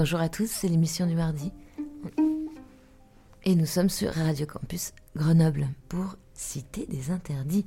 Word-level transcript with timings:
Bonjour 0.00 0.20
à 0.20 0.30
tous, 0.30 0.50
c'est 0.50 0.68
l'émission 0.68 1.06
du 1.06 1.14
mardi. 1.14 1.52
Et 3.44 3.54
nous 3.54 3.66
sommes 3.66 3.90
sur 3.90 4.10
Radio 4.14 4.46
Campus 4.46 4.94
Grenoble 5.14 5.68
pour 5.90 6.16
Cité 6.32 6.86
des 6.86 7.10
Interdits 7.10 7.66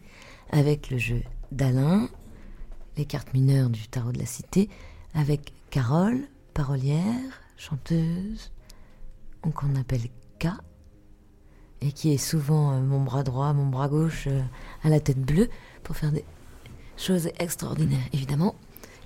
avec 0.50 0.90
le 0.90 0.98
jeu 0.98 1.22
d'Alain, 1.52 2.10
les 2.98 3.06
cartes 3.06 3.36
mineures 3.36 3.70
du 3.70 3.88
tarot 3.88 4.12
de 4.12 4.18
la 4.18 4.26
Cité, 4.26 4.68
avec 5.14 5.54
Carole, 5.70 6.22
parolière, 6.56 7.44
chanteuse, 7.56 8.52
qu'on 9.54 9.76
appelle 9.76 10.10
K, 10.40 10.48
et 11.82 11.92
qui 11.92 12.14
est 12.14 12.18
souvent 12.18 12.74
euh, 12.74 12.82
mon 12.82 13.04
bras 13.04 13.22
droit, 13.22 13.54
mon 13.54 13.68
bras 13.68 13.90
gauche 13.90 14.26
euh, 14.26 14.42
à 14.82 14.90
la 14.90 15.00
tête 15.00 15.22
bleue 15.22 15.50
pour 15.84 15.96
faire 15.96 16.12
des 16.12 16.26
choses 16.98 17.30
extraordinaires, 17.38 18.10
évidemment. 18.12 18.56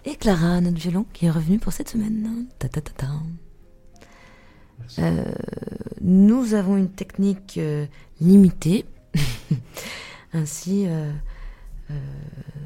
Et 0.07 0.15
Clara, 0.15 0.61
notre 0.61 0.77
violon, 0.77 1.05
qui 1.13 1.25
est 1.25 1.29
revenue 1.29 1.59
pour 1.59 1.73
cette 1.73 1.89
semaine. 1.89 2.47
Ta 2.57 2.69
ta 2.69 2.81
ta 2.81 2.91
ta. 2.91 3.07
Euh, 4.99 5.23
nous 6.01 6.53
avons 6.53 6.77
une 6.77 6.89
technique 6.89 7.59
limitée. 8.21 8.85
Ainsi, 10.33 10.87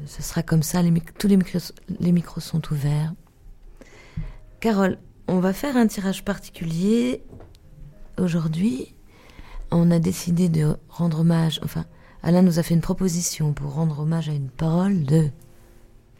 ce 0.06 0.22
sera 0.22 0.42
comme 0.42 0.62
ça, 0.62 0.82
les 0.82 0.92
tous 1.18 1.26
les 1.26 1.36
micros, 1.36 1.72
les 2.00 2.12
micros 2.12 2.40
sont 2.40 2.62
ouverts. 2.72 3.12
Carole, 4.60 4.98
on 5.26 5.40
va 5.40 5.52
faire 5.52 5.76
un 5.76 5.86
tirage 5.86 6.24
particulier 6.24 7.22
aujourd'hui 8.18 8.94
on 9.72 9.90
a 9.90 9.98
décidé 9.98 10.48
de 10.48 10.76
rendre 10.88 11.20
hommage, 11.20 11.60
enfin, 11.64 11.84
Alain 12.22 12.42
nous 12.42 12.58
a 12.58 12.62
fait 12.62 12.74
une 12.74 12.80
proposition 12.80 13.52
pour 13.52 13.74
rendre 13.74 14.00
hommage 14.00 14.28
à 14.28 14.32
une 14.32 14.50
parole 14.50 15.02
de. 15.04 15.30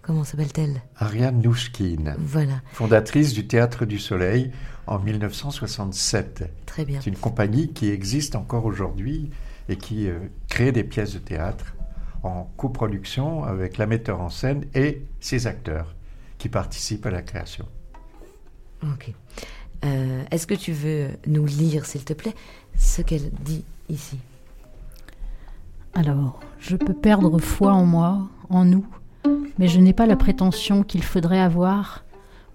Comment 0.02 0.24
s'appelle-t-elle? 0.24 0.82
Ariane 0.96 1.40
Nouchkine. 1.40 2.16
Voilà. 2.18 2.60
Fondatrice 2.72 3.32
du 3.32 3.46
Théâtre 3.46 3.86
du 3.86 4.00
Soleil 4.00 4.50
en 4.88 4.98
1967. 4.98 6.50
Très 6.66 6.84
bien. 6.84 7.00
C'est 7.00 7.10
une 7.10 7.16
compagnie 7.16 7.72
qui 7.72 7.88
existe 7.88 8.34
encore 8.34 8.64
aujourd'hui 8.64 9.30
et 9.68 9.76
qui 9.76 10.08
euh, 10.08 10.18
crée 10.48 10.72
des 10.72 10.82
pièces 10.82 11.14
de 11.14 11.20
théâtre 11.20 11.74
en 12.24 12.50
coproduction 12.56 13.44
avec 13.44 13.78
la 13.78 13.86
metteur 13.86 14.20
en 14.20 14.28
scène 14.28 14.64
et 14.74 15.02
ses 15.20 15.46
acteurs 15.46 15.94
qui 16.38 16.48
participent 16.48 17.06
à 17.06 17.10
la 17.10 17.22
création. 17.22 17.66
Ok. 18.82 19.12
Euh, 19.84 20.24
est-ce 20.32 20.48
que 20.48 20.54
tu 20.54 20.72
veux 20.72 21.10
nous 21.28 21.46
lire, 21.46 21.86
s'il 21.86 22.04
te 22.04 22.12
plaît, 22.12 22.34
ce 22.76 23.02
qu'elle 23.02 23.30
dit 23.40 23.64
ici? 23.88 24.18
Alors, 25.94 26.40
je 26.58 26.74
peux 26.74 26.94
perdre 26.94 27.38
foi 27.38 27.72
en 27.72 27.84
moi, 27.84 28.28
en 28.48 28.64
nous, 28.64 28.86
mais 29.58 29.68
je 29.68 29.80
n'ai 29.80 29.92
pas 29.92 30.06
la 30.06 30.16
prétention 30.16 30.82
qu'il 30.82 31.02
faudrait 31.02 31.40
avoir 31.40 32.04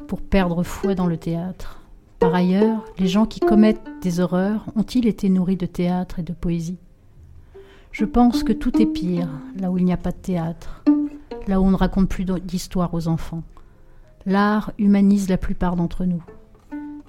pour 0.08 0.22
perdre 0.22 0.64
foi 0.64 0.96
dans 0.96 1.08
le 1.08 1.18
théâtre. 1.18 1.82
Par 2.20 2.34
ailleurs, 2.34 2.84
les 2.98 3.08
gens 3.08 3.26
qui 3.26 3.40
commettent 3.40 3.86
des 4.02 4.20
horreurs 4.20 4.66
ont-ils 4.76 5.08
été 5.08 5.30
nourris 5.30 5.58
de 5.58 5.66
théâtre 5.66 6.20
et 6.20 6.24
de 6.24 6.34
poésie? 6.34 6.80
Je 7.92 8.06
pense 8.06 8.44
que 8.44 8.54
tout 8.54 8.82
est 8.82 8.88
pire 8.88 9.30
là 9.60 9.72
où 9.72 9.78
il 9.78 9.86
n'y 9.86 9.94
a 9.94 9.98
pas 9.98 10.12
de 10.12 10.18
théâtre, 10.18 10.84
là 11.48 11.62
où 11.62 11.66
on 11.66 11.72
ne 11.72 11.76
raconte 11.76 12.10
plus 12.10 12.26
d'histoire 12.26 12.94
aux 12.94 13.08
enfants. 13.08 13.44
L'art 14.26 14.72
humanise 14.78 15.30
la 15.30 15.38
plupart 15.38 15.76
d'entre 15.76 16.06
nous. 16.06 16.24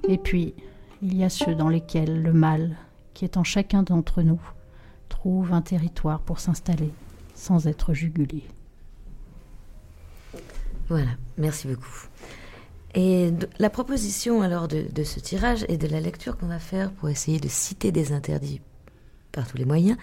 Et 0.06 0.18
puis, 0.18 0.54
il 1.02 1.16
y 1.16 1.24
a 1.24 1.28
ceux 1.28 1.54
dans 1.54 1.68
lesquels 1.68 2.22
le 2.22 2.32
mal, 2.32 2.76
qui 3.14 3.24
est 3.24 3.36
en 3.36 3.44
chacun 3.44 3.82
d'entre 3.82 4.22
nous, 4.22 4.40
trouve 5.08 5.52
un 5.52 5.62
territoire 5.62 6.20
pour 6.20 6.38
s'installer 6.38 6.92
sans 7.34 7.66
être 7.66 7.92
jugulé. 7.94 8.44
Voilà, 10.88 11.10
merci 11.36 11.68
beaucoup. 11.68 12.08
Et 12.94 13.30
la 13.58 13.70
proposition 13.70 14.42
alors 14.42 14.68
de, 14.68 15.04
ce 15.04 15.20
tirage 15.20 15.64
et 15.68 15.76
de 15.76 15.86
la 15.86 16.00
lecture 16.00 16.36
qu'on 16.38 16.46
va 16.46 16.58
faire 16.58 16.90
pour 16.92 17.08
essayer 17.08 17.38
de 17.38 17.48
citer 17.48 17.92
des 17.92 18.12
interdits 18.12 18.60
par 19.30 19.46
tous 19.46 19.58
les 19.58 19.66
moyens, 19.66 19.98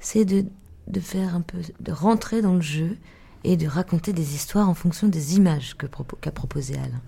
c'est 0.00 0.24
de, 0.24 0.46
de, 0.88 1.00
faire 1.00 1.34
un 1.34 1.42
peu, 1.42 1.58
de 1.78 1.92
rentrer 1.92 2.40
dans 2.40 2.54
le 2.54 2.62
jeu 2.62 2.96
et 3.44 3.56
de 3.56 3.66
raconter 3.66 4.12
des 4.12 4.34
histoires 4.34 4.68
en 4.68 4.74
fonction 4.74 5.08
des 5.08 5.36
images 5.36 5.76
qu'a 5.76 6.32
proposé 6.32 6.74
Alain. 6.76 7.00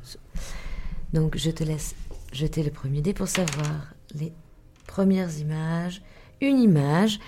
Donc 1.14 1.36
je 1.36 1.50
te 1.50 1.64
laisse 1.64 1.94
jeter 2.32 2.62
le 2.62 2.70
premier 2.70 3.00
dé 3.00 3.14
pour 3.14 3.28
savoir 3.28 3.94
les 4.14 4.32
premières 4.86 5.38
images. 5.38 6.02
Une 6.40 6.58
image 6.58 7.20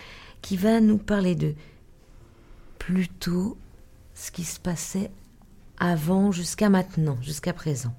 qui 0.43 0.57
va 0.57 0.81
nous 0.81 0.99
parler 0.99 1.35
de 1.35 1.55
plutôt 2.79 3.57
ce 4.15 4.31
qui 4.31 4.45
se 4.45 4.61
passait 4.61 5.11
avant 5.79 6.33
jusqu'à 6.33 6.69
maintenant, 6.69 7.17
jusqu'à 7.21 7.53
présent. 7.53 7.95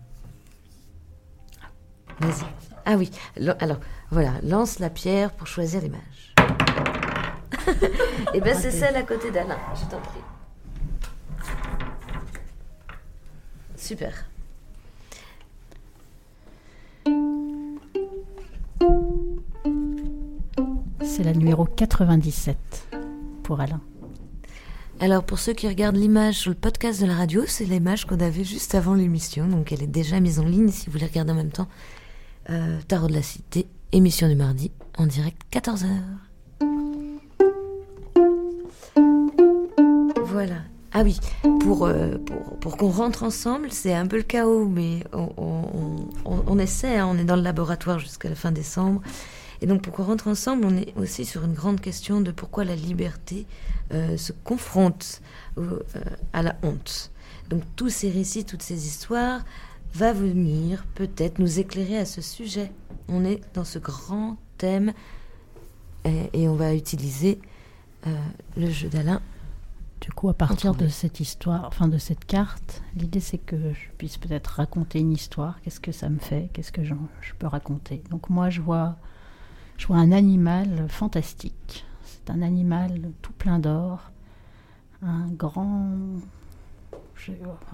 Vas-y. 2.19 2.45
Ah 2.85 2.95
oui, 2.95 3.09
alors 3.59 3.79
voilà, 4.11 4.33
lance 4.43 4.79
la 4.79 4.89
pierre 4.89 5.31
pour 5.31 5.47
choisir 5.47 5.81
l'image. 5.81 6.33
Et 7.67 7.71
eh 8.35 8.41
bien 8.41 8.53
c'est 8.53 8.71
celle 8.71 8.95
à 8.95 9.03
côté 9.03 9.31
d'Alain, 9.31 9.57
je 9.73 9.85
t'en 9.89 9.99
prie. 9.99 10.19
Super. 13.75 14.25
C'est 21.01 21.23
la 21.23 21.33
numéro 21.33 21.65
97 21.65 22.57
pour 23.43 23.61
Alain. 23.61 23.81
Alors 25.01 25.23
pour 25.23 25.39
ceux 25.39 25.53
qui 25.53 25.67
regardent 25.67 25.97
l'image 25.97 26.35
sur 26.35 26.51
le 26.51 26.55
podcast 26.55 27.01
de 27.01 27.05
la 27.05 27.15
radio, 27.15 27.43
c'est 27.47 27.65
l'image 27.65 28.05
qu'on 28.05 28.19
avait 28.19 28.45
juste 28.45 28.75
avant 28.75 28.93
l'émission, 28.93 29.45
donc 29.47 29.71
elle 29.73 29.83
est 29.83 29.87
déjà 29.87 30.21
mise 30.21 30.39
en 30.39 30.45
ligne 30.45 30.69
si 30.69 30.85
vous 30.85 30.93
voulez 30.93 31.05
regarder 31.05 31.33
en 31.33 31.35
même 31.35 31.51
temps. 31.51 31.67
Euh, 32.49 32.79
Tarot 32.87 33.07
de 33.07 33.13
la 33.13 33.21
Cité, 33.21 33.67
émission 33.91 34.29
du 34.29 34.35
mardi, 34.35 34.71
en 34.97 35.05
direct 35.05 35.41
14h. 35.51 35.87
Voilà. 40.25 40.55
Ah 40.93 41.03
oui, 41.03 41.19
pour, 41.59 41.85
euh, 41.85 42.17
pour, 42.17 42.59
pour 42.59 42.77
qu'on 42.77 42.89
rentre 42.89 43.23
ensemble, 43.23 43.71
c'est 43.71 43.93
un 43.93 44.07
peu 44.07 44.15
le 44.15 44.23
chaos, 44.23 44.65
mais 44.65 45.03
on, 45.11 45.29
on, 46.25 46.43
on 46.47 46.57
essaie, 46.57 46.97
hein. 46.97 47.07
on 47.11 47.17
est 47.17 47.25
dans 47.25 47.35
le 47.35 47.41
laboratoire 47.41 47.99
jusqu'à 47.99 48.29
la 48.29 48.35
fin 48.35 48.53
décembre. 48.53 49.01
Et 49.61 49.67
donc, 49.67 49.81
pour 49.81 49.93
qu'on 49.93 50.03
rentre 50.03 50.27
ensemble, 50.27 50.65
on 50.65 50.75
est 50.75 50.93
aussi 50.97 51.25
sur 51.25 51.43
une 51.43 51.53
grande 51.53 51.81
question 51.81 52.21
de 52.21 52.31
pourquoi 52.31 52.65
la 52.65 52.75
liberté 52.75 53.45
euh, 53.93 54.17
se 54.17 54.31
confronte 54.31 55.21
euh, 55.57 55.79
à 56.33 56.41
la 56.41 56.55
honte. 56.63 57.11
Donc, 57.49 57.63
tous 57.75 57.89
ces 57.89 58.09
récits, 58.09 58.45
toutes 58.45 58.63
ces 58.63 58.87
histoires 58.87 59.43
va 59.93 60.11
venir 60.11 60.85
peut-être 60.95 61.39
nous 61.39 61.59
éclairer 61.59 61.97
à 61.97 62.05
ce 62.05 62.21
sujet. 62.21 62.71
On 63.07 63.23
est 63.23 63.41
dans 63.53 63.63
ce 63.63 63.79
grand 63.79 64.37
thème 64.57 64.93
et, 66.33 66.47
on 66.47 66.55
va 66.55 66.75
utiliser 66.75 67.39
euh, 68.05 68.15
le 68.57 68.69
jeu 68.69 68.89
d'Alain. 68.89 69.21
Du 70.01 70.11
coup, 70.11 70.29
à 70.29 70.33
partir 70.33 70.75
de 70.75 70.87
cette 70.87 71.19
histoire, 71.19 71.65
enfin 71.65 71.87
de 71.87 71.97
cette 71.97 72.25
carte, 72.25 72.83
l'idée 72.95 73.19
c'est 73.19 73.39
que 73.39 73.55
je 73.55 73.89
puisse 73.97 74.17
peut-être 74.17 74.47
raconter 74.47 74.99
une 74.99 75.11
histoire. 75.11 75.59
Qu'est-ce 75.61 75.79
que 75.79 75.91
ça 75.91 76.09
me 76.09 76.19
fait? 76.19 76.49
Qu'est-ce 76.53 76.71
que 76.71 76.83
je 76.83 76.93
peux 77.39 77.47
raconter? 77.47 78.03
Donc 78.11 78.29
moi, 78.29 78.49
je 78.49 78.61
vois 78.61 78.97
je 79.77 79.87
vois 79.87 79.97
un 79.97 80.11
animal 80.11 80.87
fantastique. 80.89 81.85
C'est 82.03 82.29
un 82.29 82.41
animal 82.41 83.11
tout 83.21 83.33
plein 83.33 83.59
d'or, 83.59 84.11
un 85.01 85.27
grand. 85.27 85.91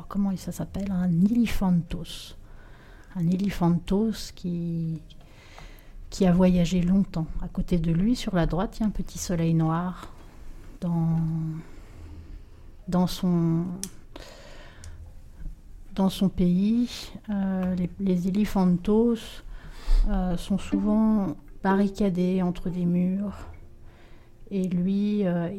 comment 0.07 0.35
ça 0.35 0.51
s'appelle 0.51 0.91
Un 0.91 1.11
éléphantos. 1.25 2.35
Un 3.15 3.27
éléphantos 3.27 4.31
qui, 4.33 5.01
a 6.25 6.31
voyagé 6.31 6.81
longtemps. 6.81 7.27
À 7.41 7.47
côté 7.47 7.77
de 7.77 7.91
lui, 7.91 8.15
sur 8.15 8.35
la 8.35 8.45
droite, 8.45 8.77
il 8.77 8.81
y 8.81 8.83
a 8.83 8.87
un 8.87 8.91
petit 8.91 9.17
soleil 9.17 9.53
noir 9.53 10.13
dans, 10.81 11.19
son 13.07 13.65
pays, 16.29 16.89
euh, 17.29 17.75
les, 17.75 17.89
les 17.99 18.27
éléphantos 18.27 19.43
euh, 20.09 20.35
sont 20.37 20.57
souvent 20.57 21.35
barricadé 21.63 22.41
entre 22.41 22.69
des 22.69 22.85
murs. 22.85 23.47
Et 24.49 24.67
lui, 24.67 25.25
euh, 25.25 25.49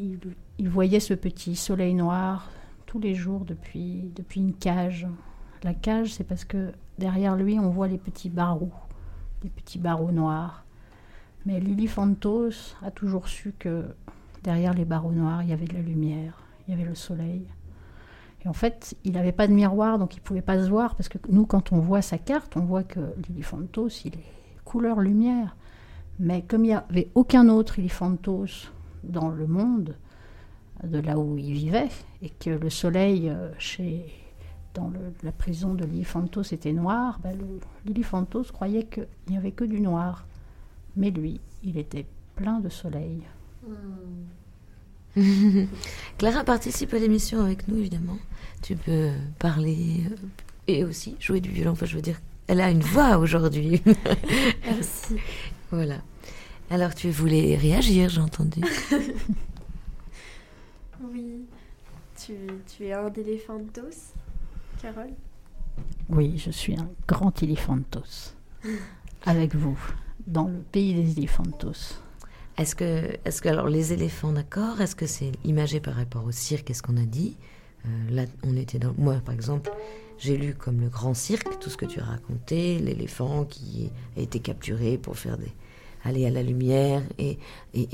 il, 0.59 0.69
voyait 0.69 1.01
ce 1.01 1.15
petit 1.15 1.57
soleil 1.57 1.95
noir 1.95 2.51
tous 2.87 2.99
les 2.99 3.15
jours 3.15 3.45
depuis, 3.45 4.11
depuis 4.15 4.41
une 4.41 4.55
cage. 4.55 5.07
La 5.63 5.75
cage, 5.75 6.13
c'est 6.13 6.25
parce 6.25 6.45
que 6.45 6.73
derrière 6.99 7.37
lui, 7.37 7.59
on 7.59 7.71
voit 7.71 7.89
les 7.89 7.99
petits 7.99 8.29
barreaux, 8.29 8.73
les 9.43 9.51
petits 9.51 9.79
barreaux 9.79 10.13
noirs. 10.13 10.65
Mais 11.47 11.59
Lily 11.59 11.87
Fantos 11.87 12.77
a 12.83 12.91
toujours 12.91 13.29
su 13.29 13.55
que 13.59 13.85
derrière 14.45 14.75
les 14.75 14.85
barreaux 14.85 15.13
noirs, 15.13 15.43
il 15.43 15.49
y 15.49 15.53
avait 15.53 15.67
de 15.67 15.75
la 15.75 15.81
lumière, 15.81 16.43
il 16.67 16.73
y 16.73 16.75
avait 16.75 16.89
le 16.89 16.95
soleil. 16.95 17.47
Et 18.45 18.49
en 18.49 18.53
fait, 18.53 18.97
il 19.05 19.13
n'avait 19.13 19.33
pas 19.33 19.47
de 19.47 19.53
miroir, 19.53 19.99
donc 19.99 20.15
il 20.15 20.19
ne 20.19 20.25
pouvait 20.25 20.43
pas 20.43 20.63
se 20.63 20.69
voir, 20.69 20.97
parce 20.97 21.09
que 21.09 21.19
nous, 21.29 21.47
quand 21.47 21.73
on 21.73 21.79
voit 21.79 22.03
sa 22.03 22.19
carte, 22.19 22.57
on 22.57 22.65
voit 22.65 22.83
que 22.83 23.01
Lily 23.29 23.43
Fantos, 23.43 24.05
il 24.05 24.15
est 24.15 24.25
couleur 24.65 25.01
lumière. 25.01 25.57
Mais 26.23 26.43
comme 26.43 26.65
il 26.65 26.69
n'y 26.69 26.75
avait 26.75 27.09
aucun 27.17 27.49
autre 27.49 27.81
Iliphantos 27.81 28.71
dans 29.03 29.29
le 29.29 29.49
monde, 29.49 29.97
de 30.85 31.01
là 31.01 31.19
où 31.19 31.37
il 31.37 31.53
vivait, 31.53 31.89
et 32.23 32.31
que 32.31 32.51
le 32.51 32.71
soleil 32.71 33.29
euh, 33.29 33.51
chez 33.59 34.07
dans 34.73 34.93
la 35.25 35.33
prison 35.33 35.75
de 35.75 35.85
l'Iliphantos 35.85 36.53
était 36.53 36.73
noir, 36.73 37.19
ben 37.23 37.37
l'Iliphantos 37.85 38.45
croyait 38.53 38.85
qu'il 38.85 39.07
n'y 39.29 39.37
avait 39.37 39.51
que 39.51 39.65
du 39.65 39.81
noir. 39.81 40.25
Mais 40.97 41.11
lui, 41.11 41.41
il 41.65 41.77
était 41.77 42.07
plein 42.37 42.61
de 42.61 42.69
soleil. 42.69 43.23
Clara 46.19 46.45
participe 46.45 46.95
à 46.95 46.99
l'émission 46.99 47.41
avec 47.41 47.67
nous, 47.67 47.79
évidemment. 47.79 48.17
Tu 48.63 48.77
peux 48.77 49.11
parler 49.41 50.05
euh, 50.09 50.17
et 50.69 50.85
aussi 50.85 51.17
jouer 51.19 51.41
du 51.41 51.51
violon. 51.51 51.73
Enfin, 51.73 51.87
je 51.87 51.97
veux 51.97 52.01
dire, 52.03 52.21
elle 52.47 52.61
a 52.61 52.71
une 52.71 52.81
voix 52.81 53.19
aujourd'hui. 53.19 53.83
Merci. 54.65 55.17
voilà. 55.71 55.97
Alors, 56.73 56.95
tu 56.95 57.11
voulais 57.11 57.55
réagir, 57.55 58.09
j'ai 58.09 58.23
entendu. 58.23 58.63
oui. 61.03 61.45
Tu, 62.17 62.33
tu 62.67 62.87
es 62.87 62.95
un 62.95 63.11
d'Éléphantos, 63.11 64.15
Carole? 64.81 65.13
Oui, 66.09 66.39
je 66.39 66.51
suis 66.51 66.75
un 66.75 66.89
grand 67.07 67.43
éléphantos. 67.43 68.35
avec 69.27 69.55
vous, 69.55 69.79
dans 70.27 70.49
le 70.49 70.61
pays 70.73 70.95
des 70.95 71.13
éléphantos. 71.13 72.01
Est-ce 72.57 72.75
que, 72.75 73.19
est 73.23 73.41
que, 73.43 73.49
alors, 73.51 73.69
les 73.69 73.93
éléphants, 73.93 74.33
d'accord? 74.33 74.81
Est-ce 74.81 74.97
que 74.97 75.05
c'est 75.05 75.33
imagé 75.45 75.79
par 75.79 75.95
rapport 75.95 76.25
au 76.25 76.33
cirque? 76.33 76.69
Qu'est-ce 76.69 76.83
qu'on 76.83 76.97
a 76.97 77.05
dit? 77.05 77.37
Euh, 77.85 77.89
Là, 78.13 78.25
on 78.45 78.57
était 78.57 78.79
dans. 78.79 78.95
Moi, 78.97 79.17
par 79.23 79.35
exemple, 79.35 79.71
j'ai 80.17 80.39
lu 80.39 80.55
comme 80.55 80.81
le 80.81 80.89
grand 80.89 81.13
cirque, 81.13 81.59
tout 81.61 81.69
ce 81.69 81.77
que 81.77 81.85
tu 81.85 82.01
as 82.01 82.05
raconté, 82.05 82.79
l'éléphant 82.79 83.45
qui 83.45 83.91
a 84.17 84.21
été 84.21 84.41
capturé 84.41 84.97
pour 84.97 85.19
faire 85.19 85.37
des. 85.37 85.53
Aller 86.05 86.27
à 86.27 86.31
la 86.31 86.43
lumière 86.43 87.03
et, 87.19 87.39
et, 87.75 87.89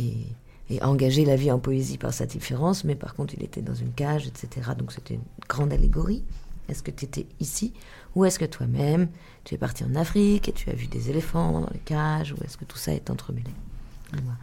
et, 0.71 0.83
engager 0.83 1.25
la 1.25 1.37
vie 1.37 1.51
en 1.51 1.59
poésie 1.59 1.99
par 1.99 2.13
sa 2.13 2.27
différence, 2.27 2.85
mais 2.85 2.95
par 2.95 3.15
contre, 3.15 3.35
il 3.35 3.43
était 3.43 3.63
dans 3.63 3.75
une 3.75 3.93
cage, 3.93 4.27
etc. 4.27 4.71
Donc, 4.79 4.93
c'était 4.93 5.15
une 5.15 5.23
grande 5.49 5.73
allégorie. 5.73 6.23
Est-ce 6.69 6.83
que 6.83 6.91
tu 6.91 7.07
étais 7.07 7.27
ici 7.41 7.73
Ou 8.15 8.25
est-ce 8.27 8.39
que 8.39 8.45
toi-même, 8.45 9.09
tu 9.45 9.55
es 9.55 9.59
parti 9.59 9.85
en 9.85 9.95
Afrique 9.95 10.49
et 10.49 10.53
tu 10.53 10.69
as 10.69 10.75
vu 10.75 10.87
des 10.87 11.09
éléphants 11.09 11.61
dans 11.61 11.71
les 11.73 11.81
cages 11.81 12.33
Ou 12.33 12.45
est-ce 12.45 12.59
que 12.59 12.65
tout 12.65 12.77
ça 12.77 12.93
est 12.93 13.09
entremêlé? 13.09 13.51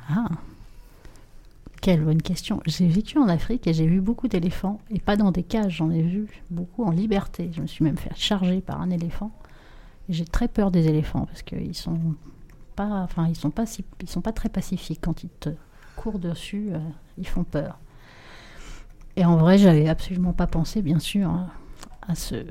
Ah, 0.09 0.29
quelle 1.85 2.03
bonne 2.03 2.23
question. 2.23 2.61
J'ai 2.65 2.87
vécu 2.87 3.19
en 3.19 3.27
Afrique 3.27 3.67
et 3.67 3.73
j'ai 3.73 3.85
vu 3.85 4.01
beaucoup 4.01 4.27
d'éléphants, 4.27 4.79
et 4.89 4.99
pas 4.99 5.15
dans 5.15 5.31
des 5.31 5.43
cages, 5.43 5.73
j'en 5.77 5.91
ai 5.91 6.01
vu 6.01 6.25
beaucoup 6.49 6.83
en 6.83 6.89
liberté. 6.89 7.51
Je 7.53 7.61
me 7.61 7.67
suis 7.67 7.83
même 7.83 7.97
fait 7.97 8.09
charger 8.15 8.59
par 8.59 8.81
un 8.81 8.89
éléphant. 8.89 9.31
J'ai 10.09 10.25
très 10.25 10.47
peur 10.47 10.71
des 10.71 10.87
éléphants 10.87 11.27
parce 11.27 11.43
qu'ils 11.43 11.75
sont 11.75 11.99
pas, 12.75 13.01
enfin, 13.03 13.27
ils 13.27 13.35
sont 13.35 13.51
pas, 13.51 13.65
ils 14.01 14.09
sont 14.09 14.21
pas 14.21 14.31
très 14.31 14.49
pacifiques 14.49 14.99
quand 15.01 15.23
ils 15.23 15.29
te 15.29 15.49
courent 15.95 16.19
dessus, 16.19 16.69
euh, 16.71 16.79
ils 17.17 17.27
font 17.27 17.43
peur. 17.43 17.79
Et 19.15 19.25
en 19.25 19.37
vrai, 19.37 19.57
j'avais 19.57 19.87
absolument 19.87 20.33
pas 20.33 20.47
pensé, 20.47 20.81
bien 20.81 20.99
sûr, 20.99 21.29
hein, 21.29 21.49
à 22.01 22.15
ce, 22.15 22.45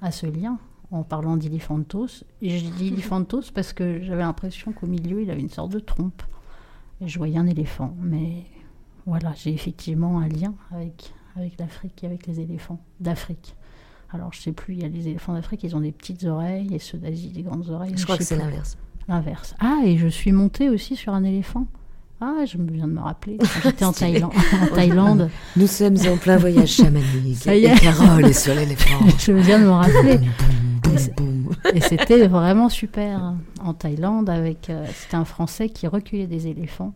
à 0.00 0.10
ce 0.10 0.26
lien 0.26 0.58
en 0.92 1.02
parlant 1.02 1.36
d'Iliphantos. 1.36 2.24
Et 2.40 2.50
j'ai 2.58 2.70
dit 2.70 2.86
Iliphantos 2.88 3.44
parce 3.54 3.72
que 3.72 4.02
j'avais 4.02 4.22
l'impression 4.22 4.72
qu'au 4.72 4.86
milieu, 4.86 5.22
il 5.22 5.30
avait 5.30 5.40
une 5.40 5.50
sorte 5.50 5.72
de 5.72 5.80
trompe. 5.80 6.22
Et 7.00 7.08
je 7.08 7.18
voyais 7.18 7.38
un 7.38 7.46
éléphant. 7.46 7.96
Mais 8.00 8.44
voilà, 9.06 9.32
j'ai 9.34 9.52
effectivement 9.52 10.20
un 10.20 10.28
lien 10.28 10.54
avec, 10.70 11.12
avec 11.36 11.58
l'Afrique 11.58 12.04
et 12.04 12.06
avec 12.06 12.26
les 12.26 12.40
éléphants 12.40 12.80
d'Afrique. 13.00 13.56
Alors, 14.10 14.32
je 14.32 14.40
sais 14.40 14.52
plus, 14.52 14.74
il 14.74 14.82
y 14.82 14.84
a 14.84 14.88
les 14.88 15.08
éléphants 15.08 15.32
d'Afrique, 15.32 15.64
ils 15.64 15.74
ont 15.74 15.80
des 15.80 15.90
petites 15.90 16.24
oreilles, 16.24 16.74
et 16.74 16.78
ceux 16.78 16.98
d'Asie, 16.98 17.30
des 17.30 17.42
grandes 17.42 17.70
oreilles. 17.70 17.94
Je 17.96 18.04
crois 18.04 18.18
que 18.18 18.24
c'est 18.24 18.36
l'inverse. 18.36 18.76
L'inverse. 19.12 19.54
Ah, 19.60 19.80
et 19.84 19.98
je 19.98 20.08
suis 20.08 20.32
montée 20.32 20.70
aussi 20.70 20.96
sur 20.96 21.12
un 21.12 21.22
éléphant. 21.22 21.66
Ah, 22.22 22.46
je 22.46 22.56
viens 22.56 22.86
de 22.86 22.92
me 22.92 23.00
rappeler. 23.00 23.36
J'étais 23.62 23.84
en 23.84 23.92
Thaïlande. 23.92 24.32
en 24.62 24.74
Thaïlande. 24.74 25.30
Nous 25.54 25.66
sommes 25.66 25.98
en 26.10 26.16
plein 26.16 26.38
voyage 26.38 26.70
chamanique. 26.70 27.36
Ça 27.36 27.54
y 27.54 27.66
est. 27.66 27.76
Et 27.76 27.78
Carole 27.78 28.24
est 28.24 28.32
sur 28.32 28.54
l'éléphant. 28.54 29.04
je 29.18 29.32
viens 29.32 29.58
de 29.58 29.64
me 29.64 29.70
rappeler. 29.70 30.18
Et 31.74 31.80
c'était 31.82 32.26
vraiment 32.26 32.70
super 32.70 33.34
en 33.62 33.74
Thaïlande 33.74 34.30
avec 34.30 34.70
euh, 34.70 34.86
c'était 34.94 35.16
un 35.16 35.26
Français 35.26 35.68
qui 35.68 35.86
recueillait 35.86 36.26
des 36.26 36.46
éléphants 36.46 36.94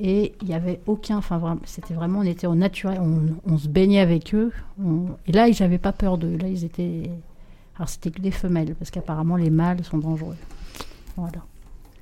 et 0.00 0.34
il 0.42 0.48
y 0.48 0.54
avait 0.54 0.80
aucun 0.86 1.18
enfin 1.18 1.58
c'était 1.64 1.94
vraiment 1.94 2.20
on 2.20 2.24
était 2.24 2.46
au 2.46 2.54
naturel 2.54 3.00
on, 3.46 3.58
se 3.58 3.66
baignait 3.66 3.98
avec 3.98 4.32
eux 4.32 4.52
et 5.26 5.32
là 5.32 5.48
ils 5.48 5.60
n'avaient 5.60 5.78
pas 5.78 5.92
peur 5.92 6.18
d'eux 6.18 6.36
là 6.36 6.46
ils 6.46 6.64
étaient 6.64 7.10
alors 7.74 7.88
c'était 7.88 8.10
que 8.10 8.20
des 8.20 8.30
femelles 8.30 8.76
parce 8.76 8.92
qu'apparemment 8.92 9.34
les 9.34 9.50
mâles 9.50 9.82
sont 9.82 9.98
dangereux 9.98 10.36
voilà 11.18 11.44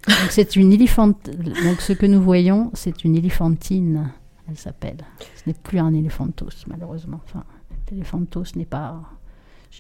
donc 0.07 0.31
c'est 0.31 0.57
une 0.57 0.73
éléphante 0.73 1.31
donc 1.65 1.81
ce 1.81 1.93
que 1.93 2.07
nous 2.07 2.23
voyons 2.23 2.71
c'est 2.75 3.05
une 3.05 3.17
éléphantine 3.17 4.11
elle 4.49 4.57
s'appelle 4.57 4.99
ce 5.35 5.43
n'est 5.49 5.55
plus 5.55 5.79
un 5.79 5.93
éléphantos 5.93 6.65
malheureusement 6.69 7.21
enfin 7.25 7.45
l'éléphantos 7.91 8.55
n'est 8.55 8.67
pas 8.67 9.03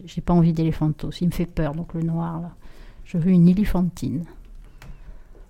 j'ai 0.04 0.20
pas 0.20 0.34
envie 0.34 0.52
d'éléphantos. 0.52 1.10
Il 1.20 1.28
me 1.28 1.32
fait 1.32 1.46
peur, 1.46 1.74
donc 1.74 1.94
le 1.94 2.02
noir, 2.02 2.40
là. 2.40 2.54
Je 3.04 3.18
veux 3.18 3.30
une 3.30 3.48
éléphantine. 3.48 4.24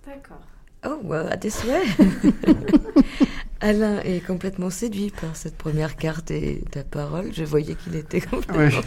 D'accord. 0.05 0.39
Oh, 0.85 1.11
à 1.11 1.35
tes 1.37 1.49
souhaits 1.49 1.83
Alain 3.59 3.99
est 4.01 4.25
complètement 4.25 4.69
séduit 4.69 5.11
par 5.19 5.35
cette 5.35 5.57
première 5.57 5.95
carte 5.95 6.29
et 6.29 6.63
ta 6.69 6.83
parole. 6.83 7.33
Je 7.33 7.43
voyais 7.43 7.73
qu'il 7.73 7.95
était 7.95 8.21
complètement... 8.21 8.81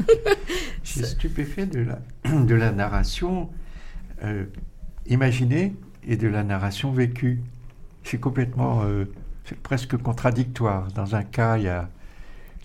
je 0.82 0.90
suis 0.90 1.04
stupéfait 1.04 1.66
de 1.66 1.80
la, 1.80 1.98
de 2.32 2.54
la 2.54 2.72
narration 2.72 3.50
euh, 4.24 4.46
et 5.06 6.16
de 6.16 6.28
la 6.28 6.42
narration 6.44 6.92
vécue. 6.92 7.42
C'est 8.04 8.20
complètement... 8.20 8.82
Euh, 8.82 9.04
c'est 9.44 9.58
presque 9.58 9.96
contradictoire. 9.96 10.88
Dans 10.92 11.14
un 11.14 11.22
cas, 11.22 11.56
il 11.56 11.64
y 11.64 11.68
a 11.68 11.88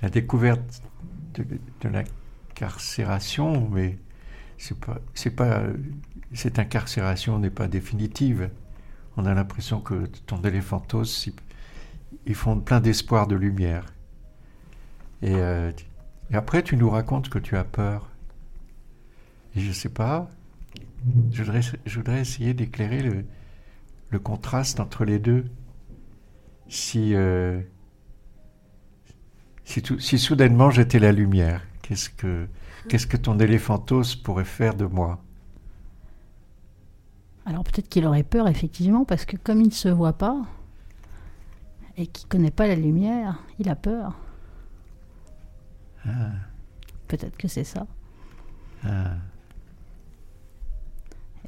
la 0.01 0.09
découverte 0.09 0.81
de, 1.33 1.45
de 1.79 1.89
la 1.89 2.03
incarcération, 2.53 3.67
mais 3.69 3.97
c'est 4.57 4.79
pas, 4.79 5.00
c'est 5.13 5.31
pas, 5.31 5.63
cette 6.33 6.59
incarcération 6.59 7.39
n'est 7.39 7.49
pas 7.49 7.68
définitive. 7.68 8.49
On 9.18 9.25
a 9.25 9.33
l'impression 9.33 9.81
que 9.81 10.06
ton 10.25 10.42
éléphantos, 10.42 11.30
ils 12.25 12.35
font 12.35 12.59
plein 12.59 12.80
d'espoir, 12.80 13.28
de 13.28 13.35
lumière. 13.35 13.85
Euh, 15.23 15.71
et, 16.30 16.35
après, 16.35 16.63
tu 16.63 16.78
nous 16.78 16.89
racontes 16.89 17.30
que 17.30 17.39
tu 17.39 17.57
as 17.57 17.63
peur. 17.63 18.09
Et 19.56 19.59
je 19.59 19.71
sais 19.71 19.89
pas, 19.89 20.30
je 21.31 21.44
voudrais, 21.44 21.62
je 21.86 21.95
voudrais 21.98 22.22
essayer 22.22 22.54
d'éclairer 22.54 23.02
le, 23.02 23.26
le, 24.10 24.19
contraste 24.19 24.80
entre 24.80 25.06
les 25.06 25.19
deux. 25.19 25.45
Si, 26.68 27.14
euh, 27.14 27.62
si, 29.66 29.83
si 30.00 30.18
soudainement 30.18 30.72
j'étais 30.72 31.00
la 31.00 31.12
lumière, 31.12 31.62
Qu'est-ce 31.83 32.10
que, 32.10 32.48
qu'est-ce 32.88 33.06
que 33.06 33.18
ton 33.18 33.38
éléphantos 33.40 34.16
pourrait 34.16 34.45
faire 34.45 34.74
de 34.74 34.86
moi? 34.86 35.22
Alors 37.45 37.66
peut-être 37.66 37.90
qu'il 37.90 38.06
aurait 38.07 38.24
peur, 38.24 38.48
effectivement, 38.48 39.04
parce 39.04 39.26
que 39.26 39.36
comme 39.36 39.60
il 39.60 39.68
ne 39.68 39.74
se 39.74 39.90
voit 39.90 40.14
pas 40.14 40.44
et 41.98 42.07
qu'il 42.07 42.26
ne 42.28 42.30
connaît 42.30 42.52
pas 42.52 42.68
la 42.68 42.76
lumière, 42.76 43.44
il 43.60 43.69
a 43.69 43.76
peur. 43.76 44.18
Ah. 46.06 46.31
Peut-être 47.10 47.38
que 47.38 47.50
c'est 47.50 47.66
ça. 47.66 47.86
Ah. 48.86 49.18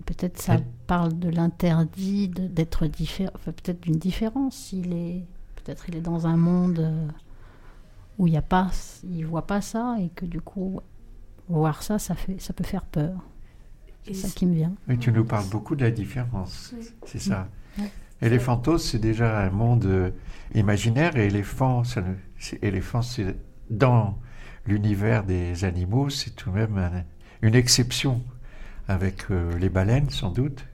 Peut-être 0.05 0.39
ça 0.39 0.57
parle 0.85 1.17
de 1.17 1.29
l'interdit 1.29 2.29
d'être 2.29 2.85
différent, 2.85 3.33
peut-être 3.43 3.81
d'une 3.81 3.97
différence. 3.97 4.71
Il 4.71 4.93
est, 4.93 5.23
peut-être 5.55 5.89
il 5.89 5.95
est 5.95 6.01
dans 6.01 6.27
un 6.27 6.37
monde 6.37 6.79
euh, 6.79 7.07
où 8.19 8.27
il 8.27 8.33
y 8.33 8.37
a 8.37 8.43
pas, 8.43 8.69
il 9.03 9.25
voit 9.25 9.47
pas 9.47 9.61
ça 9.61 9.97
et 9.99 10.09
que 10.09 10.25
du 10.25 10.41
coup 10.41 10.79
voir 11.47 11.81
ça, 11.81 11.97
ça 11.97 12.13
fait, 12.13 12.39
ça 12.39 12.53
peut 12.53 12.63
faire 12.63 12.85
peur. 12.85 13.17
C'est 14.05 14.13
ça 14.13 14.27
qui 14.29 14.45
me 14.45 14.53
vient. 14.53 14.73
Oui, 14.87 14.99
tu 14.99 15.11
nous 15.11 15.25
parles 15.25 15.49
beaucoup 15.49 15.75
de 15.75 15.83
la 15.83 15.89
différence. 15.89 16.73
C'est 17.05 17.19
ça. 17.19 17.47
Éléphantos, 18.21 18.77
c'est 18.77 18.99
déjà 18.99 19.41
un 19.41 19.49
monde 19.49 19.85
euh, 19.85 20.11
imaginaire 20.53 21.17
et 21.17 21.25
éléphant, 21.25 21.83
c'est 21.83 22.63
éléphant, 22.63 23.01
c'est 23.01 23.35
dans 23.69 24.17
l'univers 24.65 25.23
des 25.23 25.65
animaux, 25.65 26.09
c'est 26.09 26.31
tout 26.31 26.49
de 26.49 26.55
même 26.55 27.03
une 27.41 27.55
exception 27.55 28.23
avec 28.87 29.25
euh, 29.31 29.57
les 29.57 29.69
baleines 29.69 30.09
sans 30.09 30.29
doute, 30.29 30.65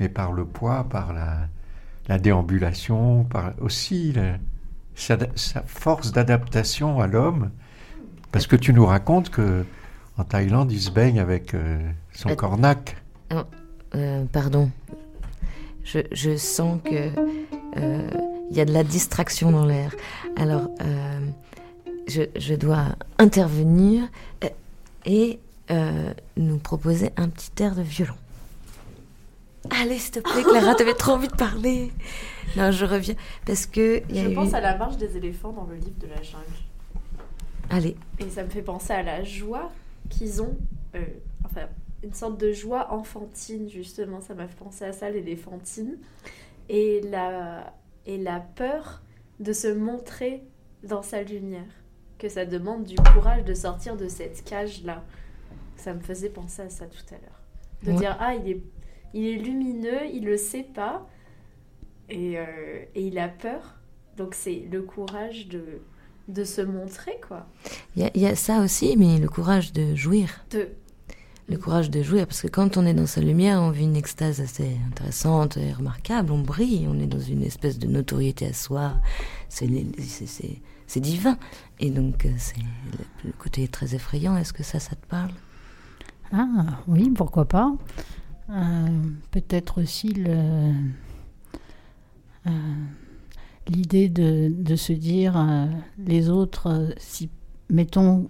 mais 0.00 0.08
par 0.08 0.32
le 0.32 0.44
poids, 0.44 0.84
par 0.84 1.12
la, 1.12 1.48
la 2.08 2.18
déambulation, 2.18 3.24
par 3.24 3.52
aussi 3.60 4.14
sa, 4.94 5.16
force 5.66 6.12
d'adaptation 6.12 7.00
à 7.00 7.06
l'homme, 7.06 7.50
parce 8.32 8.46
que 8.46 8.56
tu 8.56 8.72
nous 8.72 8.86
racontes 8.86 9.30
que 9.30 9.64
en 10.18 10.24
Thaïlande, 10.24 10.70
il 10.72 10.80
se 10.80 10.90
baigne 10.90 11.20
avec 11.20 11.54
euh, 11.54 11.78
son 12.12 12.30
euh, 12.30 12.34
cornac. 12.34 12.96
Euh, 13.94 14.24
pardon, 14.30 14.70
je, 15.84 16.00
je, 16.12 16.36
sens 16.36 16.80
que 16.84 17.10
il 18.50 18.56
y 18.56 18.60
a 18.60 18.64
de 18.64 18.72
la 18.72 18.84
distraction 18.84 19.50
dans 19.50 19.64
l'air. 19.64 19.94
Alors, 20.36 20.68
je, 22.08 22.22
je, 22.36 22.54
dois 22.54 22.84
intervenir 23.18 24.08
et 25.06 25.38
nous 25.68 26.58
proposer 26.58 27.10
un 27.16 27.28
petit 27.28 27.62
air 27.62 27.74
de 27.74 27.82
violon. 27.82 28.14
Allez, 29.70 29.98
s'il 29.98 30.12
te 30.12 30.20
plaît, 30.20 30.42
Clara, 30.42 30.74
t'avais 30.74 30.94
trop 30.94 31.12
envie 31.12 31.28
de 31.28 31.36
parler. 31.36 31.92
Non, 32.56 32.72
je 32.72 32.84
reviens. 32.84 33.14
Parce 33.46 33.66
que. 33.66 34.02
Y 34.12 34.18
a 34.18 34.24
je 34.24 34.34
pense 34.34 34.54
à 34.54 34.60
la 34.60 34.76
marche 34.76 34.96
des 34.96 35.16
éléphants 35.16 35.52
dans 35.52 35.64
le 35.64 35.76
livre 35.76 35.98
de 35.98 36.08
la 36.08 36.20
jungle. 36.22 36.44
Allez. 37.70 37.96
Et 38.18 38.28
ça 38.28 38.44
me 38.44 38.50
fait 38.50 38.62
penser 38.62 38.92
à 38.92 39.02
la 39.02 39.24
joie 39.24 39.70
qu'ils 40.10 40.42
ont, 40.42 40.56
euh, 40.94 41.04
enfin, 41.44 41.68
une 42.02 42.12
sorte 42.12 42.38
de 42.38 42.52
joie 42.52 42.92
enfantine, 42.92 43.70
justement. 43.70 44.20
Ça 44.20 44.34
m'a 44.34 44.48
fait 44.48 44.56
penser 44.56 44.84
à 44.84 44.92
ça, 44.92 45.10
l'éléphantine. 45.10 45.96
Et 46.68 47.00
la, 47.10 47.72
et 48.04 48.18
la 48.18 48.40
peur 48.40 49.02
de 49.40 49.52
se 49.52 49.68
montrer 49.68 50.42
dans 50.82 51.02
sa 51.02 51.22
lumière. 51.22 51.62
Que 52.18 52.28
ça 52.28 52.44
demande 52.44 52.84
du 52.84 52.96
courage 52.96 53.44
de 53.44 53.54
sortir 53.54 53.96
de 53.96 54.08
cette 54.08 54.44
cage-là. 54.44 55.02
Ça 55.82 55.94
me 55.94 56.00
faisait 56.00 56.28
penser 56.28 56.62
à 56.62 56.70
ça 56.70 56.86
tout 56.86 57.02
à 57.14 57.18
l'heure. 57.18 57.40
De 57.82 57.90
Ouais. 57.90 57.96
dire, 57.98 58.16
ah, 58.20 58.34
il 58.34 58.48
est, 58.52 58.62
il 59.14 59.26
est 59.26 59.38
lumineux, 59.38 60.06
il 60.12 60.24
le 60.24 60.36
sait 60.36 60.62
pas, 60.74 61.08
et, 62.08 62.38
euh, 62.38 62.44
et 62.94 63.06
il 63.06 63.18
a 63.18 63.28
peur. 63.28 63.74
Donc 64.16 64.34
c'est 64.34 64.62
le 64.70 64.82
courage 64.82 65.48
de, 65.48 65.64
de 66.28 66.44
se 66.44 66.60
montrer, 66.60 67.18
quoi. 67.26 67.46
Il 67.96 68.02
y, 68.02 68.06
a- 68.06 68.10
il 68.14 68.20
y 68.22 68.26
a 68.26 68.36
ça 68.36 68.60
aussi, 68.60 68.96
mais 68.96 69.18
le 69.18 69.28
courage 69.28 69.72
de 69.72 69.94
jouir. 69.96 70.44
De, 70.50 70.68
Le 71.48 71.58
courage 71.58 71.90
de 71.90 72.02
jouir, 72.02 72.26
parce 72.28 72.40
que 72.42 72.46
quand 72.48 72.76
on 72.76 72.86
est 72.86 72.94
dans 72.94 73.06
sa 73.06 73.20
lumière, 73.20 73.60
on 73.60 73.70
vit 73.72 73.84
une 73.84 73.96
extase 73.96 74.40
assez 74.40 74.76
intéressante 74.86 75.56
et 75.56 75.72
remarquable. 75.72 76.30
On 76.30 76.38
brille, 76.38 76.86
on 76.88 76.98
est 77.00 77.08
dans 77.08 77.18
une 77.20 77.42
espèce 77.42 77.78
de 77.80 77.88
notoriété 77.88 78.46
à 78.46 78.52
soi. 78.52 78.94
C'est 79.48 79.66
divin. 81.00 81.36
Et 81.80 81.90
donc, 81.90 82.26
euh, 82.26 82.30
c'est 82.38 82.58
le, 82.58 83.04
le 83.24 83.32
côté 83.32 83.64
est 83.64 83.72
très 83.72 83.94
effrayant. 83.96 84.36
Est-ce 84.36 84.52
que 84.52 84.62
ça, 84.62 84.78
ça 84.78 84.94
te 84.94 85.04
parle? 85.06 85.30
Ah 86.32 86.80
oui, 86.88 87.10
pourquoi 87.10 87.44
pas. 87.44 87.72
Euh, 88.50 88.88
Peut-être 89.30 89.82
aussi 89.82 90.14
euh, 90.26 90.72
l'idée 93.68 94.08
de, 94.08 94.76
se 94.76 94.92
dire 94.92 95.36
euh, 95.36 95.66
les 95.98 96.30
autres, 96.30 96.88
si 96.96 97.28
mettons 97.68 98.28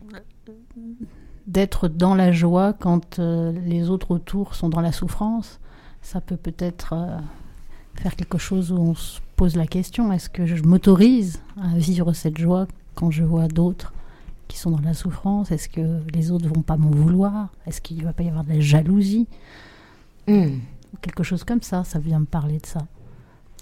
d'être 1.47 1.89
dans 1.89 2.15
la 2.15 2.33
joie 2.33 2.73
quand 2.73 3.19
les 3.19 3.89
autres 3.89 4.13
autour 4.13 4.55
sont 4.55 4.69
dans 4.69 4.81
la 4.81 4.93
souffrance, 4.93 5.61
ça 6.01 6.21
peut 6.21 6.37
peut-être 6.37 6.95
faire 7.95 8.17
quelque 8.17 8.39
chose 8.39 8.73
où 8.73 8.77
on 8.77 8.95
se 8.95 9.21
pose 9.37 9.57
la 9.57 9.67
question 9.67 10.13
est-ce 10.13 10.31
que 10.31 10.47
je 10.47 10.63
m'autorise 10.63 11.41
à 11.61 11.77
vivre 11.77 12.13
cette 12.13 12.39
joie 12.39 12.67
quand 12.95 13.11
je 13.11 13.25
vois 13.25 13.49
d'autres? 13.49 13.93
Qui 14.53 14.59
sont 14.59 14.71
dans 14.71 14.81
la 14.83 14.93
souffrance 14.95 15.51
Est-ce 15.51 15.69
que 15.71 16.03
les 16.13 16.31
autres 16.31 16.47
vont 16.47 16.63
pas 16.63 16.77
m'en 16.77 16.91
vouloir? 16.91 17.49
Est-ce 17.67 17.81
qu'il 17.81 17.99
ne 17.99 18.05
va 18.05 18.13
pas 18.13 18.23
y 18.23 18.29
avoir 18.29 18.45
de 18.45 18.51
la 18.51 18.61
jalousie? 18.61 19.27
Hmm. 20.29 20.59
Quelque 21.01 21.23
chose 21.23 21.43
comme 21.43 21.63
ça, 21.63 21.85
ça 21.85 21.99
vient 21.99 22.21
me 22.21 22.27
parler 22.27 22.59
de 22.59 22.67
ça. 22.67 22.87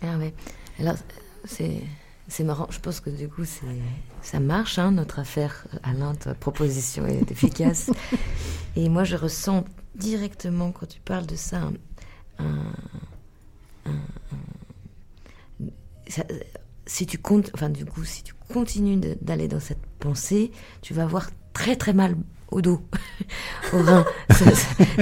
Ah 0.02 0.18
ouais. 0.18 0.34
Alors, 0.80 0.96
c'est 1.44 1.80
c'est 2.26 2.42
marrant. 2.44 2.66
Je 2.70 2.80
pense 2.80 2.98
que 3.00 3.10
du 3.10 3.28
coup, 3.28 3.44
c'est 3.44 3.66
ça 4.22 4.40
marche, 4.40 4.78
hein, 4.78 4.90
notre 4.90 5.20
affaire. 5.20 5.64
Alain, 5.84 6.14
ta 6.16 6.34
proposition 6.34 7.06
est 7.06 7.30
efficace. 7.30 7.90
Et 8.76 8.88
moi, 8.88 9.04
je 9.04 9.14
ressens 9.16 9.64
directement 9.94 10.72
quand 10.72 10.86
tu 10.86 11.00
parles 11.00 11.26
de 11.26 11.36
ça, 11.36 11.58
un- 12.38 12.44
un- 12.44 13.90
un- 13.90 15.66
ça- 16.08 16.24
si 16.86 17.06
tu 17.06 17.18
comptes, 17.18 17.50
enfin 17.54 17.70
du 17.70 17.84
coup, 17.84 18.04
si 18.04 18.22
tu 18.24 18.34
continues 18.52 19.00
d'aller 19.20 19.46
dans 19.48 19.60
cette 19.60 19.78
pensée, 20.00 20.50
tu 20.82 20.94
vas 20.94 21.04
avoir 21.04 21.30
très 21.52 21.76
très 21.76 21.92
mal 21.92 22.16
au 22.50 22.60
dos, 22.60 22.82
au 23.72 23.78
rein. 23.78 24.04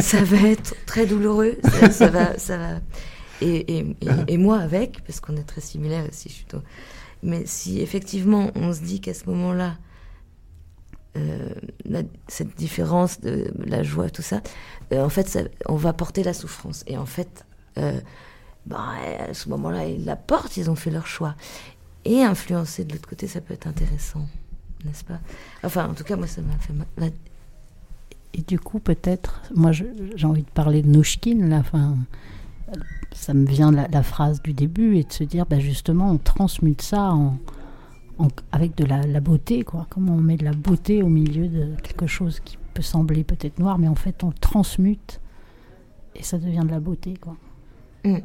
Ça, 0.00 0.22
va 0.22 0.48
être 0.48 0.74
très 0.86 1.06
douloureux. 1.06 1.56
Ça, 1.90 2.08
va, 2.08 2.38
ça 2.38 2.58
va. 2.58 2.80
Et, 3.40 4.36
moi 4.36 4.58
avec, 4.58 5.02
parce 5.04 5.20
qu'on 5.20 5.36
est 5.36 5.46
très 5.46 5.60
similaires 5.60 6.04
aussi, 6.08 6.28
je. 6.28 6.58
Mais 7.22 7.42
si 7.46 7.80
effectivement 7.80 8.52
on 8.54 8.72
se 8.72 8.80
dit 8.80 9.00
qu'à 9.00 9.14
ce 9.14 9.24
moment-là, 9.26 9.76
euh, 11.16 11.48
cette 12.28 12.56
différence 12.56 13.20
de 13.20 13.50
la 13.64 13.82
joie, 13.82 14.10
tout 14.10 14.22
ça, 14.22 14.40
euh, 14.92 15.02
en 15.02 15.08
fait, 15.08 15.50
on 15.66 15.76
va 15.76 15.92
porter 15.92 16.22
la 16.22 16.32
souffrance. 16.32 16.84
Et 16.86 16.96
en 16.96 17.06
fait, 17.06 17.44
euh, 17.78 17.98
bah, 18.66 18.84
à 19.28 19.34
ce 19.34 19.48
moment-là, 19.48 19.86
ils 19.86 20.04
la 20.04 20.16
portent, 20.16 20.56
ils 20.56 20.70
ont 20.70 20.76
fait 20.76 20.90
leur 20.90 21.06
choix. 21.06 21.34
Et 22.04 22.22
influencer 22.22 22.84
de 22.84 22.92
l'autre 22.92 23.08
côté, 23.08 23.26
ça 23.26 23.40
peut 23.40 23.54
être 23.54 23.66
intéressant, 23.66 24.26
n'est-ce 24.84 25.04
pas? 25.04 25.18
Enfin, 25.64 25.88
en 25.88 25.94
tout 25.94 26.04
cas, 26.04 26.16
moi, 26.16 26.26
ça 26.26 26.40
m'a 26.42 26.56
fait 26.58 26.72
mal. 26.72 26.86
la- 26.96 27.06
Et 28.34 28.42
du 28.42 28.58
coup, 28.60 28.78
peut-être, 28.78 29.42
moi 29.54 29.72
j'ai 29.72 29.86
envie 30.26 30.42
de 30.42 30.50
parler 30.50 30.82
de 30.82 30.88
Nouchkine, 30.88 31.48
là, 31.48 31.58
enfin, 31.58 31.96
ça 33.12 33.34
me 33.34 33.46
vient 33.46 33.72
la, 33.72 33.88
la 33.88 34.02
phrase 34.02 34.42
du 34.42 34.52
début, 34.52 34.96
et 34.96 35.04
de 35.04 35.12
se 35.12 35.24
dire, 35.24 35.46
bah, 35.46 35.58
justement, 35.58 36.10
on 36.12 36.18
transmute 36.18 36.82
ça 36.82 37.12
en, 37.12 37.38
en- 38.18 38.28
avec 38.52 38.76
de 38.76 38.84
la, 38.84 39.02
la 39.06 39.20
beauté, 39.20 39.62
quoi. 39.64 39.86
Comment 39.90 40.12
on 40.14 40.20
met 40.20 40.36
de 40.36 40.44
la 40.44 40.52
beauté 40.52 41.02
au 41.02 41.08
milieu 41.08 41.48
de 41.48 41.74
quelque 41.82 42.06
chose 42.06 42.40
qui 42.40 42.58
peut 42.74 42.82
sembler 42.82 43.24
peut-être 43.24 43.58
noir, 43.58 43.78
mais 43.78 43.88
en 43.88 43.94
fait, 43.96 44.22
on 44.22 44.28
le 44.28 44.34
transmute, 44.34 45.20
et 46.14 46.22
ça 46.22 46.38
devient 46.38 46.62
de 46.64 46.70
la 46.70 46.80
beauté, 46.80 47.14
quoi. 47.20 47.36
Mm. 48.04 48.18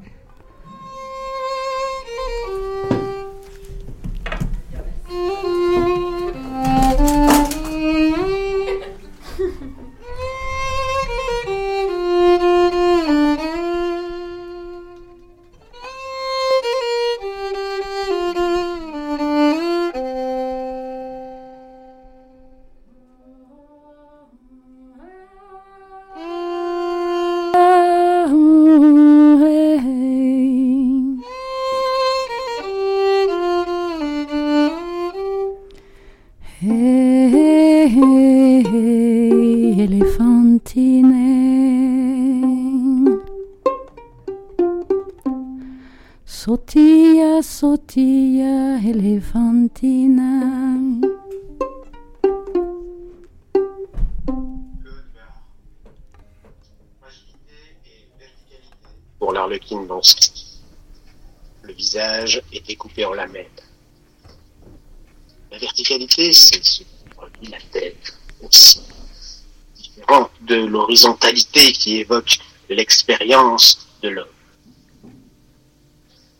L'horizontalité 70.74 71.72
qui 71.72 71.98
évoque 71.98 72.40
l'expérience 72.70 73.88
de 74.02 74.10
l'homme. 74.10 74.28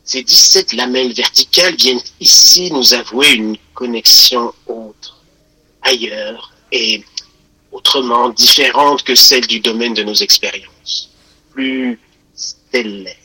Ces 0.04 0.24
17 0.24 0.74
lamelles 0.74 1.14
verticales 1.14 1.76
viennent 1.76 2.02
ici 2.20 2.72
nous 2.72 2.94
avouer 2.94 3.32
une 3.34 3.58
connexion 3.74 4.54
autre, 4.68 5.24
ailleurs 5.82 6.52
et 6.72 7.04
autrement 7.72 8.30
différente 8.30 9.04
que 9.04 9.16
celle 9.16 9.48
du 9.48 9.60
domaine 9.60 9.94
de 9.94 10.04
nos 10.04 10.14
expériences. 10.14 11.10
Plus 11.52 12.00
stellaire. 12.36 13.16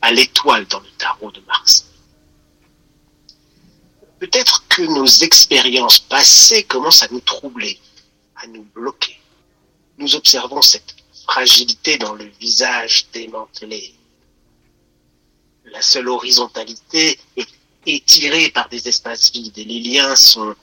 À 0.00 0.12
l'étoile 0.12 0.66
dans 0.66 0.78
le 0.78 0.86
tarot 0.98 1.32
de 1.32 1.40
Mars. 1.48 1.86
Peut-être 4.20 4.64
que 4.68 4.82
nos 4.82 5.06
expériences 5.06 5.98
passées 5.98 6.62
commencent 6.62 7.02
à 7.02 7.08
nous 7.10 7.20
troubler, 7.20 7.78
à 8.42 8.46
nous 8.46 8.64
bloquer. 8.74 9.18
Nous 9.98 10.14
observons 10.14 10.62
cette 10.62 10.94
fragilité 11.26 11.98
dans 11.98 12.14
le 12.14 12.24
visage 12.40 13.08
démantelé. 13.12 13.94
La 15.64 15.82
seule 15.82 16.08
horizontalité 16.08 17.18
est 17.36 17.48
étirée 17.86 18.50
par 18.50 18.68
des 18.68 18.88
espaces 18.88 19.32
vides 19.32 19.58
et 19.58 19.64
les 19.64 19.80
liens 19.80 20.16
sont 20.16 20.54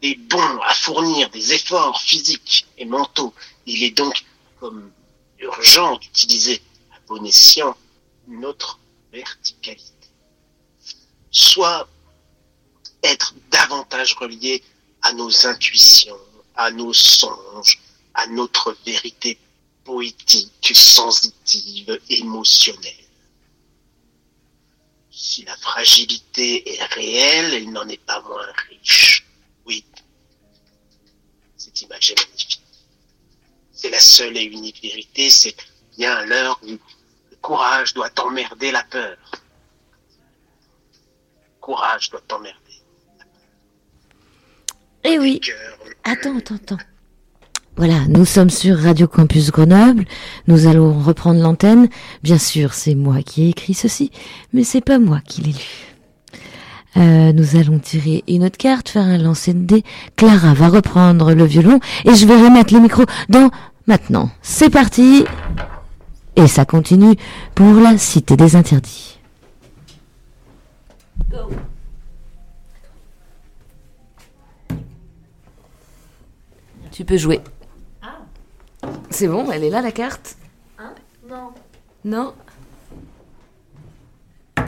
des 0.00 0.14
bons 0.14 0.60
à 0.62 0.74
fournir 0.74 1.28
des 1.30 1.52
efforts 1.52 2.00
physiques 2.00 2.66
et 2.78 2.84
mentaux. 2.84 3.34
Il 3.66 3.82
est 3.82 3.90
donc 3.90 4.24
comme 4.60 4.90
urgent 5.38 5.96
d'utiliser 5.98 6.62
à 6.92 7.00
bon 7.06 7.24
escient 7.24 7.76
notre 8.28 8.78
verticalité. 9.12 9.92
Soit 11.30 11.88
être 13.02 13.34
davantage 13.50 14.14
relié 14.14 14.62
à 15.02 15.12
nos 15.12 15.46
intuitions, 15.46 16.18
à 16.58 16.72
nos 16.72 16.92
songes, 16.92 17.78
à 18.14 18.26
notre 18.26 18.76
vérité 18.84 19.38
poétique, 19.84 20.72
sensitive, 20.74 21.98
émotionnelle. 22.10 23.06
Si 25.10 25.44
la 25.44 25.56
fragilité 25.56 26.74
est 26.74 26.84
réelle, 26.84 27.54
elle 27.54 27.70
n'en 27.70 27.88
est 27.88 28.04
pas 28.04 28.20
moins 28.22 28.46
riche. 28.68 29.24
Oui. 29.66 29.84
Cette 31.56 31.80
image 31.80 32.10
est 32.10 32.26
magnifique. 32.26 32.60
C'est 33.72 33.90
la 33.90 34.00
seule 34.00 34.36
et 34.36 34.44
unique 34.44 34.82
vérité, 34.82 35.30
c'est 35.30 35.56
bien 35.96 36.12
à 36.12 36.26
l'heure 36.26 36.58
où 36.64 36.70
le 37.30 37.36
courage 37.40 37.94
doit 37.94 38.10
emmerder 38.18 38.72
la 38.72 38.82
peur. 38.82 39.16
Courage 41.60 42.10
doit 42.10 42.22
emmerder. 42.32 42.67
Eh 45.04 45.18
oui. 45.18 45.40
Attends, 46.04 46.36
attends, 46.38 46.56
attends. 46.56 46.84
Voilà, 47.76 48.00
nous 48.08 48.24
sommes 48.24 48.50
sur 48.50 48.76
Radio 48.76 49.06
Campus 49.06 49.52
Grenoble. 49.52 50.04
Nous 50.48 50.66
allons 50.66 50.98
reprendre 50.98 51.40
l'antenne. 51.40 51.88
Bien 52.24 52.38
sûr, 52.38 52.74
c'est 52.74 52.96
moi 52.96 53.22
qui 53.22 53.44
ai 53.44 53.48
écrit 53.50 53.74
ceci, 53.74 54.10
mais 54.52 54.64
c'est 54.64 54.80
pas 54.80 54.98
moi 54.98 55.20
qui 55.24 55.42
l'ai 55.42 55.52
lu. 55.52 55.94
Euh, 56.96 57.32
nous 57.32 57.54
allons 57.56 57.78
tirer 57.78 58.24
une 58.26 58.44
autre 58.44 58.56
carte, 58.56 58.88
faire 58.88 59.04
un 59.04 59.18
lancer 59.18 59.54
de 59.54 59.60
dés. 59.60 59.84
Clara 60.16 60.54
va 60.54 60.68
reprendre 60.68 61.32
le 61.32 61.44
violon 61.44 61.78
et 62.04 62.16
je 62.16 62.26
vais 62.26 62.34
remettre 62.34 62.74
les 62.74 62.80
micros 62.80 63.06
dans 63.28 63.50
maintenant. 63.86 64.30
C'est 64.42 64.70
parti. 64.70 65.24
Et 66.34 66.48
ça 66.48 66.64
continue 66.64 67.14
pour 67.54 67.74
la 67.74 67.96
Cité 67.96 68.36
des 68.36 68.56
Interdits. 68.56 69.18
Go. 71.30 71.50
Tu 76.98 77.04
peux 77.04 77.16
jouer. 77.16 77.40
Ah. 78.02 78.18
C'est 79.08 79.28
bon, 79.28 79.52
elle 79.52 79.62
est 79.62 79.70
là 79.70 79.80
la 79.80 79.92
carte 79.92 80.36
Hein? 80.80 80.94
Non. 81.28 81.52
Non 82.04 82.34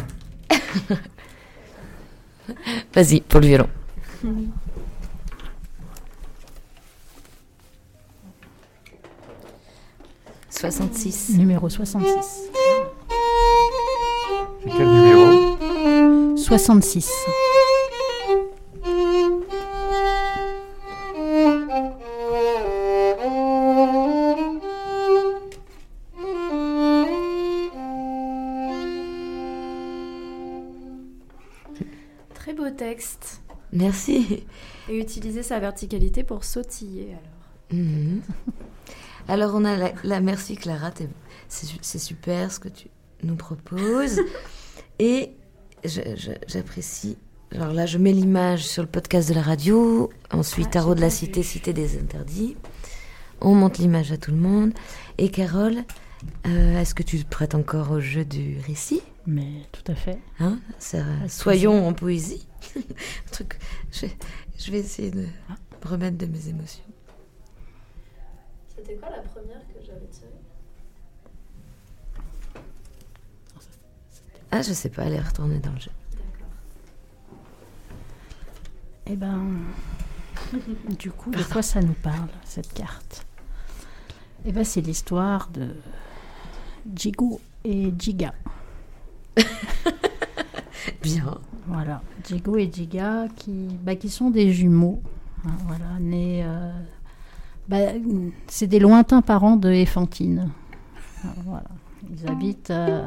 Vas-y, 2.95 3.23
pour 3.23 3.41
le 3.41 3.49
violon. 3.49 3.69
Soixante-six. 10.51 11.31
Numéro 11.31 11.69
66. 11.69 12.49
C'est 14.63 14.71
quel 14.71 14.89
numéro? 14.89 16.37
66. 16.37 17.11
Merci. 33.81 34.45
Et 34.89 34.99
utiliser 34.99 35.43
sa 35.43 35.59
verticalité 35.59 36.23
pour 36.25 36.45
sautiller 36.45 37.09
alors. 37.11 37.81
Mhm. 37.83 38.21
Alors 39.29 39.53
on 39.55 39.65
a 39.65 39.77
la, 39.77 39.93
la- 40.03 40.21
merci 40.21 40.57
Clara, 40.57 40.91
t'es- 40.91 41.09
c'est 41.49 41.67
su- 41.67 41.79
c'est 41.83 41.99
super 41.99 42.51
ce 42.51 42.59
que 42.61 42.69
tu 42.69 42.89
nous 43.23 43.37
proposes. 43.37 44.21
Et 44.99 45.33
j'apprécie. 45.85 47.17
Alors 47.53 47.73
là, 47.73 47.87
je 47.87 47.99
mets 47.99 48.13
l'image 48.13 48.67
sur 48.67 48.83
le 48.83 48.89
podcast 48.89 49.29
de 49.29 49.35
la 49.35 49.43
radio. 49.43 50.11
Ensuite, 50.31 50.67
Ah, 50.69 50.73
Tarot 50.75 50.95
de 50.95 51.01
la 51.01 51.11
Cité, 51.11 51.41
vu. 51.41 51.47
Cité 51.47 51.73
des 51.73 51.99
Interdits. 51.99 52.57
On 53.41 53.55
monte 53.55 53.79
l'image 53.79 54.13
à 54.13 54.17
tout 54.19 54.31
le 54.31 54.37
monde. 54.37 54.73
Et 55.19 55.31
Carole, 55.31 55.79
euh, 56.47 56.81
est-ce 56.81 56.95
que 56.95 57.03
tu 57.03 57.19
te 57.23 57.29
prêtes 57.29 57.55
encore 57.55 57.91
au 57.93 58.01
jeu 58.01 58.25
du 58.25 58.59
récit? 58.67 59.01
Mais 59.27 59.67
tout 59.73 59.85
à 59.91 59.95
fait. 59.95 60.19
Hein 60.41 60.59
Ça- 60.79 61.05
Soyons 61.29 61.87
en 61.87 61.93
poésie. 61.93 62.47
Un 62.77 63.31
truc, 63.31 63.59
je, 63.93 64.07
je 64.59 64.71
vais 64.73 64.79
essayer 64.81 65.11
de 65.11 65.21
me 65.21 65.27
remettre 65.89 66.17
de 66.19 66.27
mes 66.27 66.49
émotions. 66.49 66.85
C'était 68.77 68.95
quoi 68.97 69.11
la 69.11 69.23
première 69.23 69.61
que 69.69 69.85
j'avais 69.87 70.07
tirée? 70.07 70.27
Ah, 74.51 74.63
je 74.63 74.73
sais 74.73 74.89
pas, 74.89 75.05
elle 75.05 75.13
est 75.15 75.21
retournée 75.21 75.61
dans 75.61 75.73
le 75.73 75.79
jeu. 75.81 75.91
Eh 79.07 79.17
ben, 79.17 79.59
du 80.99 81.11
coup, 81.11 81.31
de 81.31 81.43
quoi 81.45 81.63
ça 81.63 81.81
nous 81.81 81.95
parle, 81.95 82.29
cette 82.45 82.73
carte? 82.73 83.27
Eh 84.45 84.53
ben, 84.53 84.65
c'est 84.65 84.81
l'histoire 84.81 85.49
de 85.51 85.75
Jigo 86.97 87.41
et 87.65 87.93
Jiga. 87.99 88.35
Bien. 91.03 91.39
Voilà, 91.67 92.03
Jigo 92.29 92.57
et 92.57 92.69
qui, 92.69 93.69
bah, 93.85 93.95
qui 93.95 94.09
sont 94.09 94.31
des 94.31 94.53
jumeaux. 94.53 95.01
hein, 95.47 95.51
voilà, 95.67 95.85
nés. 96.01 96.43
euh, 96.45 96.73
bah, 97.69 97.79
c'est 98.49 98.67
des 98.67 98.81
lointains 98.81 99.23
parents 99.23 99.57
de 99.57 99.71
Ephantine. 99.71 100.51
Ah, 101.25 101.29
Voilà, 101.45 101.69
ils 102.11 102.29
habitent 102.29 102.71
euh, 102.71 103.07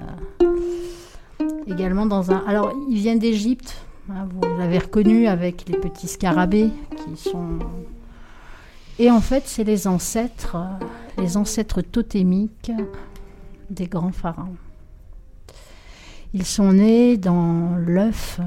également 1.67 2.05
dans 2.05 2.31
un. 2.31 2.43
Alors, 2.47 2.73
ils 2.89 2.97
viennent 2.97 3.19
d'Égypte. 3.19 3.85
hein, 4.09 4.27
vous 4.31 4.57
l'avez 4.57 4.77
reconnu 4.77 5.27
avec 5.27 5.67
les 5.67 5.77
petits 5.77 6.07
scarabées 6.07 6.71
qui 6.95 7.17
sont. 7.21 7.59
Et 8.99 9.09
en 9.11 9.19
fait, 9.21 9.43
c'est 9.47 9.63
les 9.63 9.87
ancêtres, 9.87 10.55
euh, 10.55 10.85
les 11.21 11.35
ancêtres 11.35 11.81
totémiques 11.81 12.71
des 13.69 13.87
grands 13.87 14.11
pharaons. 14.11 14.55
Ils 16.33 16.45
sont 16.45 16.73
nés 16.73 17.17
dans 17.17 17.75
l'œuf 17.77 18.39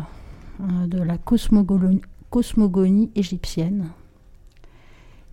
euh, 0.61 0.87
de 0.87 1.01
la 1.01 1.19
cosmogonie, 1.19 3.11
égyptienne 3.15 3.89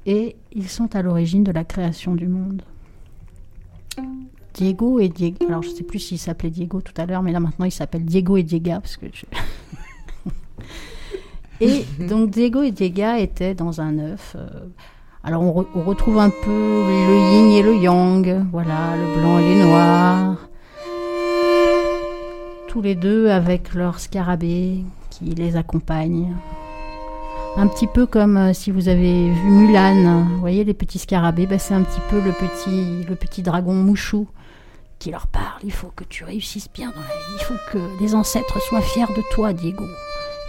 et 0.06 0.36
ils 0.52 0.70
sont 0.70 0.96
à 0.96 1.02
l'origine 1.02 1.44
de 1.44 1.52
la 1.52 1.63
création 1.63 2.13
du 2.13 2.28
monde. 2.28 2.62
Diego 4.54 5.00
et 5.00 5.10
Diego, 5.10 5.48
alors 5.48 5.63
je 5.63 5.70
ne 5.70 5.74
sais 5.74 5.84
plus 5.84 5.98
s'il 5.98 6.20
s'appelait 6.20 6.52
Diego 6.52 6.80
tout 6.82 6.94
à 6.98 7.08
l'heure, 7.08 7.24
mais 7.24 7.32
là 7.32 7.39
maintenant 7.39 7.66
il 7.66 7.72
s'appelle 7.72 8.06
Diego 8.06 8.38
et 8.38 8.44
Diega 8.44 8.80
parce 8.80 8.98
que 8.98 9.08
et 11.60 11.84
donc 12.08 12.30
Diego 12.30 12.62
et 12.62 12.72
Diega 12.72 13.18
étaient 13.18 13.56
dans 13.56 13.82
un 13.82 13.98
œuf. 13.98 14.36
euh, 14.38 14.48
alors 15.24 15.42
on, 15.42 15.66
on 15.74 15.82
retrouve 15.82 16.20
un 16.20 16.30
peu 16.30 16.52
le 16.52 17.34
yin 17.34 17.50
et 17.52 17.63
le 17.63 17.76
yang, 17.78 18.46
voilà, 18.52 18.96
le 18.96 19.20
blanc 19.20 19.39
et 19.39 19.56
le 19.56 19.63
noir 19.63 20.38
tous 22.74 22.82
les 22.82 22.96
deux 22.96 23.30
avec 23.30 23.76
leur 23.76 24.00
scarabée 24.00 24.84
qui 25.12 25.26
les 25.26 25.58
accompagne. 25.58 26.36
Un 27.56 27.68
petit 27.68 27.86
peu 27.86 28.08
comme 28.08 28.36
euh, 28.36 28.52
si 28.52 28.72
vous 28.72 28.90
avez 28.90 29.30
vu 29.30 29.48
Mulan, 29.48 30.24
vous 30.24 30.40
voyez 30.40 30.64
les 30.64 30.74
petits 30.74 30.98
scarabées, 30.98 31.46
bah, 31.46 31.60
c'est 31.60 31.76
un 31.76 31.84
petit 31.84 32.02
peu 32.10 32.20
le 32.20 32.32
petit, 32.32 33.06
le 33.08 33.14
petit 33.14 33.44
dragon 33.44 33.76
mouchou 33.76 34.28
qui 34.98 35.12
leur 35.12 35.28
parle. 35.28 35.60
Il 35.64 35.72
faut 35.72 35.92
que 35.96 36.04
tu 36.04 36.24
réussisses 36.24 36.68
bien 36.74 36.88
dans 36.90 37.02
la 37.02 37.06
vie. 37.06 37.36
Il 37.42 37.44
faut 37.44 37.60
que 37.72 38.02
les 38.02 38.16
ancêtres 38.16 38.60
soient 38.60 38.82
fiers 38.82 39.06
de 39.16 39.22
toi, 39.30 39.54
Diego. 39.54 39.86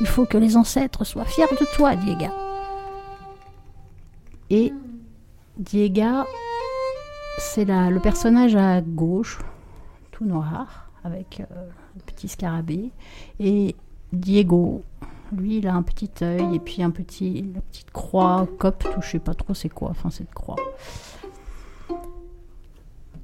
Il 0.00 0.06
faut 0.06 0.24
que 0.24 0.38
les 0.38 0.56
ancêtres 0.56 1.04
soient 1.04 1.26
fiers 1.26 1.44
de 1.60 1.66
toi, 1.74 1.94
Diega. 1.94 2.32
Et 4.48 4.72
Diega, 5.58 6.24
c'est 7.36 7.66
le 7.66 7.98
personnage 7.98 8.56
à 8.56 8.80
gauche, 8.80 9.40
tout 10.10 10.24
noir, 10.24 10.88
avec 11.04 11.42
euh, 11.42 11.68
petit 12.06 12.28
scarabée. 12.28 12.90
Et 13.40 13.74
Diego, 14.12 14.82
lui, 15.36 15.58
il 15.58 15.66
a 15.66 15.74
un 15.74 15.82
petit 15.82 16.10
œil 16.22 16.54
et 16.54 16.58
puis 16.58 16.82
un 16.82 16.90
petit, 16.90 17.38
une 17.40 17.60
petite 17.70 17.90
croix, 17.90 18.46
copte, 18.58 18.86
ou 18.96 19.02
je 19.02 19.10
sais 19.10 19.18
pas 19.18 19.34
trop 19.34 19.54
c'est 19.54 19.68
quoi, 19.68 19.90
enfin 19.90 20.10
cette 20.10 20.32
croix. 20.32 20.56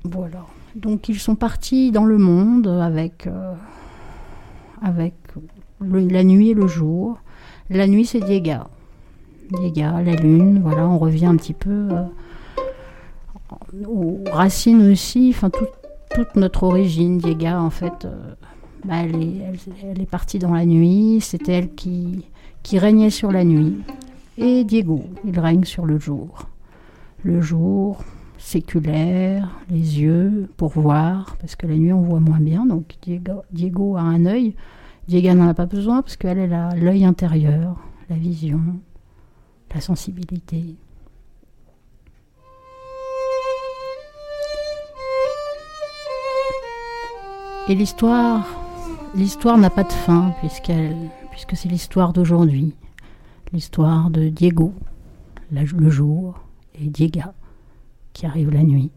Voilà. 0.04 0.44
Donc 0.74 1.08
ils 1.08 1.18
sont 1.18 1.34
partis 1.34 1.90
dans 1.90 2.04
le 2.04 2.16
monde 2.18 2.66
avec, 2.66 3.26
euh, 3.26 3.54
avec 4.82 5.14
la 5.80 6.24
nuit 6.24 6.50
et 6.50 6.54
le 6.54 6.66
jour. 6.66 7.18
La 7.68 7.86
nuit, 7.86 8.06
c'est 8.06 8.20
Diega. 8.20 8.68
Diega, 9.50 10.00
la 10.02 10.14
lune, 10.14 10.60
voilà, 10.62 10.86
on 10.88 10.98
revient 10.98 11.26
un 11.26 11.36
petit 11.36 11.54
peu 11.54 11.88
euh, 11.90 12.04
aux 13.86 14.20
racines 14.32 14.90
aussi, 14.90 15.32
enfin 15.34 15.50
tout- 15.50 15.66
toute 16.14 16.34
notre 16.36 16.62
origine. 16.62 17.18
Diega, 17.18 17.60
en 17.60 17.70
fait, 17.70 18.04
euh, 18.04 18.34
bah, 18.84 19.02
elle, 19.02 20.00
est, 20.00 20.10
partie 20.10 20.38
dans 20.38 20.54
la 20.54 20.64
nuit, 20.64 21.20
c'était 21.20 21.52
elle 21.52 21.74
qui, 21.74 22.24
qui 22.62 22.78
régnait 22.78 23.10
sur 23.10 23.30
la 23.30 23.44
nuit. 23.44 23.78
Et 24.38 24.64
Diego, 24.64 25.04
il 25.24 25.38
règne 25.38 25.64
sur 25.64 25.86
le 25.86 25.98
jour. 25.98 26.46
Le 27.22 27.40
jour 27.40 28.02
séculaire, 28.38 29.50
les 29.70 30.00
yeux 30.00 30.48
pour 30.56 30.70
voir, 30.70 31.36
parce 31.40 31.56
que 31.56 31.66
la 31.66 31.76
nuit 31.76 31.92
on 31.92 32.00
voit 32.00 32.20
moins 32.20 32.40
bien, 32.40 32.64
donc 32.64 32.96
Diego, 33.02 33.42
Diego 33.52 33.96
a 33.96 34.00
un 34.00 34.24
œil. 34.24 34.54
Diego 35.08 35.34
n'en 35.34 35.48
a 35.48 35.54
pas 35.54 35.66
besoin 35.66 36.02
parce 36.02 36.16
qu'elle 36.16 36.38
elle 36.38 36.54
a 36.54 36.74
l'œil 36.74 37.04
intérieur, 37.04 37.76
la 38.08 38.16
vision, 38.16 38.60
la 39.74 39.80
sensibilité. 39.80 40.76
Et 47.68 47.74
l'histoire, 47.74 48.59
l'histoire 49.14 49.58
n'a 49.58 49.70
pas 49.70 49.84
de 49.84 49.92
fin 49.92 50.32
puisque 50.40 51.56
c'est 51.56 51.68
l'histoire 51.68 52.12
d'aujourd'hui, 52.12 52.74
l'histoire 53.52 54.10
de 54.10 54.28
Diego, 54.28 54.74
le 55.50 55.90
jour, 55.90 56.38
et 56.74 56.86
Diega, 56.86 57.34
qui 58.12 58.26
arrive 58.26 58.50
la 58.50 58.62
nuit. 58.62 58.90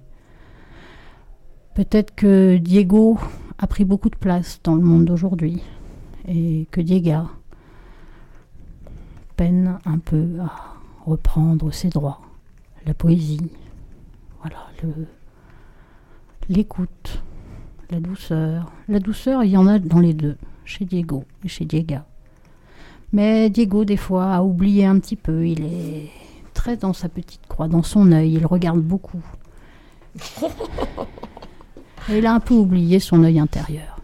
Peut-être 1.73 2.13
que 2.15 2.57
Diego 2.57 3.17
a 3.57 3.67
pris 3.67 3.85
beaucoup 3.85 4.09
de 4.09 4.15
place 4.15 4.59
dans 4.63 4.75
le 4.75 4.81
monde 4.81 5.05
d'aujourd'hui 5.05 5.61
et 6.27 6.67
que 6.71 6.81
Diega 6.81 7.27
peine 9.35 9.79
un 9.85 9.97
peu 9.97 10.39
à 10.41 10.75
reprendre 11.05 11.73
ses 11.73 11.89
droits, 11.89 12.21
la 12.85 12.93
poésie, 12.93 13.51
voilà, 14.41 14.67
l'écoute, 16.49 17.23
la 17.91 17.99
douceur. 17.99 18.71
La 18.87 18.99
douceur, 18.99 19.43
il 19.43 19.51
y 19.51 19.57
en 19.57 19.67
a 19.67 19.79
dans 19.79 19.99
les 19.99 20.13
deux, 20.13 20.37
chez 20.65 20.85
Diego 20.85 21.25
et 21.43 21.47
chez 21.47 21.65
Diega. 21.65 22.05
Mais 23.11 23.49
Diego, 23.49 23.85
des 23.85 23.97
fois, 23.97 24.33
a 24.33 24.41
oublié 24.41 24.85
un 24.85 24.99
petit 24.99 25.15
peu. 25.15 25.47
Il 25.47 25.63
est 25.63 26.09
très 26.53 26.77
dans 26.77 26.93
sa 26.93 27.09
petite 27.09 27.45
croix, 27.47 27.67
dans 27.67 27.83
son 27.83 28.11
œil. 28.11 28.33
Il 28.33 28.45
regarde 28.45 28.81
beaucoup. 28.81 29.21
Il 32.09 32.25
a 32.25 32.33
un 32.33 32.39
peu 32.39 32.55
oublié 32.55 32.99
son 32.99 33.23
œil 33.23 33.39
intérieur. 33.39 33.99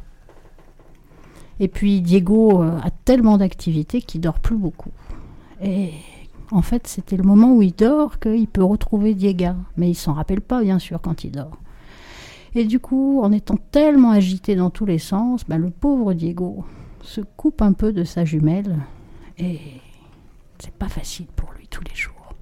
Et 1.59 1.67
puis 1.67 2.01
Diego 2.01 2.63
euh, 2.63 2.77
a 2.81 2.89
tellement 2.91 3.37
d'activités 3.37 4.01
qu'il 4.01 4.21
dort 4.21 4.39
plus 4.39 4.55
beaucoup. 4.55 4.91
Et 5.61 5.91
en 6.51 6.61
fait, 6.61 6.87
c'était 6.87 7.17
le 7.17 7.23
moment 7.23 7.53
où 7.53 7.61
il 7.61 7.73
dort 7.73 8.19
qu'il 8.19 8.47
peut 8.47 8.63
retrouver 8.63 9.15
Diego. 9.15 9.55
Mais 9.75 9.89
il 9.89 9.95
s'en 9.95 10.13
rappelle 10.13 10.41
pas, 10.41 10.61
bien 10.61 10.79
sûr, 10.79 11.01
quand 11.01 11.23
il 11.23 11.31
dort. 11.31 11.57
Et 12.55 12.65
du 12.65 12.79
coup, 12.79 13.21
en 13.21 13.31
étant 13.31 13.57
tellement 13.57 14.11
agité 14.11 14.55
dans 14.55 14.69
tous 14.69 14.85
les 14.85 14.99
sens, 14.99 15.45
ben, 15.47 15.57
le 15.57 15.69
pauvre 15.69 16.13
Diego 16.13 16.65
se 17.01 17.21
coupe 17.21 17.61
un 17.61 17.73
peu 17.73 17.93
de 17.93 18.03
sa 18.03 18.25
jumelle. 18.25 18.77
Et 19.37 19.59
c'est 20.59 20.73
pas 20.73 20.89
facile 20.89 21.27
pour 21.35 21.51
lui 21.53 21.67
tous 21.67 21.83
les 21.83 21.95
jours. 21.95 22.33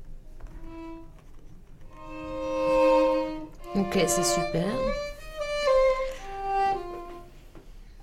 Ok, 3.76 4.00
c'est 4.08 4.24
super. 4.24 4.65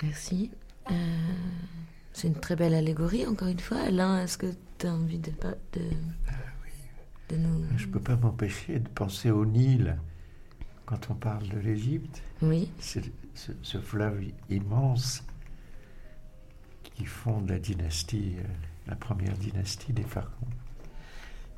Merci. 0.03 0.51
Euh, 0.91 0.95
c'est 2.13 2.29
une 2.29 2.35
très 2.35 2.55
belle 2.55 2.75
allégorie, 2.75 3.27
encore 3.27 3.49
une 3.49 3.59
fois. 3.59 3.79
Alain, 3.79 4.23
est-ce 4.23 4.39
que 4.39 4.47
tu 4.79 4.87
as 4.87 4.93
envie 4.93 5.19
de, 5.19 5.31
de, 5.31 5.81
ah 6.29 6.33
de 7.31 7.37
nous... 7.37 7.65
Je 7.77 7.87
ne 7.87 7.93
peux 7.93 8.01
pas 8.01 8.17
m'empêcher 8.17 8.79
de 8.79 8.89
penser 8.89 9.31
au 9.31 9.47
Nil 9.47 9.97
quand 10.87 11.11
on 11.11 11.15
parle 11.15 11.49
de 11.49 11.59
l'Égypte. 11.59 12.23
Oui. 12.43 12.71
C'est 12.79 13.05
ce, 13.35 13.79
fleuve 13.79 14.25
immense 14.51 15.25
qui 16.83 17.05
fonde 17.05 17.49
la 17.49 17.59
dynastie, 17.59 18.35
euh, 18.39 18.43
la 18.87 18.97
première 18.97 19.37
dynastie 19.37 19.93
des 19.93 20.03
pharaons. 20.03 20.31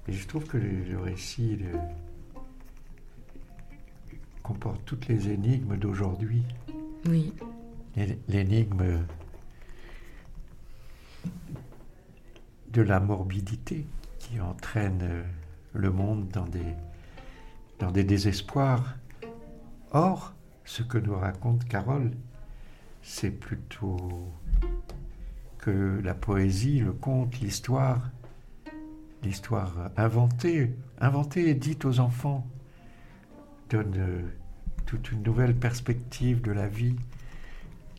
Et 0.09 0.13
je 0.13 0.27
trouve 0.27 0.45
que 0.45 0.57
le, 0.57 0.99
récit 0.99 1.59
comporte 4.43 4.81
toutes 4.85 5.09
les 5.09 5.31
énigmes 5.31 5.77
d'aujourd'hui. 5.77 6.45
Oui 7.07 7.33
l'énigme 8.29 9.05
de 12.69 12.83
la 12.83 13.01
morbidité 13.01 13.87
qui 14.19 14.41
entraîne 14.41 15.25
le 15.73 15.91
monde 15.91 16.29
dans 16.29 16.47
des, 16.47 16.75
dans 17.79 17.91
des 17.91 18.05
désespoirs. 18.05 18.97
Or, 19.93 20.35
ce 20.65 20.83
que 20.83 20.99
nous 20.99 21.17
raconte 21.17 21.65
Carole, 21.65 22.11
c'est 23.03 23.31
plutôt 23.31 24.33
que 25.59 26.01
la 26.03 26.15
poésie, 26.15 26.81
le 26.81 26.93
conte, 26.93 27.41
l'histoire, 27.41 28.11
l'histoire 29.23 29.91
inventée, 29.97 30.75
inventée 31.01 31.49
et 31.51 31.55
dite 31.55 31.85
aux 31.85 32.01
enfants, 32.01 32.47
donne 33.71 34.31
toute 34.87 35.13
une 35.13 35.23
nouvelle 35.23 35.57
perspective 35.57 36.41
de 36.43 36.53
la 36.53 36.69
vie, 36.69 36.97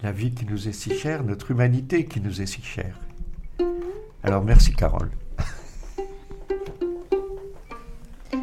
la 0.04 0.12
vie 0.12 0.32
qui 0.32 0.46
nous 0.46 0.68
est 0.68 0.74
si 0.74 0.94
chère, 0.94 1.24
notre 1.24 1.52
humanité 1.52 2.06
qui 2.06 2.22
nous 2.22 2.42
est 2.42 2.46
si 2.46 2.62
chère. 2.62 3.00
Alors 4.24 4.44
merci 4.44 4.74
Carole. 4.74 5.12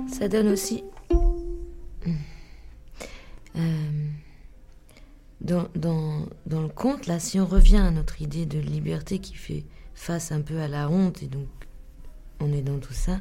Ça 0.09 0.29
donne 0.29 0.49
aussi... 0.49 0.85
dans, 5.45 5.69
le 6.47 6.69
conte, 6.69 7.07
là, 7.07 7.19
si 7.19 7.39
on 7.39 7.47
revient 7.47 7.77
à 7.77 7.91
notre 7.91 8.23
idée 8.23 8.47
de 8.47 8.59
liberté 8.59 9.19
qui 9.19 9.35
fait 9.35 9.65
face 9.95 10.33
un 10.33 10.41
peu 10.41 10.59
à 10.61 10.69
la 10.69 10.89
honte, 10.89 11.23
et 11.23 11.27
donc 11.27 11.47
on 12.41 12.53
est 12.53 12.63
dans 12.63 12.79
tout 12.79 12.95
ça, 12.95 13.21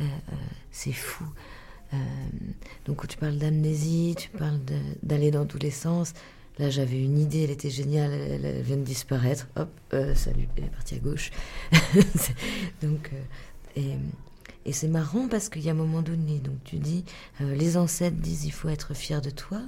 euh, 0.00 0.04
euh, 0.04 0.34
c'est 0.70 0.92
fou. 0.92 1.24
donc 2.84 3.06
tu 3.08 3.16
parles 3.16 3.38
d'amnésie, 3.38 4.14
tu 4.18 4.28
parles 4.30 4.60
d'aller 5.02 5.30
dans 5.30 5.46
tous 5.46 5.58
les 5.58 5.70
sens. 5.70 6.12
Là, 6.58 6.70
j'avais 6.70 7.02
une 7.02 7.18
idée, 7.18 7.44
elle 7.44 7.50
était 7.50 7.68
géniale, 7.68 8.12
elle, 8.12 8.62
vient 8.62 8.78
de 8.78 8.82
disparaître. 8.82 9.46
Hop, 9.56 9.68
euh, 9.92 10.14
salut, 10.14 10.48
elle 10.56 10.64
est 10.64 10.70
partie 10.70 10.94
à 10.94 10.98
gauche. 10.98 11.30
donc, 12.82 13.10
euh, 13.76 13.96
et, 14.66 14.72
c'est 14.72 14.88
marrant 14.88 15.28
parce 15.28 15.48
qu'il 15.48 15.62
y 15.62 15.68
a 15.68 15.72
un 15.72 15.74
moment 15.74 16.02
donné, 16.02 16.38
donc 16.38 16.56
tu 16.64 16.76
dis, 16.76 17.04
euh, 17.40 17.54
les 17.54 17.76
ancêtres 17.76 18.16
disent 18.16 18.44
il 18.44 18.52
faut 18.52 18.68
être 18.68 18.94
fier 18.94 19.20
de 19.20 19.30
toi. 19.30 19.60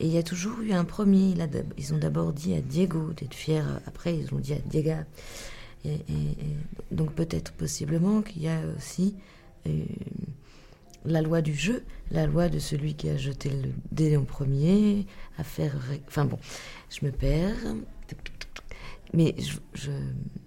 Et 0.00 0.06
il 0.06 0.12
y 0.12 0.18
a 0.18 0.22
toujours 0.22 0.60
eu 0.60 0.72
un 0.72 0.84
premier, 0.84 1.34
ils 1.76 1.94
ont 1.94 1.98
d'abord 1.98 2.32
dit 2.32 2.54
à 2.54 2.60
Diego 2.60 3.12
d'être 3.12 3.34
fier, 3.34 3.80
après 3.86 4.16
ils 4.16 4.32
ont 4.34 4.38
dit 4.38 4.52
à 4.52 4.58
Diego. 4.58 5.02
Et, 5.84 5.98
donc 6.90 7.12
peut-être 7.12 7.52
possiblement 7.52 8.22
qu'il 8.22 8.42
y 8.42 8.48
a 8.48 8.60
aussi 8.76 9.14
la 11.04 11.22
loi 11.22 11.42
du 11.42 11.54
jeu, 11.54 11.84
la 12.10 12.26
loi 12.26 12.48
de 12.48 12.58
celui 12.58 12.94
qui 12.94 13.08
a 13.08 13.16
jeté 13.16 13.50
le 13.50 13.70
dé 13.92 14.16
en 14.16 14.24
premier, 14.24 15.06
à 15.38 15.44
faire... 15.44 15.76
Enfin 16.08 16.24
bon, 16.24 16.38
je 16.90 17.04
me 17.04 17.12
perds. 17.12 17.74
Mais 19.12 19.34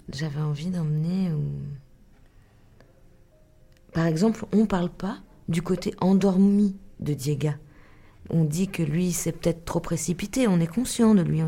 j'avais 0.10 0.42
envie 0.42 0.70
d'emmener... 0.70 1.32
Par 3.94 4.06
exemple, 4.06 4.46
on 4.54 4.58
ne 4.58 4.66
parle 4.66 4.90
pas 4.90 5.18
du 5.48 5.62
côté 5.62 5.94
endormi 6.00 6.76
de 7.00 7.14
Diega. 7.14 7.56
On 8.30 8.44
dit 8.44 8.68
que 8.68 8.84
lui, 8.84 9.12
c'est 9.12 9.32
peut-être 9.32 9.66
trop 9.66 9.80
précipité, 9.80 10.48
on 10.48 10.60
est 10.60 10.68
conscient 10.68 11.16
de 11.16 11.22
lui, 11.22 11.42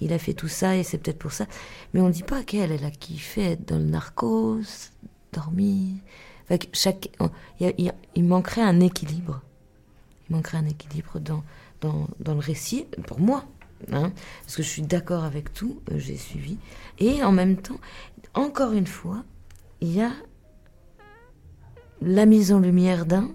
il, 0.00 0.12
a 0.12 0.18
fait 0.18 0.34
tout 0.34 0.48
ça 0.48 0.76
et 0.76 0.82
c'est 0.82 0.98
peut-être 0.98 1.18
pour 1.18 1.32
ça. 1.32 1.46
Mais 1.94 2.00
on 2.00 2.08
ne 2.08 2.12
dit 2.12 2.22
pas 2.22 2.42
qu'elle, 2.42 2.70
elle 2.70 2.84
a 2.84 2.90
kiffé 2.90 3.52
être 3.52 3.66
dans 3.66 3.78
le 3.78 3.84
narcos, 3.84 4.90
dormir, 5.32 5.94
chaque, 6.74 7.08
il, 7.60 8.24
manquerait 8.24 8.60
un 8.60 8.80
équilibre. 8.80 9.40
Il 10.28 10.36
manquerait 10.36 10.58
un 10.58 10.66
équilibre 10.66 11.18
dans, 11.18 11.42
dans, 11.80 12.06
dans 12.20 12.34
le 12.34 12.40
récit, 12.40 12.86
pour 13.06 13.20
moi. 13.20 13.46
Hein, 13.90 14.12
parce 14.42 14.56
que 14.56 14.62
je 14.62 14.68
suis 14.68 14.82
d'accord 14.82 15.24
avec 15.24 15.52
tout, 15.52 15.80
euh, 15.90 15.98
j'ai 15.98 16.16
suivi. 16.16 16.58
Et 16.98 17.24
en 17.24 17.32
même 17.32 17.56
temps, 17.56 17.80
encore 18.34 18.72
une 18.72 18.86
fois, 18.86 19.24
il 19.80 19.92
y 19.92 20.00
a 20.00 20.12
la 22.04 22.26
mise 22.26 22.52
en 22.52 22.60
lumière 22.60 23.06
d'un, 23.06 23.30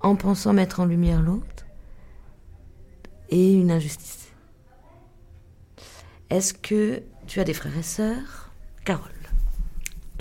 en 0.00 0.16
pensant 0.16 0.52
mettre 0.52 0.80
en 0.80 0.86
lumière 0.86 1.22
l'autre, 1.22 1.66
et 3.28 3.52
une 3.52 3.70
injustice. 3.70 4.28
Est-ce 6.30 6.54
que 6.54 7.02
tu 7.26 7.40
as 7.40 7.44
des 7.44 7.54
frères 7.54 7.76
et 7.76 7.82
sœurs? 7.82 8.50
Carole 8.84 9.10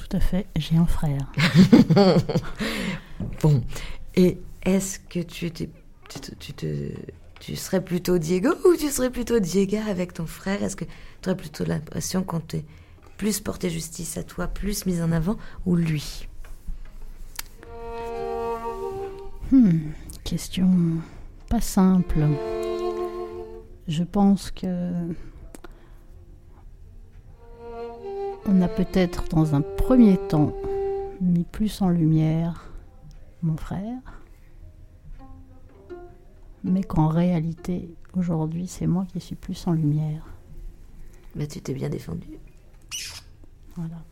tout 0.09 0.17
à 0.17 0.19
fait, 0.21 0.47
j'ai 0.55 0.75
un 0.75 0.87
frère. 0.87 1.31
bon, 3.41 3.61
et 4.15 4.39
est-ce 4.63 4.97
que 4.97 5.19
tu, 5.19 5.51
tu, 5.51 5.67
te, 6.53 6.91
tu 7.39 7.55
serais 7.55 7.83
plutôt 7.83 8.17
Diego 8.17 8.49
ou 8.65 8.75
tu 8.75 8.89
serais 8.89 9.11
plutôt 9.11 9.39
Diego 9.39 9.77
avec 9.87 10.13
ton 10.13 10.25
frère? 10.25 10.63
Est-ce 10.63 10.75
que 10.75 10.85
tu 10.85 11.29
aurais 11.29 11.37
plutôt 11.37 11.65
l'impression 11.65 12.23
qu'on 12.23 12.39
t'ait 12.39 12.65
plus 13.17 13.39
porté 13.39 13.69
justice 13.69 14.17
à 14.17 14.23
toi, 14.23 14.47
plus 14.47 14.85
mise 14.85 15.01
en 15.01 15.11
avant, 15.11 15.37
ou 15.65 15.75
lui? 15.75 16.28
Hmm, 19.51 19.91
Question 20.23 20.69
pas 21.49 21.61
simple. 21.61 22.27
Je 23.87 24.03
pense 24.03 24.51
que 24.51 24.91
On 28.51 28.61
a 28.63 28.67
peut-être 28.67 29.27
dans 29.27 29.53
un 29.53 29.61
premier 29.61 30.17
temps 30.17 30.53
mis 31.21 31.43
plus 31.43 31.83
en 31.83 31.89
lumière 31.89 32.71
mon 33.43 33.55
frère, 33.55 34.01
mais 36.63 36.83
qu'en 36.83 37.09
réalité, 37.09 37.89
aujourd'hui, 38.17 38.67
c'est 38.67 38.87
moi 38.87 39.05
qui 39.05 39.19
suis 39.19 39.35
plus 39.35 39.67
en 39.67 39.73
lumière. 39.73 40.25
Mais 41.35 41.45
tu 41.45 41.61
t'es 41.61 41.73
bien 41.73 41.89
défendu. 41.89 42.27
Voilà. 43.75 44.03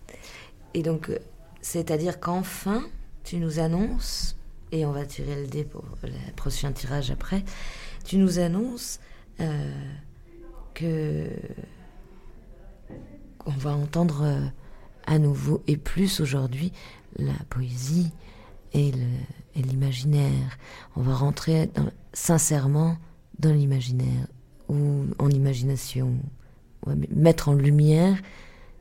Et 0.75 0.83
donc, 0.83 1.09
euh, 1.09 1.17
c'est-à-dire 1.61 2.19
qu'enfin, 2.19 2.83
tu 3.23 3.37
nous 3.37 3.59
annonces, 3.59 4.36
et 4.71 4.85
on 4.85 4.91
va 4.91 5.05
tirer 5.05 5.35
le 5.41 5.47
dé 5.47 5.63
pour 5.63 5.83
le 6.03 6.09
prochain 6.35 6.71
tirage 6.71 7.11
après, 7.11 7.43
tu 8.03 8.17
nous 8.17 8.39
annonces 8.39 8.99
euh, 9.39 9.71
que 10.73 11.29
on 13.45 13.51
va 13.51 13.71
entendre 13.71 14.23
euh, 14.23 14.45
à 15.05 15.19
nouveau 15.19 15.63
et 15.67 15.77
plus 15.77 16.19
aujourd'hui 16.19 16.73
la 17.17 17.33
poésie 17.49 18.11
et 18.73 18.91
l'imaginaire. 19.55 20.57
On 20.95 21.01
va 21.01 21.15
rentrer 21.15 21.69
sincèrement 22.13 22.97
dans 23.39 23.53
l'imaginaire 23.53 24.27
ou 24.67 25.05
en 25.17 25.29
imagination. 25.29 26.15
On 26.85 26.91
va 26.91 26.95
mettre 27.09 27.49
en 27.49 27.53
lumière 27.53 28.17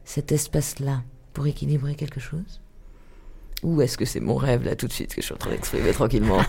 cet 0.05 0.33
espace-là 0.33 1.03
pour 1.33 1.47
équilibrer 1.47 1.95
quelque 1.95 2.21
chose 2.21 2.61
ou 3.63 3.81
est-ce 3.81 3.97
que 3.97 4.05
c'est 4.05 4.21
mon 4.21 4.37
rêve 4.37 4.65
là 4.65 4.77
tout 4.77 4.87
de 4.87 4.93
suite 4.93 5.15
que 5.15 5.21
je 5.21 5.27
suis 5.27 5.35
en 5.35 5.39
train 5.39 5.51
d'exprimer 5.51 5.93
tranquillement? 5.93 6.41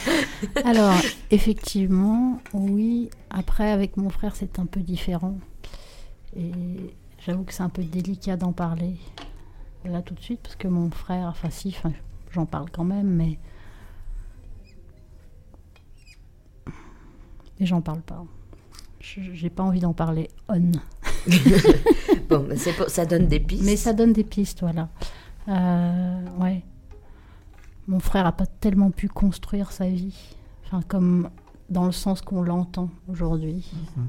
Alors, 0.64 0.94
effectivement, 1.30 2.40
oui. 2.52 3.10
Après, 3.30 3.70
avec 3.70 3.96
mon 3.96 4.10
frère, 4.10 4.34
c'est 4.34 4.58
un 4.58 4.66
peu 4.66 4.80
différent. 4.80 5.38
Et 6.36 6.52
j'avoue 7.24 7.44
que 7.44 7.52
c'est 7.52 7.62
un 7.62 7.68
peu 7.68 7.82
délicat 7.82 8.36
d'en 8.36 8.52
parler 8.52 8.96
là 9.88 10.02
tout 10.02 10.14
de 10.14 10.20
suite, 10.20 10.40
parce 10.42 10.56
que 10.56 10.68
mon 10.68 10.90
frère, 10.90 11.28
enfin 11.28 11.50
si, 11.50 11.76
j'en 12.32 12.46
parle 12.46 12.70
quand 12.70 12.84
même, 12.84 13.08
mais. 13.08 13.38
Et 17.58 17.66
j'en 17.66 17.80
parle 17.80 18.02
pas. 18.02 18.24
J'ai 19.00 19.50
pas 19.50 19.62
envie 19.62 19.80
d'en 19.80 19.94
parler 19.94 20.28
on. 20.48 20.72
bon, 22.28 22.46
mais 22.48 22.56
ça 22.56 23.06
donne 23.06 23.28
des 23.28 23.40
pistes. 23.40 23.64
Mais 23.64 23.76
ça 23.76 23.92
donne 23.92 24.12
des 24.12 24.24
pistes, 24.24 24.60
voilà. 24.60 24.88
Euh, 25.48 26.24
ouais. 26.40 26.62
Mon 27.86 28.00
frère 28.00 28.24
n'a 28.24 28.32
pas 28.32 28.46
tellement 28.46 28.90
pu 28.90 29.08
construire 29.08 29.70
sa 29.70 29.88
vie, 29.88 30.34
enfin, 30.64 30.82
comme 30.88 31.30
dans 31.70 31.86
le 31.86 31.92
sens 31.92 32.20
qu'on 32.20 32.42
l'entend 32.42 32.90
aujourd'hui, 33.08 33.70
mhm. 33.96 34.06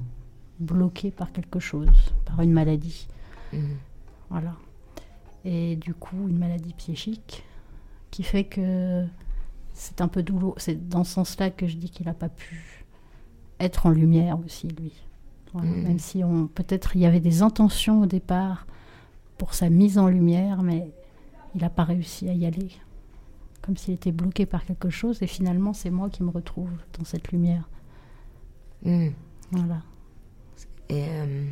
bloqué 0.60 1.12
par 1.12 1.32
quelque 1.32 1.60
chose, 1.60 1.90
par 2.26 2.42
une 2.42 2.52
maladie. 2.52 3.08
Mhm. 3.54 3.78
Voilà. 4.30 4.56
Et 5.46 5.76
du 5.76 5.94
coup, 5.94 6.28
une 6.28 6.40
maladie 6.40 6.74
psychique 6.74 7.44
qui 8.10 8.24
fait 8.24 8.44
que 8.44 9.06
c'est 9.74 10.02
un 10.02 10.08
peu 10.08 10.24
douloureux. 10.24 10.56
C'est 10.58 10.90
dans 10.90 11.04
ce 11.04 11.14
sens-là 11.14 11.52
que 11.52 11.68
je 11.68 11.78
dis 11.78 11.90
qu'il 11.90 12.08
n'a 12.08 12.14
pas 12.14 12.30
pu 12.30 12.86
être 13.60 13.86
en 13.86 13.92
lumière 13.92 14.40
aussi, 14.44 14.68
lui. 14.68 14.94
Mhm. 15.54 15.84
Même 15.84 16.00
si 16.00 16.24
on 16.24 16.48
peut-être 16.48 16.96
il 16.96 17.02
y 17.02 17.06
avait 17.06 17.20
des 17.20 17.42
intentions 17.42 18.02
au 18.02 18.06
départ 18.06 18.66
pour 19.38 19.54
sa 19.54 19.70
mise 19.70 19.98
en 19.98 20.08
lumière, 20.08 20.64
mais 20.64 20.92
il 21.58 21.62
n'a 21.62 21.72
pas 21.72 21.84
réussi 21.84 22.30
à 22.30 22.34
y 22.34 22.46
aller. 22.46 22.70
Comme 23.64 23.76
s'il 23.78 23.96
était 23.96 24.12
bloqué 24.12 24.46
par 24.46 24.64
quelque 24.64 24.92
chose, 24.92 25.24
et 25.24 25.28
finalement, 25.28 25.74
c'est 25.74 25.90
moi 25.90 26.10
qui 26.10 26.22
me 26.22 26.30
retrouve 26.30 26.70
dans 26.98 27.04
cette 27.04 27.32
lumière. 27.32 27.68
Hmm. 28.86 29.10
Voilà. 29.52 29.82
Et, 30.90 31.06
euh, 31.10 31.46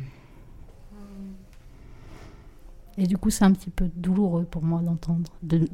et 2.96 3.06
du 3.08 3.18
coup, 3.18 3.30
c'est 3.30 3.44
un 3.44 3.52
petit 3.52 3.70
peu 3.70 3.90
douloureux 3.96 4.44
pour 4.44 4.62
moi 4.62 4.80
d'entendre, 4.80 5.28
de, 5.42 5.68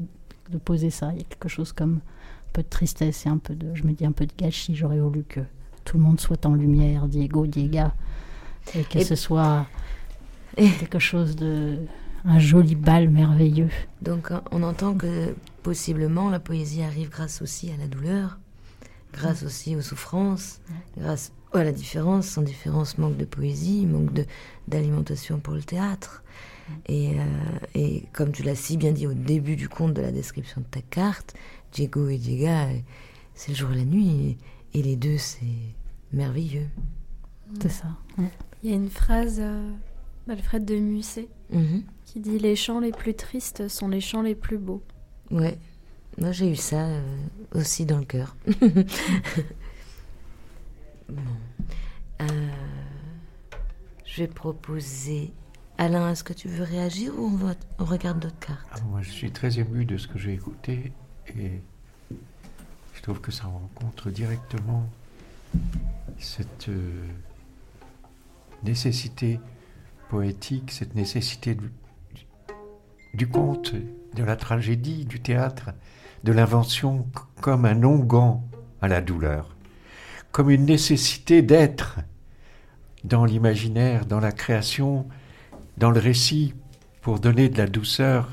de, 0.51 0.59
poser 0.59 0.88
ça. 0.88 1.12
Il 1.12 1.18
y 1.18 1.21
a 1.21 1.25
quelque 1.25 1.49
chose 1.51 1.73
comme 1.73 1.97
un 1.97 2.53
peu 2.55 2.62
de 2.62 2.68
tristesse 2.68 3.27
et 3.27 3.29
un 3.29 3.38
peu 3.38 3.55
de, 3.55 3.75
je 3.75 3.85
me 3.85 3.92
dis, 3.92 4.07
un 4.07 4.12
peu 4.12 4.25
de 4.25 4.33
gâchis. 4.37 4.75
J'aurais 4.75 4.99
voulu 4.99 5.25
que 5.25 5.40
tout 5.85 5.99
le 5.99 6.03
monde 6.03 6.18
soit 6.18 6.47
en 6.47 6.55
lumière, 6.55 7.07
Diego, 7.07 7.47
Diega, 7.47 7.95
et 8.75 8.83
que 8.85 9.05
ce 9.05 9.14
soit 9.14 9.66
quelque 10.57 10.99
chose 10.99 11.37
de 11.37 11.81
un 12.25 12.39
joli 12.39 12.75
bal 12.75 13.09
merveilleux. 13.09 13.71
Donc 14.01 14.31
on 14.51 14.63
entend 14.63 14.95
que 14.95 15.35
possiblement 15.63 16.31
la 16.31 16.41
poésie 16.41 16.83
arrive 16.83 17.11
grâce 17.11 17.43
aussi 17.43 17.71
à 17.71 17.77
la 17.77 17.87
douleur, 17.87 18.39
grâce 19.13 19.43
aussi 19.43 19.77
aux 19.77 19.83
souffrances, 19.83 20.61
grâce 20.97 21.33
à 21.53 21.65
la 21.65 21.73
différence. 21.73 22.27
Sans 22.27 22.43
différence, 22.43 22.99
manque 22.99 23.17
de 23.17 23.25
poésie, 23.25 23.87
manque 23.87 24.27
d'alimentation 24.69 25.39
pour 25.39 25.55
le 25.55 25.63
théâtre. 25.63 26.23
Et, 26.87 27.19
euh, 27.19 27.25
et, 27.75 28.05
comme 28.13 28.33
tu 28.33 28.43
l'as 28.43 28.55
si 28.55 28.77
bien 28.77 28.93
dit 28.93 29.07
au 29.07 29.13
début 29.13 29.57
du 29.57 29.69
conte 29.69 29.95
de 29.95 30.01
la 30.01 30.13
description 30.13 30.61
de 30.61 30.67
ta 30.67 30.81
carte, 30.81 31.35
Diego 31.73 32.09
et 32.09 32.19
Diega, 32.19 32.69
c'est 33.35 33.51
le 33.51 33.57
jour 33.57 33.73
et 33.73 33.77
la 33.77 33.85
nuit, 33.85 34.39
et, 34.73 34.83
les 34.83 34.97
deux, 34.97 35.19
c'est 35.19 35.41
merveilleux. 36.13 36.69
C'est 37.61 37.71
ça. 37.71 37.89
Il 38.63 38.71
y 38.71 38.73
a 38.73 38.77
une 38.77 38.89
phrase 38.89 39.39
euh, 39.41 39.71
d'Alfred 40.27 40.65
de 40.65 40.77
Musset 40.77 41.29
mhm 41.51 41.83
qui 42.13 42.21
dit 42.21 42.39
Les 42.39 42.57
chants 42.57 42.81
les 42.81 42.93
plus 42.93 43.15
tristes 43.15 43.69
sont 43.69 43.89
les 43.89 44.03
chants 44.03 44.21
les 44.21 44.35
plus 44.35 44.59
beaux. 44.59 44.83
Ouais, 45.31 45.57
moi 46.19 46.31
j'ai 46.31 46.51
eu 46.51 46.57
ça 46.57 46.85
euh, 46.85 47.01
aussi 47.55 47.87
dans 47.87 47.99
le 47.99 48.05
cœur. 48.05 48.37
bon. 51.09 51.23
Euh, 52.21 52.51
je 54.05 54.23
vais 54.23 54.29
proposer. 54.29 55.33
Alain, 55.79 56.11
est-ce 56.11 56.23
que 56.23 56.35
tu 56.35 56.49
veux 56.49 56.65
réagir 56.65 57.19
ou 57.19 57.33
on, 57.79 57.85
regarde 57.85 58.21
d'autres 58.21 58.39
cartes? 58.39 58.69
Ah, 58.73 58.81
Moi 58.91 59.01
je 59.01 59.11
suis 59.11 59.31
très 59.33 59.59
ému 59.59 59.87
de 59.87 59.97
ce 59.97 60.07
que 60.07 60.19
j'ai 60.19 60.35
écouté 60.35 60.93
et 61.35 61.63
je 62.93 63.03
trouve 63.03 63.23
que 63.23 63.33
ça 63.33 63.45
rencontre 63.45 64.11
directement 64.11 64.87
cette 66.19 66.69
euh, 66.69 67.07
nécessité 68.63 69.41
poétique, 70.12 70.70
cette 70.70 70.94
nécessité 70.94 71.57
du 73.14 73.27
conte, 73.29 73.72
de 74.14 74.22
la 74.22 74.37
tragédie, 74.37 75.07
du 75.07 75.20
théâtre, 75.20 75.70
de 76.22 76.33
l'invention 76.33 77.07
comme 77.40 77.64
un 77.64 77.83
onguent 77.83 78.38
à 78.83 78.88
la 78.88 79.01
douleur, 79.01 79.57
comme 80.31 80.51
une 80.51 80.66
nécessité 80.66 81.40
d'être 81.40 82.01
dans 83.05 83.25
l'imaginaire, 83.25 84.05
dans 84.05 84.20
la 84.20 84.33
création, 84.33 85.09
dans 85.79 85.90
le 85.90 85.98
récit, 85.98 86.53
pour 87.01 87.18
donner 87.18 87.48
de 87.48 87.57
la 87.57 87.66
douceur 87.66 88.29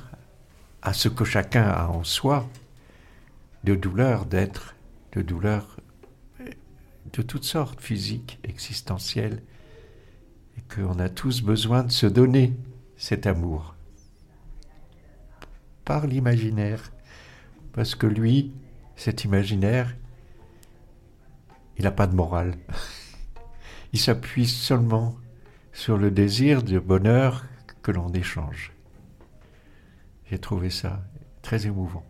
à 0.81 0.91
ce 0.91 1.07
que 1.07 1.23
chacun 1.23 1.63
a 1.63 1.87
en 1.87 2.03
soi, 2.03 2.45
de 3.63 3.75
douleur 3.75 4.25
d'être, 4.25 4.75
de 5.13 5.21
douleur 5.21 5.77
de 7.13 7.21
toutes 7.21 7.45
sortes, 7.45 7.79
physiques, 7.79 8.37
existentielles, 8.43 9.41
et 9.41 9.58
qu'on 10.73 10.99
a 10.99 11.10
tous 11.10 11.41
besoin 11.41 11.84
de 11.84 11.91
se 11.91 12.05
donner 12.05 12.55
cet 12.97 13.27
amour 13.27 13.75
par 15.84 16.05
l'imaginaire. 16.05 16.91
Parce 17.73 17.95
que 17.95 18.08
lui, 18.08 18.53
cet 18.95 19.23
imaginaire, 19.23 19.95
il 21.77 21.84
n'a 21.84 21.91
pas 21.91 22.08
de 22.08 22.15
morale. 22.15 22.55
Il 23.93 23.99
s'appuie 23.99 24.47
seulement 24.47 25.15
sur 25.73 25.97
le 25.97 26.12
désir 26.12 26.62
de 26.62 26.77
bonheur 26.77 27.45
que 27.82 27.91
l'on 27.91 28.10
échange. 28.10 28.71
J'ai 30.29 30.38
trouvé 30.38 30.69
ça 30.69 31.01
très 31.41 31.65
émouvant. 31.65 32.05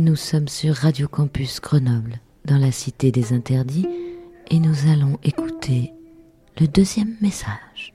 Nous 0.00 0.16
sommes 0.16 0.48
sur 0.48 0.76
Radio 0.76 1.08
Campus 1.08 1.60
Grenoble, 1.60 2.20
dans 2.46 2.56
la 2.56 2.72
Cité 2.72 3.12
des 3.12 3.34
Interdits, 3.34 3.86
et 4.48 4.58
nous 4.58 4.90
allons 4.90 5.20
écouter 5.22 5.92
le 6.58 6.66
deuxième 6.66 7.18
message. 7.20 7.92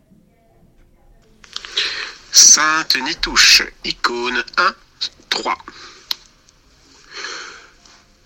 Sainte 2.31 2.95
Nitouche, 2.97 3.63
icône 3.83 4.43
1, 4.55 4.75
3. 5.31 5.57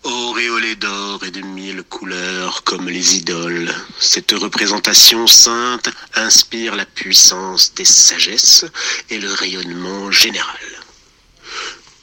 Auréolée 0.03 0.75
d'or 0.75 1.23
et 1.23 1.31
de 1.31 1.39
mille 1.39 1.83
couleurs 1.83 2.65
comme 2.65 2.89
les 2.89 3.15
idoles, 3.15 3.73
cette 3.97 4.33
représentation 4.33 5.25
sainte 5.25 5.87
inspire 6.15 6.75
la 6.75 6.85
puissance 6.85 7.73
des 7.75 7.85
sagesses 7.85 8.65
et 9.09 9.19
le 9.19 9.31
rayonnement 9.31 10.11
général. 10.11 10.59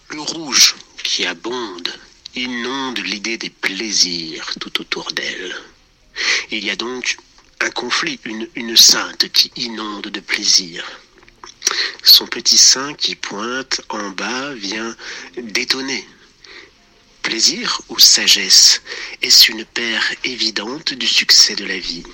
Le 0.08 0.22
rouge 0.22 0.74
qui 1.06 1.24
abonde 1.24 1.94
inonde 2.34 2.98
l'idée 2.98 3.38
des 3.38 3.48
plaisirs 3.48 4.52
tout 4.60 4.80
autour 4.80 5.12
d'elle. 5.12 5.54
Il 6.50 6.64
y 6.64 6.70
a 6.70 6.76
donc 6.76 7.16
un 7.60 7.70
conflit, 7.70 8.18
une, 8.24 8.48
une 8.56 8.76
sainte 8.76 9.28
qui 9.28 9.52
inonde 9.54 10.08
de 10.08 10.20
plaisir. 10.20 10.84
Son 12.02 12.26
petit 12.26 12.58
sein 12.58 12.92
qui 12.94 13.14
pointe 13.14 13.80
en 13.88 14.10
bas 14.10 14.52
vient 14.54 14.96
détonner 15.36 16.04
Plaisir 17.22 17.80
ou 17.88 17.98
sagesse 18.00 18.82
Est-ce 19.22 19.52
une 19.52 19.64
paire 19.64 20.12
évidente 20.24 20.92
du 20.92 21.06
succès 21.06 21.54
de 21.54 21.64
la 21.64 21.78
vie 21.78 22.04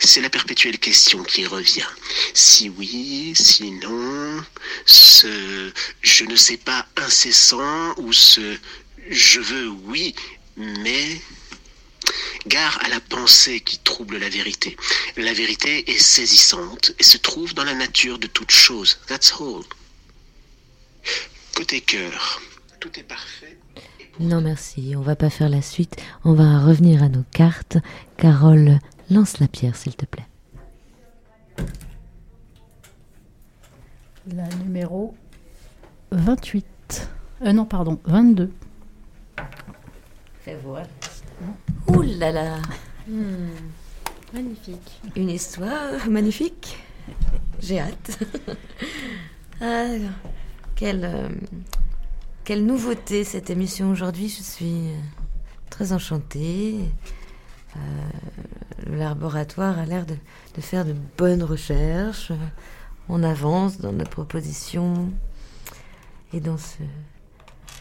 c'est 0.00 0.20
la 0.20 0.30
perpétuelle 0.30 0.78
question 0.78 1.22
qui 1.22 1.46
revient. 1.46 1.86
Si 2.34 2.68
oui, 2.68 3.32
si 3.34 3.70
non, 3.72 4.44
ce 4.86 5.72
je 6.02 6.24
ne 6.24 6.36
sais 6.36 6.56
pas 6.56 6.86
incessant 6.96 7.94
ou 7.98 8.12
ce 8.12 8.56
je 9.08 9.40
veux 9.40 9.68
oui, 9.68 10.14
mais 10.56 11.20
Gare 12.46 12.78
à 12.84 12.88
la 12.88 13.00
pensée 13.00 13.60
qui 13.60 13.78
trouble 13.78 14.16
la 14.16 14.28
vérité. 14.28 14.76
La 15.16 15.32
vérité 15.32 15.90
est 15.90 15.98
saisissante 15.98 16.92
et 16.98 17.02
se 17.02 17.18
trouve 17.18 17.54
dans 17.54 17.64
la 17.64 17.74
nature 17.74 18.18
de 18.18 18.26
toute 18.26 18.50
chose. 18.50 18.98
That's 19.06 19.34
all. 19.40 19.62
Côté 21.54 21.80
cœur, 21.80 22.40
tout 22.80 22.90
est 22.98 23.02
parfait. 23.04 23.58
Non 24.18 24.40
merci, 24.40 24.94
on 24.96 25.02
va 25.02 25.16
pas 25.16 25.30
faire 25.30 25.48
la 25.48 25.62
suite. 25.62 25.96
On 26.24 26.34
va 26.34 26.60
revenir 26.60 27.02
à 27.02 27.08
nos 27.08 27.24
cartes. 27.32 27.76
Carole, 28.16 28.78
lance 29.10 29.38
la 29.40 29.48
pierre 29.48 29.76
s'il 29.76 29.96
te 29.96 30.06
plaît. 30.06 30.26
La 34.34 34.46
numéro 34.64 35.14
28. 36.12 37.10
Euh, 37.42 37.52
non, 37.52 37.64
pardon, 37.64 37.98
22. 38.04 38.50
Fais 40.40 40.56
voir. 40.56 40.84
Ouh 41.88 42.02
là 42.02 42.30
là 42.32 42.56
Hmm. 43.08 43.48
Magnifique. 44.32 45.00
Une 45.16 45.30
histoire 45.30 46.06
magnifique. 46.08 46.78
J'ai 47.60 47.80
hâte. 47.80 48.18
Ah, 49.62 49.88
quelle, 50.74 51.04
euh, 51.04 51.28
quelle 52.44 52.64
nouveauté 52.64 53.24
cette 53.24 53.50
émission 53.50 53.90
aujourd'hui. 53.90 54.30
Je 54.30 54.42
suis 54.42 54.88
euh, 54.88 54.96
très 55.68 55.92
enchantée. 55.92 56.76
Euh, 57.76 57.80
le 58.86 58.96
laboratoire 58.96 59.78
a 59.78 59.84
l'air 59.84 60.06
de, 60.06 60.16
de 60.56 60.60
faire 60.60 60.84
de 60.84 60.94
bonnes 61.16 61.42
recherches. 61.42 62.32
On 63.08 63.22
avance 63.22 63.78
dans 63.78 63.92
notre 63.92 64.10
proposition 64.10 65.10
et 66.32 66.40
dans, 66.40 66.56
ce, 66.56 66.78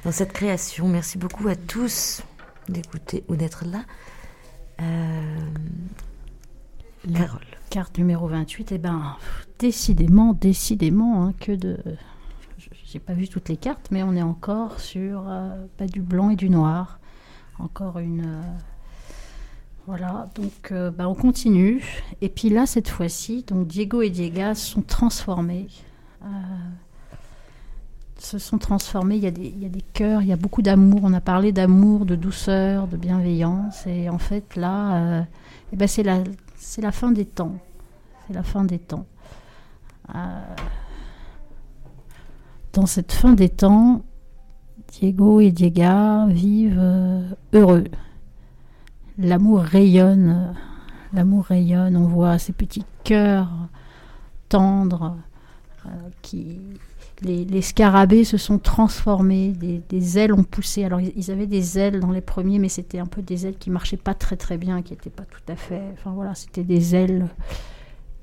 dans 0.04 0.12
cette 0.12 0.34
création. 0.34 0.88
Merci 0.88 1.17
beaucoup 1.17 1.47
à 1.47 1.56
tous 1.56 2.23
d'écouter 2.67 3.23
ou 3.28 3.36
d'être 3.36 3.65
là. 3.65 3.84
Euh, 4.82 5.38
Carole. 7.13 7.41
Carte 7.69 7.97
numéro 7.99 8.28
28, 8.28 8.71
eh 8.71 8.78
ben, 8.80 9.15
décidément, 9.60 10.34
décidément, 10.34 11.25
hein, 11.25 11.34
que 11.39 11.52
de... 11.52 11.78
J'ai 12.86 12.99
pas 12.99 13.13
vu 13.13 13.28
toutes 13.28 13.49
les 13.49 13.58
cartes, 13.58 13.89
mais 13.91 14.02
on 14.02 14.15
est 14.15 14.23
encore 14.23 14.80
sur 14.80 15.30
euh, 15.30 15.65
pas 15.78 15.86
du 15.86 16.02
blanc 16.02 16.32
et 16.32 16.36
du 16.36 16.49
noir. 16.49 16.99
Encore 17.60 17.99
une... 17.99 18.25
euh, 18.25 18.41
voilà, 19.88 20.30
donc 20.36 20.72
euh, 20.72 20.92
bah, 20.92 21.10
on 21.10 21.15
continue. 21.15 21.84
Et 22.22 22.30
puis 22.30 22.50
là, 22.50 22.65
cette 22.65 22.89
fois-ci, 22.89 23.44
donc 23.48 23.68
Diego 23.68 24.02
et 24.02 24.10
Diega 24.10 24.54
sont 24.54 24.82
transformés. 24.82 25.68
Euh, 26.24 26.28
se 28.20 28.38
sont 28.38 28.58
transformés. 28.58 29.15
Il 29.15 29.24
y, 29.24 29.28
a 29.28 29.32
des, 29.32 29.48
il 29.48 29.63
y 29.63 29.65
a 29.65 29.70
des 29.70 29.82
cœurs, 29.82 30.22
il 30.22 30.28
y 30.28 30.32
a 30.32 30.36
beaucoup 30.36 30.62
d'amour. 30.62 31.02
On 31.04 31.13
a 31.13 31.22
parlé 31.22 31.52
d'amour, 31.52 32.06
de 32.06 32.15
douceur, 32.15 32.88
de 32.88 32.98
bienveillance. 32.98 33.88
Et 33.88 34.10
en 34.10 34.20
fait, 34.20 34.56
là, 34.56 34.96
euh, 34.96 35.22
eh 35.74 35.76
ben, 35.76 35.88
c'est 35.88 36.04
la, 36.04 36.20
c'est 36.56 36.82
la 36.82 36.92
fin 36.92 37.12
des 37.12 37.26
temps. 37.26 37.56
C'est 38.28 38.34
la 38.34 38.44
fin 38.44 38.63
des 38.63 38.80
temps. 38.80 39.06
Dans 42.74 42.86
cette 42.86 43.12
fin 43.12 43.34
des 43.34 43.50
temps, 43.50 44.04
Diego 44.92 45.39
et 45.39 45.52
Diega 45.52 46.28
vivent 46.28 46.82
heureux. 47.54 47.86
L'amour 49.22 49.60
rayonne. 49.60 50.56
L'amour 51.14 51.46
rayonne. 51.46 51.98
On 51.98 52.08
voit 52.08 52.38
ces 52.38 52.54
petits 52.54 52.86
cœurs 53.04 53.52
tendres 54.48 55.18
euh, 55.86 55.90
qui. 56.22 56.60
Les, 57.22 57.62
scarabées 57.62 58.24
se 58.24 58.38
sont 58.38 58.60
transformés, 58.60 59.50
des, 59.50 60.18
ailes 60.18 60.32
ont 60.32 60.46
poussé. 60.46 60.86
Alors 60.86 61.02
ils 61.02 61.32
avaient 61.32 61.48
des 61.48 61.78
ailes 61.78 62.00
dans 62.00 62.12
les 62.12 62.22
premiers, 62.22 62.60
mais 62.60 62.70
c'était 62.70 63.00
un 63.00 63.08
peu 63.08 63.22
des 63.22 63.46
ailes 63.46 63.58
qui 63.58 63.70
marchaient 63.70 63.98
pas 63.98 64.14
très 64.14 64.38
très 64.38 64.58
bien, 64.58 64.82
qui 64.82 64.94
n'étaient 64.94 65.10
pas 65.10 65.26
tout 65.26 65.52
à 65.52 65.58
fait. 65.58 65.84
Enfin 65.92 66.12
voilà, 66.12 66.34
c'était 66.34 66.64
des 66.64 66.96
ailes 66.96 67.28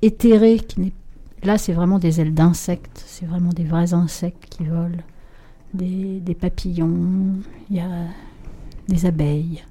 éthérées. 0.01 0.59
Là, 1.43 1.59
c'est 1.59 1.73
vraiment 1.73 1.99
des 1.99 2.21
ailes 2.21 2.33
d'insectes. 2.33 3.03
C'est 3.05 3.27
vraiment 3.27 3.51
des 3.51 3.65
vrais 3.65 3.93
insectes 3.93 4.47
qui 4.49 4.63
volent. 4.63 4.97
Des, 5.75 6.19
des 6.19 6.33
papillons, 6.33 7.35
il 7.69 7.75
y 7.75 7.79
a 7.79 8.07
des 8.87 9.05
abeilles. 9.05 9.63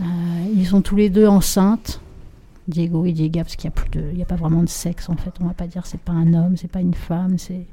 Euh, 0.00 0.04
ils 0.54 0.66
sont 0.66 0.82
tous 0.82 0.96
les 0.96 1.10
deux 1.10 1.26
enceintes. 1.26 2.00
Diego 2.68 3.04
et 3.04 3.12
Diega, 3.12 3.42
parce 3.42 3.56
qu'il 3.56 3.70
n'y 4.14 4.22
a, 4.22 4.26
pas 4.26 4.36
vraiment 4.36 4.62
de 4.62 4.68
sexe 4.68 5.08
en 5.08 5.16
fait. 5.16 5.32
On 5.40 5.46
va 5.46 5.54
pas 5.54 5.66
dire 5.66 5.86
c'est 5.86 6.00
pas 6.00 6.12
un 6.12 6.34
homme, 6.34 6.56
c'est 6.56 6.70
pas 6.70 6.80
une 6.80 6.94
femme, 6.94 7.36
c'est 7.36 7.66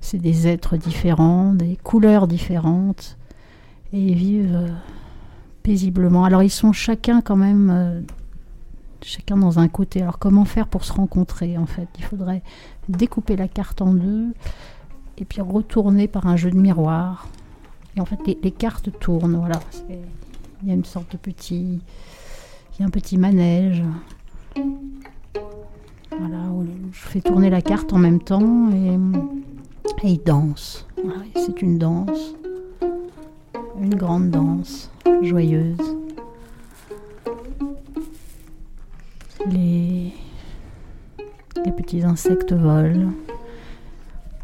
c'est 0.00 0.18
des 0.18 0.46
êtres 0.46 0.76
différents, 0.76 1.52
des 1.52 1.76
couleurs 1.82 2.28
différentes, 2.28 3.16
et 3.92 4.00
ils 4.00 4.14
vivent 4.14 4.54
euh, 4.54 4.68
paisiblement. 5.62 6.24
Alors 6.24 6.42
ils 6.42 6.50
sont 6.50 6.72
chacun 6.72 7.20
quand 7.20 7.36
même, 7.36 7.70
euh, 7.70 8.00
chacun 9.02 9.36
dans 9.36 9.58
un 9.58 9.68
côté. 9.68 10.02
Alors 10.02 10.18
comment 10.18 10.44
faire 10.44 10.68
pour 10.68 10.84
se 10.84 10.92
rencontrer 10.92 11.58
en 11.58 11.66
fait? 11.66 11.88
Il 11.98 12.04
faudrait 12.04 12.42
découper 12.88 13.34
la 13.34 13.48
carte 13.48 13.82
en 13.82 13.94
deux, 13.94 14.34
et 15.16 15.24
puis 15.24 15.40
retourner 15.40 16.06
par 16.06 16.26
un 16.26 16.36
jeu 16.36 16.50
de 16.50 16.58
miroir. 16.58 17.28
Et 17.96 18.00
en 18.00 18.04
fait 18.04 18.18
les, 18.26 18.38
les 18.42 18.52
cartes 18.52 18.90
tournent, 19.00 19.36
voilà. 19.36 19.60
Il 20.62 20.68
y 20.68 20.70
a 20.70 20.74
une 20.74 20.84
sorte 20.84 21.12
de 21.12 21.16
petit, 21.16 21.80
il 22.74 22.80
y 22.80 22.82
a 22.82 22.86
un 22.86 22.90
petit 22.90 23.16
manège. 23.16 23.82
Voilà, 24.56 26.50
où 26.50 26.66
je 26.92 26.98
fais 26.98 27.20
tourner 27.20 27.48
la 27.48 27.62
carte 27.62 27.92
en 27.92 27.98
même 27.98 28.20
temps 28.20 28.70
et 28.72 28.98
et. 30.02 30.86
Voilà, 31.02 31.20
et 31.24 31.38
c'est 31.38 31.62
une 31.62 31.78
danse. 31.78 32.34
Une 33.80 33.94
grande 33.94 34.30
danse, 34.30 34.90
joyeuse. 35.22 35.96
Les, 39.46 40.12
les 41.64 41.72
petits 41.72 42.02
insectes 42.02 42.52
volent. 42.52 43.12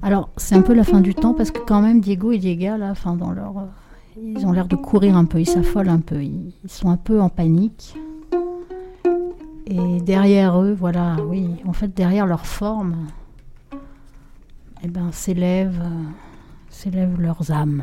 Alors, 0.03 0.29
c'est 0.37 0.55
un 0.55 0.63
peu 0.63 0.75
la 0.75 0.85
fin 0.85 1.01
du 1.01 1.15
temps 1.15 1.35
parce 1.35 1.51
que 1.51 1.59
quand 1.59 1.81
même, 1.81 2.01
Diego 2.01 2.31
et 2.31 2.39
Diega, 2.39 2.79
là, 2.79 2.91
enfin, 2.91 3.17
dans 3.17 3.33
leur... 3.33 3.67
Ils 4.17 4.47
ont 4.47 4.53
l'air 4.53 4.69
de 4.69 4.77
courir 4.77 5.17
un 5.17 5.25
peu, 5.25 5.41
ils 5.41 5.49
s'affolent 5.49 5.89
un 5.89 5.99
peu, 5.99 6.23
ils, 6.23 6.53
sont 6.67 6.89
un 6.89 6.97
peu 6.97 7.21
en 7.21 7.29
panique. 7.29 7.97
Et 9.67 10.01
derrière 10.01 10.61
eux, 10.61 10.73
voilà, 10.73 11.17
oui, 11.27 11.49
en 11.67 11.73
fait, 11.73 11.89
derrière 11.95 12.27
leur 12.27 12.47
forme, 12.47 13.09
eh 14.83 14.89
ben, 14.89 15.11
s'élèvent, 15.11 15.83
euh, 15.83 16.05
s'élèvent 16.69 17.21
leurs 17.21 17.51
âmes, 17.51 17.83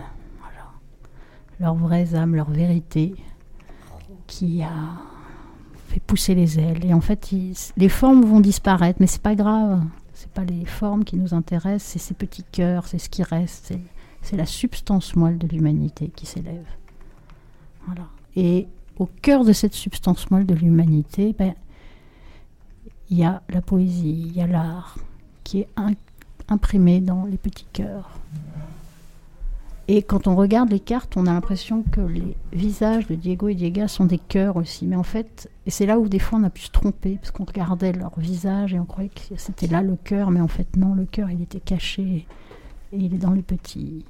leurs 1.59 1.75
vraies 1.75 2.15
âmes, 2.15 2.35
leur 2.35 2.49
vérité, 2.49 3.15
qui 4.27 4.63
a 4.63 4.71
fait 5.87 5.99
pousser 5.99 6.33
les 6.33 6.59
ailes. 6.59 6.85
Et 6.85 6.93
en 6.93 7.01
fait, 7.01 7.33
les 7.75 7.89
formes 7.89 8.23
vont 8.23 8.39
disparaître, 8.39 8.99
mais 9.01 9.07
c'est 9.07 9.21
pas 9.21 9.35
grave. 9.35 9.83
C'est 10.13 10.31
pas 10.31 10.45
les 10.45 10.65
formes 10.65 11.03
qui 11.03 11.17
nous 11.17 11.33
intéressent, 11.33 11.93
c'est 11.93 11.99
ces 11.99 12.13
petits 12.13 12.45
cœurs, 12.51 12.87
c'est 12.87 12.99
ce 12.99 13.09
qui 13.09 13.23
reste, 13.23 13.73
c'est 14.21 14.37
la 14.37 14.45
substance 14.45 15.15
moelle 15.15 15.37
de 15.37 15.47
l'humanité 15.47 16.11
qui 16.15 16.25
s'élève. 16.25 16.65
Voilà. 17.85 18.07
Et 18.35 18.67
au 18.97 19.07
cœur 19.21 19.43
de 19.43 19.53
cette 19.53 19.73
substance 19.73 20.29
moelle 20.31 20.45
de 20.45 20.55
l'humanité, 20.55 21.35
ben, 21.37 21.53
il 23.09 23.17
y 23.17 23.23
a 23.23 23.41
la 23.49 23.61
poésie, 23.61 24.27
il 24.27 24.37
y 24.37 24.41
a 24.41 24.47
l'art, 24.47 24.97
qui 25.43 25.59
est 25.59 25.67
imprimé 26.47 27.01
dans 27.01 27.25
les 27.25 27.37
petits 27.37 27.65
cœurs. 27.73 28.09
Et 29.87 30.03
quand 30.03 30.27
on 30.27 30.35
regarde 30.35 30.69
les 30.69 30.79
cartes, 30.79 31.17
on 31.17 31.25
a 31.25 31.33
l'impression 31.33 31.83
que 31.91 31.99
les 31.99 32.37
visages 32.53 33.07
de 33.07 33.15
Diego 33.15 33.49
et 33.49 33.55
Diega 33.55 33.89
sont 33.89 34.05
des 34.05 34.19
cœurs 34.19 34.55
aussi. 34.55 34.85
Mais 34.85 34.95
en 34.95 35.03
fait, 35.03 35.49
et 35.65 35.71
c'est 35.71 35.85
là 35.85 35.99
où 35.99 36.07
des 36.07 36.19
fois 36.19 36.39
on 36.39 36.43
a 36.43 36.49
pu 36.49 36.61
se 36.61 36.71
tromper, 36.71 37.17
parce 37.17 37.31
qu'on 37.31 37.43
regardait 37.43 37.91
leur 37.91 38.17
visage 38.17 38.73
et 38.73 38.79
on 38.79 38.85
croyait 38.85 39.09
que 39.09 39.35
c'était 39.35 39.67
là 39.67 39.81
le 39.81 39.97
cœur, 39.97 40.31
mais 40.31 40.39
en 40.39 40.47
fait 40.47 40.77
non, 40.77 40.93
le 40.93 41.05
cœur 41.05 41.29
il 41.29 41.41
était 41.41 41.59
caché 41.59 42.25
et 42.91 42.97
il 42.97 43.13
est 43.13 43.19
dans 43.19 43.31
les 43.31 43.41
petits, 43.41 44.05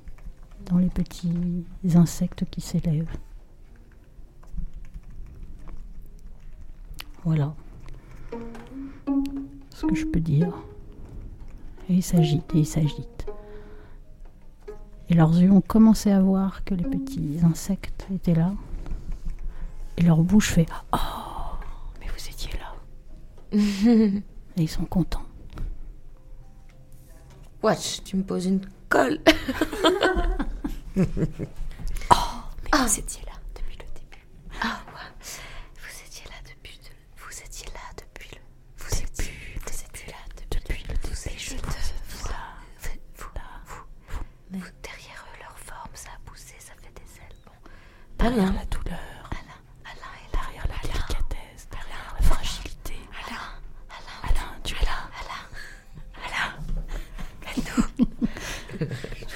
dans 0.66 0.78
les 0.78 0.90
petits 0.90 1.66
insectes 1.96 2.46
qui 2.50 2.62
s'élèvent. 2.62 3.18
Voilà 7.24 7.54
ce 9.82 9.88
que 9.88 9.96
je 9.96 10.06
peux 10.06 10.20
dire. 10.20 10.54
Et 11.90 11.96
ils 11.96 12.04
s'agitent 12.04 12.54
et 12.54 12.60
ils 12.60 12.66
s'agitent. 12.66 13.26
Et 15.10 15.14
leurs 15.14 15.36
yeux 15.38 15.52
ont 15.52 15.62
commencé 15.62 16.12
à 16.12 16.22
voir 16.22 16.64
que 16.64 16.76
les 16.76 16.84
petits 16.84 17.40
insectes 17.44 18.08
étaient 18.14 18.36
là. 18.36 18.54
Et 19.98 20.04
leur 20.04 20.22
bouche 20.24 20.52
fait 20.52 20.68
Oh, 20.94 20.98
mais 22.00 22.08
vous 22.08 22.30
étiez 22.30 22.52
là. 22.60 22.76
et 24.58 24.62
ils 24.62 24.70
sont 24.70 24.86
contents. 24.86 25.26
Watch, 27.62 28.02
tu 28.04 28.18
me 28.18 28.24
poses 28.24 28.46
une 28.46 28.62
colle. 28.90 29.20
Ah, 32.74 32.86
vous 32.88 33.00
étiez 33.00 33.22
là 33.26 33.32
depuis 33.56 33.78
le 33.78 33.84
début. 34.00 34.26
Ah, 34.62 34.80
ouais. 34.88 35.10
Vous 35.76 36.06
étiez 36.08 36.26
là 36.26 36.36
depuis. 36.48 36.80
le- 36.84 36.96
Vous 37.18 37.32
étiez 37.46 37.68
là 37.74 37.82
depuis 37.98 38.30
le. 38.34 38.40
Vous 38.78 38.94
étiez, 38.98 39.34
vous 39.62 39.70
étiez 39.70 40.08
là 40.08 40.18
depuis, 40.52 40.84
le 40.88 40.96
début. 40.96 41.38
Je 41.38 41.56
te 41.56 41.62
vois. 42.24 42.36
Vous, 42.82 43.30
vous, 43.68 43.84
vous, 44.52 44.66
derrière 44.84 45.26
eux, 45.28 45.40
leur 45.42 45.58
forme, 45.60 45.92
ça 45.94 46.10
a 46.16 46.20
poussé, 46.30 46.56
ça 46.60 46.74
fait 46.82 46.94
des 46.96 47.12
ailes. 47.20 47.40
Bon. 47.46 48.26
Alain. 48.26 48.54
la 48.54 48.66
douleur, 48.66 49.30
Alain. 49.32 49.60
Alain 49.86 50.14
est 50.16 50.32
là. 50.36 50.42
derrière 50.44 50.68
la 50.68 50.80
délicatesse, 50.88 51.68
derrière 51.72 52.16
la 52.20 52.26
fragilité. 52.26 52.96
Alain. 53.28 53.48
Alain. 53.90 54.20
Alain, 54.30 54.52
tu 54.64 54.76
es 54.76 54.86
là. 54.86 54.98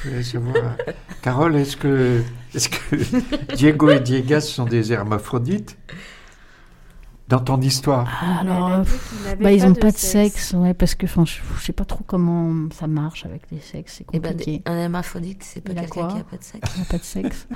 Je 0.04 0.10
voulais 0.10 0.24
savoir, 0.40 0.76
Carole, 1.22 1.56
est-ce 1.56 1.78
que, 1.78 2.22
est 2.54 2.70
que 2.70 3.56
Diego 3.56 3.90
et 3.90 4.00
Diegas 4.00 4.42
sont 4.42 4.66
des 4.66 4.92
hermaphrodites 4.94 5.78
dans 7.28 7.40
ton 7.40 7.60
histoire? 7.62 8.08
Ah, 8.22 8.42
alors, 8.42 8.84
bah, 9.40 9.52
ils 9.52 9.64
n'ont 9.66 9.74
pas 9.74 9.92
de 9.92 9.98
sexe, 9.98 10.54
ouais, 10.54 10.74
parce 10.74 10.94
que 10.96 11.08
je, 11.08 11.14
je 11.26 11.62
sais 11.64 11.74
pas 11.74 11.86
trop 11.86 12.04
comment 12.06 12.70
ça 12.72 12.88
marche 12.88 13.26
avec 13.26 13.44
les 13.52 13.60
sexes, 13.60 13.96
c'est 13.98 14.06
Eh 14.14 14.20
ben, 14.20 14.32
compliqué. 14.32 14.62
un 14.66 14.76
hermaphrodite, 14.78 15.44
c'est 15.44 15.62
pas 15.62 15.74
quelqu'un 15.74 16.08
qui 16.10 16.20
a 16.20 16.24
pas 16.24 16.38
de 16.38 16.44
sexe. 16.44 16.72
Il 16.76 16.82
n'y 16.82 16.88
a 16.88 16.92
pas 16.92 16.98
de 16.98 17.04
sexe. 17.04 17.48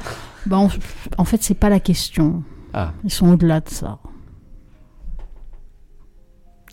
bah, 0.45 0.57
en, 0.57 0.69
en 1.17 1.25
fait, 1.25 1.43
c'est 1.43 1.53
pas 1.53 1.69
la 1.69 1.79
question. 1.79 2.43
Ah, 2.73 2.93
Ils 3.03 3.11
sont 3.11 3.29
au-delà 3.29 3.59
de 3.61 3.69
ça. 3.69 3.99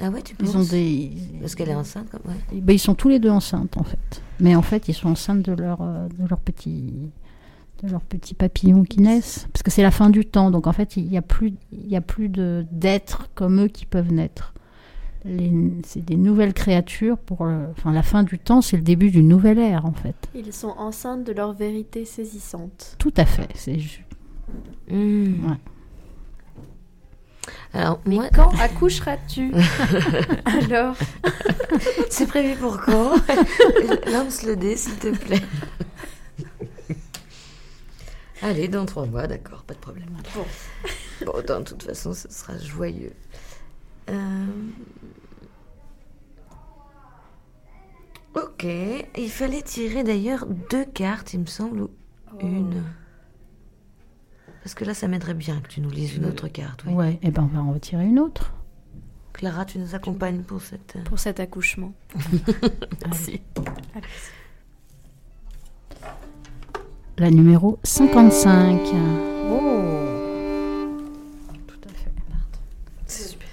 Ah 0.02 0.10
ouais, 0.10 0.20
tu 0.22 0.34
Ils 0.38 0.44
penses 0.46 0.54
ont 0.54 0.64
des. 0.70 1.10
Parce 1.40 1.54
qu'elle 1.54 1.70
est 1.70 1.74
enceinte, 1.74 2.10
comme 2.10 2.20
ouais. 2.26 2.60
bah, 2.60 2.72
ils 2.72 2.78
sont 2.78 2.94
tous 2.94 3.08
les 3.08 3.18
deux 3.18 3.30
enceintes 3.30 3.76
en 3.78 3.82
fait. 3.84 4.22
Mais 4.40 4.54
en 4.54 4.62
fait, 4.62 4.88
ils 4.88 4.94
sont 4.94 5.08
enceintes 5.08 5.42
de 5.42 5.52
leur 5.52 5.78
euh, 5.80 6.06
de 6.08 6.28
leur 6.28 6.38
petit 6.38 6.92
de 7.82 7.88
leurs 7.90 8.00
petits 8.02 8.34
papillons 8.34 8.84
qui 8.84 9.00
naissent, 9.00 9.46
parce 9.52 9.62
que 9.62 9.70
c'est 9.70 9.82
la 9.82 9.90
fin 9.90 10.08
du 10.10 10.24
temps. 10.24 10.50
Donc 10.50 10.66
en 10.66 10.72
fait, 10.72 10.96
il 10.96 11.04
n'y 11.08 11.16
a 11.18 11.22
plus 11.22 11.54
il 11.72 11.88
y 11.88 11.96
a 11.96 12.00
plus 12.00 12.28
de 12.28 12.66
d'êtres 12.70 13.28
comme 13.34 13.60
eux 13.64 13.68
qui 13.68 13.86
peuvent 13.86 14.12
naître. 14.12 14.52
C'est 15.84 16.04
des 16.04 16.14
nouvelles 16.16 16.54
créatures 16.54 17.18
pour 17.18 17.46
le- 17.46 17.66
enfin 17.72 17.90
la 17.92 18.04
fin 18.04 18.22
du 18.22 18.38
temps, 18.38 18.60
c'est 18.60 18.76
le 18.76 18.84
début 18.84 19.10
d'une 19.10 19.26
nouvelle 19.26 19.58
ère 19.58 19.84
en 19.84 19.92
fait. 19.92 20.14
Ils 20.36 20.52
sont 20.52 20.68
enceintes 20.78 21.24
de 21.24 21.32
leur 21.32 21.52
vérité 21.52 22.04
saisissante. 22.04 22.94
Tout 22.98 23.12
à 23.16 23.24
fait. 23.24 23.48
C'est 23.54 23.78
Hmm. 24.88 25.50
Ouais. 25.50 25.56
Alors, 27.72 28.00
Mais 28.06 28.16
moi, 28.16 28.28
quand 28.34 28.50
accoucheras-tu 28.60 29.52
Alors, 30.44 30.94
c'est 32.10 32.26
prévu 32.26 32.56
pour 32.56 32.80
quand 32.80 33.14
Lance 34.10 34.42
le 34.42 34.56
dé, 34.56 34.76
s'il 34.76 34.96
te 34.96 35.08
plaît. 35.08 35.42
Allez, 38.42 38.68
dans 38.68 38.86
trois 38.86 39.06
mois, 39.06 39.26
d'accord, 39.26 39.62
pas 39.62 39.74
de 39.74 39.78
problème. 39.78 40.10
Bon. 40.34 40.44
Bon, 41.24 41.40
de 41.40 41.64
toute 41.64 41.82
façon, 41.82 42.12
ce 42.12 42.30
sera 42.30 42.58
joyeux. 42.58 43.14
Euh, 44.10 44.46
Ok, 48.36 48.66
il 49.16 49.30
fallait 49.30 49.62
tirer 49.62 50.04
d'ailleurs 50.04 50.44
deux 50.44 50.84
cartes, 50.84 51.32
il 51.32 51.40
me 51.40 51.46
semble, 51.46 51.80
ou 51.80 51.90
une. 52.40 52.82
Parce 54.66 54.74
que 54.74 54.84
là, 54.84 54.94
ça 54.94 55.06
m'aiderait 55.06 55.34
bien 55.34 55.60
que 55.60 55.68
tu 55.68 55.80
nous 55.80 55.90
lises 55.90 56.16
une 56.16 56.24
autre 56.24 56.48
carte. 56.48 56.82
Oui. 56.88 56.92
ouais. 56.92 57.18
Et 57.22 57.30
ben 57.30 57.44
on 57.44 57.46
va 57.56 57.62
en 57.62 57.72
retirer 57.72 58.04
une 58.04 58.18
autre. 58.18 58.52
Clara, 59.32 59.64
tu 59.64 59.78
nous 59.78 59.94
accompagnes 59.94 60.42
pour 60.42 60.60
cette. 60.60 60.96
euh, 60.96 61.04
pour 61.04 61.20
cet 61.20 61.38
accouchement. 61.38 61.92
Merci. 63.04 63.40
La 67.16 67.30
numéro 67.30 67.78
55. 67.84 68.80
Oh. 69.52 69.60
Tout 71.68 71.88
à 71.88 71.92
fait. 71.92 72.10
C'est 73.06 73.22
super. 73.28 73.46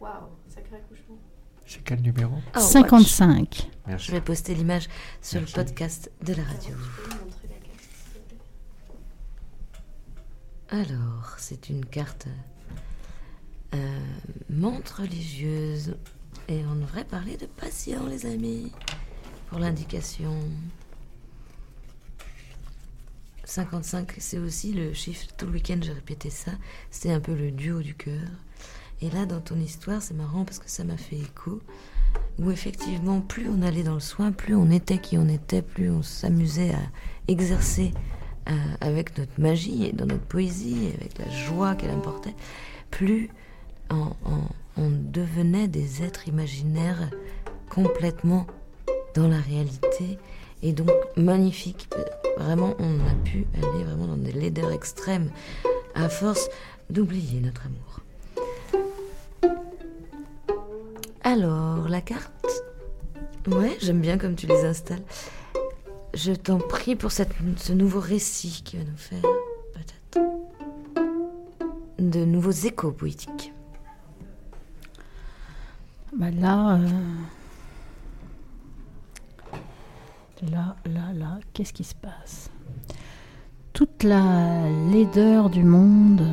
Waouh, 0.00 0.10
sacré 0.48 0.76
accouchement. 0.76 1.18
c'est 1.66 1.84
quel 1.84 2.00
numéro? 2.00 2.32
Oh, 2.34 2.58
watch. 2.58 2.64
55. 2.64 3.68
Je 3.84 3.90
Merci. 3.90 4.10
vais 4.10 4.20
poster 4.22 4.54
l'image 4.54 4.88
sur 5.20 5.40
Merci. 5.40 5.54
le 5.54 5.62
podcast 5.64 6.10
de 6.24 6.32
la 6.32 6.44
radio 6.44 6.74
peux 6.74 7.14
me 7.14 7.24
montrer 7.24 7.48
la 7.48 7.56
carte 7.56 7.80
s'il 7.82 8.22
te 8.22 8.28
plaît 8.28 8.38
Alors, 10.70 11.34
c'est 11.38 11.68
une 11.68 11.84
carte 11.84 12.26
euh, 13.74 14.00
montre 14.50 15.02
religieuse. 15.02 15.96
Et 16.48 16.64
on 16.66 16.74
devrait 16.74 17.04
parler 17.04 17.36
de 17.36 17.46
patient, 17.46 18.06
les 18.06 18.26
amis, 18.26 18.72
pour 19.48 19.58
l'indication. 19.58 20.38
55, 23.44 24.14
c'est 24.18 24.38
aussi 24.38 24.72
le 24.72 24.92
chiffre, 24.94 25.26
tout 25.36 25.46
le 25.46 25.52
week-end 25.52 25.78
j'ai 25.80 25.92
répété 25.92 26.30
ça, 26.30 26.52
c'était 26.90 27.12
un 27.12 27.20
peu 27.20 27.34
le 27.34 27.50
duo 27.50 27.80
du 27.80 27.94
cœur. 27.94 28.28
Et 29.00 29.10
là, 29.10 29.26
dans 29.26 29.40
ton 29.40 29.56
histoire, 29.56 30.02
c'est 30.02 30.14
marrant 30.14 30.44
parce 30.44 30.58
que 30.58 30.70
ça 30.70 30.84
m'a 30.84 30.96
fait 30.96 31.16
écho, 31.16 31.60
où 32.38 32.50
effectivement, 32.50 33.20
plus 33.20 33.48
on 33.48 33.62
allait 33.62 33.82
dans 33.82 33.94
le 33.94 34.00
soin, 34.00 34.32
plus 34.32 34.54
on 34.54 34.70
était 34.70 34.98
qui 34.98 35.18
on 35.18 35.28
était, 35.28 35.62
plus 35.62 35.90
on 35.90 36.02
s'amusait 36.02 36.74
à 36.74 36.80
exercer 37.28 37.92
euh, 38.48 38.52
avec 38.80 39.16
notre 39.18 39.40
magie 39.40 39.86
et 39.86 39.92
dans 39.92 40.06
notre 40.06 40.24
poésie, 40.24 40.90
avec 41.00 41.18
la 41.18 41.30
joie 41.30 41.74
qu'elle 41.74 41.90
importait, 41.90 42.34
plus 42.90 43.30
on, 43.90 44.14
devenait 44.76 45.68
des 45.68 46.02
êtres 46.02 46.26
imaginaires 46.26 47.08
complètement 47.70 48.46
dans 49.14 49.28
la 49.28 49.38
réalité 49.38 50.18
et 50.62 50.72
donc 50.72 50.90
magnifique. 51.16 51.88
Vraiment, 52.36 52.74
on 52.80 52.98
a 53.06 53.14
pu 53.24 53.46
aller 53.54 53.84
vraiment 53.84 54.08
dans 54.08 54.16
des 54.16 54.32
laideurs 54.32 54.72
extrêmes 54.72 55.30
à 55.94 56.08
force 56.08 56.48
d'oublier 56.90 57.40
notre 57.40 57.62
amour. 57.66 58.00
Alors, 61.22 61.88
la 61.88 62.00
carte. 62.00 62.32
Ouais, 63.46 63.76
j'aime 63.80 64.00
bien 64.00 64.18
comme 64.18 64.34
tu 64.34 64.46
les 64.46 64.64
installes. 64.64 65.02
Je 66.14 66.32
t'en 66.32 66.58
prie 66.58 66.94
pour 66.94 67.10
ce 67.10 67.72
nouveau 67.72 67.98
récit 67.98 68.62
qui 68.64 68.76
va 68.76 68.84
nous 68.84 68.96
faire, 68.96 69.20
peut-être, 69.72 70.20
de 71.98 72.24
nouveaux 72.24 72.52
échos 72.52 72.92
poétiques. 72.92 73.52
Bah 76.16 76.30
là, 76.30 76.76
euh, 76.76 76.88
là, 80.52 80.76
là, 80.86 81.12
là, 81.14 81.40
qu'est-ce 81.52 81.72
qui 81.72 81.82
se 81.82 81.96
passe? 81.96 82.48
Toute 83.72 84.04
la 84.04 84.70
laideur 84.92 85.50
du 85.50 85.64
monde 85.64 86.24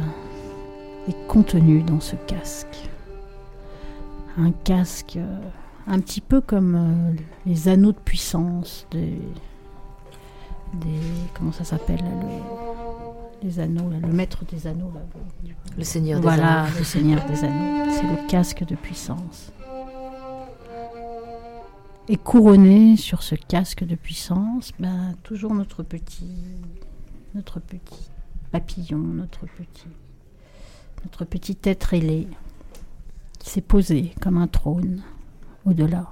est 1.08 1.28
contenue 1.28 1.82
dans 1.82 2.02
ce 2.02 2.16
casque. 2.28 2.88
Un 4.38 4.52
casque 4.52 5.16
euh, 5.18 5.40
un 5.88 6.00
petit 6.00 6.22
peu 6.22 6.40
comme 6.40 6.76
euh, 6.76 7.20
les 7.48 7.68
anneaux 7.68 7.94
de 7.94 7.98
puissance 7.98 8.86
des, 8.92 9.18
des 10.74 11.00
comment 11.34 11.52
ça 11.52 11.64
s'appelle 11.64 12.00
le- 12.04 13.48
les 13.48 13.60
anneaux, 13.60 13.90
là, 13.90 13.98
le 14.00 14.08
maître 14.14 14.46
des 14.46 14.68
anneaux. 14.68 14.92
Là, 14.94 15.02
le- 15.44 15.50
Le 15.78 15.84
Seigneur 15.84 16.20
des 16.20 16.24
voilà, 16.28 16.64
Anneaux. 16.64 16.78
le 16.78 16.84
Seigneur 16.84 17.26
des 17.26 17.44
Anneaux. 17.44 17.92
C'est 17.92 18.04
le 18.04 18.28
casque 18.28 18.64
de 18.66 18.76
puissance. 18.76 19.52
Et 22.10 22.18
couronné 22.18 22.98
sur 22.98 23.24
ce 23.24 23.36
casque 23.36 23.84
de 23.86 23.96
puissance, 23.96 24.72
ben, 24.80 25.16
toujours 25.24 25.54
notre 25.54 25.82
petit, 25.84 26.36
notre 27.36 27.60
petit 27.60 28.10
papillon, 28.52 28.98
notre 28.98 29.46
petit, 29.46 29.88
notre 31.06 31.24
petit 31.26 31.58
être 31.64 31.94
ailé, 31.94 32.28
qui 33.40 33.50
s'est 33.50 33.62
posé 33.62 34.14
comme 34.20 34.38
un 34.38 34.48
trône 34.48 35.02
au-delà, 35.66 36.10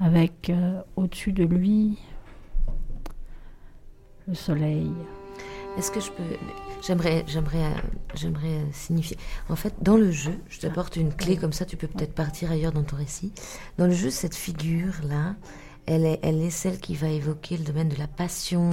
avec 0.00 0.50
euh, 0.50 0.80
au-dessus 0.96 1.32
de 1.32 1.44
lui 1.44 1.98
le 4.28 4.34
soleil. 4.34 4.92
Est-ce 5.76 5.90
que 5.90 6.00
je 6.00 6.10
peux. 6.10 6.22
J'aimerais, 6.82 7.24
j'aimerais, 7.26 7.72
j'aimerais 8.14 8.64
signifier. 8.72 9.16
En 9.48 9.56
fait, 9.56 9.74
dans 9.80 9.96
le 9.96 10.10
jeu, 10.10 10.38
je 10.48 10.60
t'apporte 10.60 10.96
une 10.96 11.12
clé, 11.12 11.36
comme 11.36 11.52
ça 11.52 11.64
tu 11.64 11.76
peux 11.76 11.86
peut-être 11.86 12.14
partir 12.14 12.50
ailleurs 12.50 12.72
dans 12.72 12.82
ton 12.82 12.96
récit. 12.96 13.32
Dans 13.78 13.86
le 13.86 13.92
jeu, 13.92 14.10
cette 14.10 14.34
figure-là, 14.34 15.36
elle 15.86 16.04
est, 16.04 16.20
elle 16.22 16.42
est 16.42 16.50
celle 16.50 16.78
qui 16.78 16.94
va 16.94 17.08
évoquer 17.08 17.56
le 17.56 17.64
domaine 17.64 17.88
de 17.88 17.96
la 17.96 18.08
passion, 18.08 18.70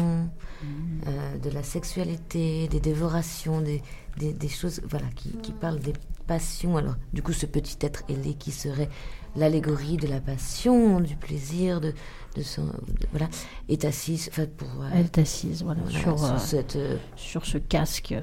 euh, 1.07 1.37
de 1.37 1.49
la 1.49 1.63
sexualité, 1.63 2.67
des 2.67 2.79
dévorations, 2.79 3.61
des, 3.61 3.81
des, 4.17 4.33
des 4.33 4.49
choses 4.49 4.81
voilà, 4.89 5.07
qui, 5.15 5.29
qui 5.37 5.51
parlent 5.51 5.79
des 5.79 5.93
passions. 6.27 6.77
Alors, 6.77 6.95
du 7.13 7.21
coup, 7.21 7.33
ce 7.33 7.45
petit 7.45 7.77
être 7.81 8.03
ailé 8.09 8.33
qui 8.33 8.51
serait 8.51 8.89
l'allégorie 9.35 9.97
de 9.97 10.07
la 10.07 10.19
passion, 10.19 10.99
du 10.99 11.15
plaisir, 11.15 11.81
de, 11.81 11.93
de 12.35 12.41
son. 12.43 12.65
de- 12.65 12.71
voilà, 13.11 13.27
est 13.69 13.85
assise. 13.85 14.29
Enfin, 14.31 14.45
pour. 14.57 14.67
euh, 14.81 14.89
Elle 14.93 15.05
est 15.05 15.17
assise, 15.17 15.63
voilà, 15.63 15.81
voilà, 15.83 15.99
sur, 15.99 16.17
sur 16.19 16.33
euh, 16.33 16.37
cette. 16.37 16.75
euh, 16.75 16.97
sur 17.15 17.45
ce 17.45 17.57
casque, 17.57 18.13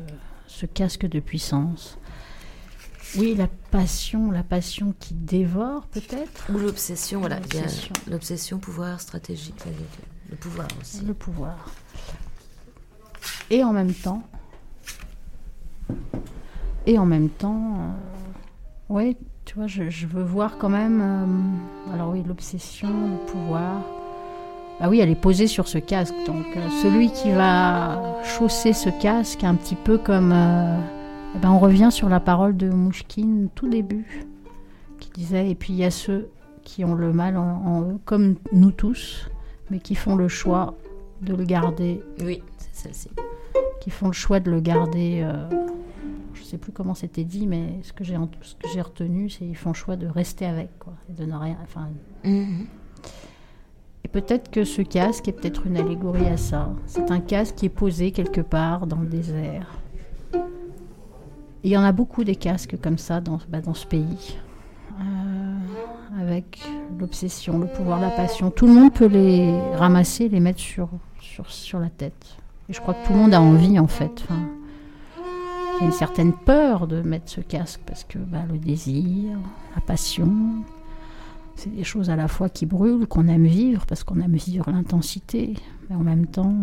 ce 0.46 0.66
casque 0.66 1.06
de 1.06 1.20
puissance. 1.20 1.98
Oui, 3.18 3.34
la 3.34 3.48
passion, 3.70 4.30
la 4.30 4.42
passion 4.42 4.94
qui 4.98 5.12
dévore 5.14 5.86
peut-être. 5.88 6.46
Ou 6.50 6.58
l'obsession, 6.58 7.20
voilà. 7.20 7.36
L'obsession. 8.08 8.58
Pouvoir, 8.58 8.98
le- 9.70 10.30
le 10.30 10.36
pouvoir 10.36 10.68
aussi. 10.80 11.04
Le 11.04 11.12
pouvoir. 11.14 11.56
Et 13.50 13.62
en 13.62 13.72
même 13.72 13.92
temps, 13.92 14.22
et 16.86 16.98
en 16.98 17.04
même 17.06 17.28
temps, 17.28 17.74
euh, 18.90 18.94
ouais, 18.94 19.16
tu 19.44 19.54
vois, 19.56 19.66
je, 19.66 19.90
je 19.90 20.06
veux 20.06 20.22
voir 20.22 20.56
quand 20.58 20.70
même. 20.70 21.00
euh, 21.02 21.94
alors 21.94 22.10
oui, 22.12 22.22
l'obsession, 22.26 22.88
le 22.88 23.26
pouvoir. 23.30 23.82
Bah 24.80 24.88
oui, 24.88 24.98
elle 25.00 25.10
est 25.10 25.14
posée 25.20 25.46
sur 25.46 25.68
ce 25.68 25.78
casque. 25.78 26.14
Donc 26.26 26.44
euh, 26.56 26.68
celui 26.82 27.10
qui 27.12 27.30
va 27.30 28.16
chausser 28.24 28.72
ce 28.72 28.88
casque, 29.00 29.44
un 29.44 29.54
petit 29.54 29.76
peu 29.76 29.98
comme. 29.98 30.32
euh, 30.32 30.76
eh 31.34 31.38
ben, 31.38 31.50
on 31.50 31.58
revient 31.58 31.88
sur 31.90 32.08
la 32.08 32.20
parole 32.20 32.56
de 32.56 32.68
Mouchkine 32.68 33.48
tout 33.54 33.68
début, 33.68 34.26
qui 34.98 35.10
disait 35.10 35.50
et 35.50 35.54
puis 35.54 35.72
il 35.72 35.76
y 35.78 35.84
a 35.84 35.90
ceux 35.90 36.28
qui 36.62 36.84
ont 36.84 36.94
le 36.94 37.12
mal 37.12 37.36
en, 37.36 37.42
en 37.64 37.82
eux, 37.82 37.98
comme 38.04 38.34
nous 38.52 38.70
tous, 38.70 39.30
mais 39.70 39.78
qui 39.78 39.94
font 39.94 40.14
le 40.14 40.28
choix 40.28 40.74
de 41.22 41.34
le 41.34 41.44
garder, 41.44 42.02
Oui, 42.20 42.42
c'est 42.58 42.74
celle-ci. 42.92 43.08
qui 43.80 43.90
font 43.90 44.08
le 44.08 44.12
choix 44.12 44.40
de 44.40 44.50
le 44.50 44.60
garder. 44.60 45.20
euh, 45.24 45.48
je 46.34 46.42
sais 46.42 46.58
plus 46.58 46.72
comment 46.72 46.94
c'était 46.94 47.24
dit, 47.24 47.46
mais 47.46 47.78
ce 47.82 47.92
que 47.94 48.04
j'ai 48.04 48.16
retenu, 48.82 49.30
c'est 49.30 49.44
ils 49.46 49.56
font 49.56 49.70
le 49.70 49.74
choix 49.74 49.96
de 49.96 50.06
rester 50.06 50.44
avec, 50.44 50.78
quoi, 50.78 50.92
et 51.08 51.12
de 51.12 51.24
ne 51.24 51.34
rien. 51.36 51.56
Enfin, 51.62 51.88
Mhm. 52.24 52.66
Peut-être 54.12 54.50
que 54.50 54.64
ce 54.64 54.82
casque 54.82 55.28
est 55.28 55.32
peut-être 55.32 55.66
une 55.66 55.76
allégorie 55.76 56.28
à 56.28 56.36
ça. 56.36 56.68
C'est 56.86 57.10
un 57.10 57.20
casque 57.20 57.56
qui 57.56 57.66
est 57.66 57.70
posé 57.70 58.12
quelque 58.12 58.42
part 58.42 58.86
dans 58.86 59.00
le 59.00 59.06
désert. 59.06 59.66
Il 61.64 61.70
y 61.70 61.76
en 61.76 61.82
a 61.82 61.92
beaucoup 61.92 62.24
des 62.24 62.36
casques 62.36 62.76
comme 62.80 62.98
ça 62.98 63.20
dans, 63.20 63.38
bah, 63.48 63.58
ce 63.72 63.86
pays. 63.86 64.36
Euh, 65.00 66.20
avec 66.20 66.60
l'obsession, 66.98 67.58
le 67.58 67.66
pouvoir, 67.66 68.00
la 68.00 68.10
passion. 68.10 68.50
Tout 68.50 68.66
le 68.66 68.74
monde 68.74 68.92
peut 68.92 69.06
les 69.06 69.58
ramasser, 69.76 70.28
les 70.28 70.40
mettre 70.40 70.60
sur, 70.60 70.88
la 71.74 71.88
tête. 71.88 72.36
Et 72.68 72.72
je 72.72 72.80
crois 72.80 72.94
que 72.94 73.06
tout 73.06 73.12
le 73.12 73.18
monde 73.18 73.34
a 73.34 73.40
envie 73.40 73.78
en 73.78 73.86
fait. 73.86 74.24
Il 75.18 75.80
y 75.80 75.82
a 75.82 75.86
une 75.86 75.92
certaine 75.92 76.32
peur 76.32 76.86
de 76.86 77.00
mettre 77.00 77.30
ce 77.30 77.40
casque 77.40 77.80
parce 77.86 78.04
que 78.04 78.18
bah, 78.18 78.42
le 78.50 78.58
désir, 78.58 79.38
la 79.74 79.80
passion, 79.80 80.30
c'est 81.56 81.74
des 81.74 81.84
choses 81.84 82.10
à 82.10 82.16
la 82.16 82.28
fois 82.28 82.48
qui 82.48 82.66
brûlent, 82.66 83.06
qu'on 83.06 83.28
aime 83.28 83.46
vivre, 83.46 83.86
parce 83.86 84.04
qu'on 84.04 84.20
aime 84.20 84.36
vivre 84.36 84.70
l'intensité, 84.70 85.54
mais 85.88 85.96
en 85.96 86.02
même 86.02 86.26
temps, 86.26 86.54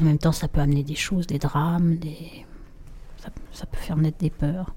en 0.00 0.04
même 0.04 0.18
temps, 0.18 0.32
ça 0.32 0.48
peut 0.48 0.60
amener 0.60 0.84
des 0.84 0.94
choses, 0.94 1.26
des 1.26 1.38
drames, 1.38 1.96
des... 1.96 2.46
Ça, 3.52 3.66
peut 3.66 3.76
faire 3.76 3.96
naître 3.96 4.16
des 4.18 4.30
peurs. 4.30 4.74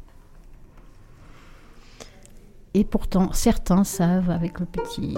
Et 2.73 2.83
pourtant, 2.83 3.31
certains 3.31 3.83
savent 3.83 4.29
avec 4.29 4.59
le 4.59 4.65
petit... 4.65 5.17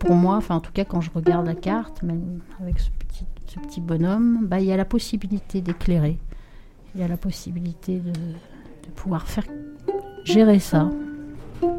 Pour 0.00 0.14
moi, 0.14 0.36
enfin 0.36 0.56
en 0.56 0.60
tout 0.60 0.72
cas 0.72 0.84
quand 0.84 1.00
je 1.00 1.10
regarde 1.12 1.46
la 1.46 1.56
carte, 1.56 2.02
même 2.02 2.40
avec 2.60 2.78
ce 2.78 2.88
petit, 2.90 3.24
ce 3.46 3.58
petit 3.58 3.80
bonhomme, 3.80 4.46
bah, 4.46 4.60
il 4.60 4.66
y 4.66 4.72
a 4.72 4.76
la 4.76 4.84
possibilité 4.84 5.60
d'éclairer. 5.60 6.18
Il 6.94 7.00
y 7.00 7.04
a 7.04 7.08
la 7.08 7.16
possibilité 7.16 7.98
de 7.98 8.12
pouvoir 8.94 9.28
faire 9.28 9.44
gérer 10.24 10.60
ça, 10.60 10.88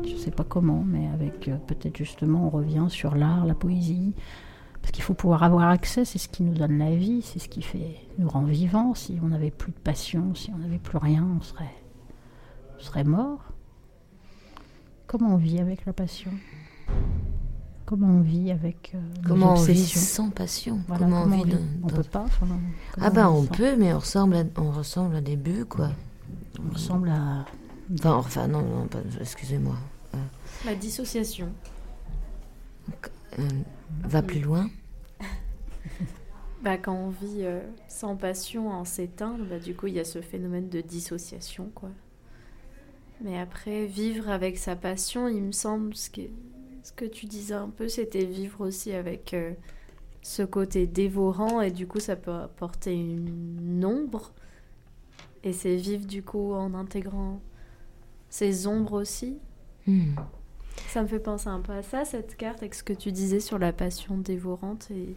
je 0.08 0.16
sais 0.18 0.32
pas 0.32 0.44
comment, 0.44 0.84
mais 0.86 1.08
avec 1.08 1.48
euh, 1.48 1.58
peut-être 1.68 1.98
justement 1.98 2.46
on 2.48 2.50
revient 2.50 2.86
sur 2.90 3.16
l'art, 3.16 3.46
la 3.46 3.54
poésie, 3.56 4.14
parce 4.82 4.92
qu'il 4.92 5.04
faut 5.04 5.14
pouvoir 5.14 5.44
avoir 5.44 5.70
accès, 5.70 6.06
c'est 6.06 6.18
ce 6.18 6.28
qui 6.30 6.44
nous 6.44 6.54
donne 6.54 6.78
la 6.78 6.96
vie, 6.96 7.22
c'est 7.22 7.40
ce 7.40 7.50
qui 7.50 7.62
fait 7.62 7.96
nous 8.18 8.30
rend 8.30 8.44
vivants. 8.44 8.94
Si 8.96 9.18
on 9.24 9.28
n'avait 9.28 9.52
plus 9.52 9.72
de 9.72 9.78
passion, 9.78 10.34
si 10.36 10.52
on 10.54 10.58
n'avait 10.58 10.78
plus 10.80 10.98
rien, 10.98 11.26
on 11.38 11.42
serait, 11.42 11.74
on 12.78 12.82
serait 12.82 13.04
mort. 13.04 13.40
Comment 15.08 15.34
on 15.34 15.38
vit 15.38 15.60
avec 15.60 15.86
la 15.86 15.94
passion? 15.94 16.32
Comment 17.86 18.08
on 18.08 18.22
vit 18.22 18.52
avec 18.52 18.92
euh, 18.94 19.00
nos 19.24 19.28
Comment 19.28 19.54
on 19.54 19.64
vit 19.64 19.86
sans 19.88 20.30
passion? 20.30 20.80
Voilà, 20.88 21.06
Comment 21.06 21.24
on 21.24 21.28
vit 21.28 21.44
vit? 21.44 21.52
dans- 21.54 21.58
On 21.84 21.88
peut 21.88 22.04
pas. 22.04 22.24
enfin, 22.26 22.46
Ah 23.02 23.10
bah 23.10 23.24
vit 23.30 23.36
on 23.36 23.46
peut, 23.46 23.76
mais 23.76 23.94
on 23.94 24.00
ressemble 24.00 24.36
à, 24.36 24.44
on 24.58 24.70
ressemble 24.72 25.16
à 25.16 25.22
des 25.22 25.36
bœufs, 25.36 25.66
quoi. 25.66 25.90
On 26.64 26.72
ressemble 26.74 27.10
à 27.10 27.46
Enfin, 27.94 28.16
enfin 28.16 28.48
non, 28.48 28.88
excusez-moi. 29.20 29.76
La 30.66 30.76
dissociation. 30.76 31.52
Euh, 33.38 33.48
va 34.04 34.22
plus 34.22 34.42
loin. 34.42 34.70
Bah, 36.62 36.78
quand 36.78 36.94
on 36.94 37.08
vit 37.08 37.46
euh, 37.46 37.62
sans 37.88 38.18
passion, 38.18 38.70
en 38.70 38.84
s'éteindre, 38.84 39.46
bah, 39.46 39.60
du 39.60 39.74
coup, 39.74 39.88
il 39.88 39.94
y 39.94 40.00
a 40.00 40.04
ce 40.04 40.20
phénomène 40.20 40.68
de 40.68 40.82
dissociation, 40.82 41.72
quoi. 41.74 41.90
Mais 43.22 43.40
après, 43.40 43.86
vivre 43.86 44.28
avec 44.28 44.58
sa 44.58 44.76
passion, 44.76 45.30
il 45.30 45.42
me 45.42 45.52
semble, 45.54 45.96
ce 45.96 46.10
que, 46.10 46.20
ce 46.84 46.92
que 46.92 47.06
tu 47.06 47.28
disais 47.28 47.54
un 47.54 47.70
peu, 47.70 47.88
c'était 47.88 48.26
vivre 48.26 48.60
aussi 48.60 48.92
avec 48.92 49.34
euh, 49.34 49.54
ce 50.22 50.44
côté 50.44 50.86
dévorant, 50.86 51.62
et 51.62 51.72
du 51.72 51.88
coup, 51.88 52.02
ça 52.02 52.18
peut 52.18 52.34
apporter 52.34 52.94
une 52.94 53.86
ombre. 53.86 54.34
Et 55.46 55.54
c'est 55.54 55.78
vivre, 55.78 56.06
du 56.06 56.24
coup, 56.24 56.52
en 56.52 56.74
intégrant 56.74 57.40
ces 58.30 58.68
ombres 58.68 58.94
aussi. 58.94 59.38
Hmm. 59.88 60.16
Ça 60.88 61.02
me 61.02 61.08
fait 61.08 61.20
penser 61.20 61.48
un 61.50 61.60
peu 61.60 61.74
à 61.74 61.84
ça, 61.84 62.06
cette 62.06 62.38
carte, 62.38 62.60
avec 62.60 62.74
ce 62.76 62.84
que 62.84 62.94
tu 62.94 63.12
disais 63.12 63.40
sur 63.40 63.60
la 63.60 63.74
passion 63.74 64.18
dévorante 64.18 64.90
et 64.92 65.16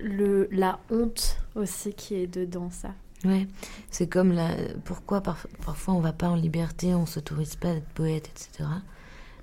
le, 0.00 0.48
la 0.50 0.78
honte 0.90 1.38
aussi 1.54 1.92
qui 1.94 2.14
est 2.14 2.26
dedans, 2.26 2.70
ça. 2.70 2.94
Ouais, 3.24 3.46
c'est 3.90 4.08
comme 4.08 4.32
la. 4.32 4.48
Pourquoi 4.84 5.20
par- 5.20 5.46
parfois 5.64 5.94
on 5.94 6.00
va 6.00 6.12
pas 6.12 6.28
en 6.28 6.34
liberté, 6.34 6.94
on 6.94 7.06
s'autorise 7.06 7.54
pas 7.56 7.74
d'être 7.74 7.88
poète, 7.90 8.28
etc. 8.28 8.68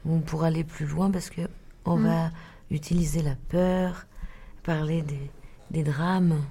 Ou 0.05 0.19
pour 0.19 0.43
aller 0.43 0.63
plus 0.63 0.85
loin, 0.85 1.11
parce 1.11 1.29
que 1.29 1.41
on 1.85 1.97
Mm. 1.97 2.03
va 2.03 2.29
utiliser 2.71 3.21
la 3.21 3.35
peur, 3.47 4.05
parler 4.63 5.01
des, 5.01 5.31
des 5.71 5.83
drames, 5.83 6.41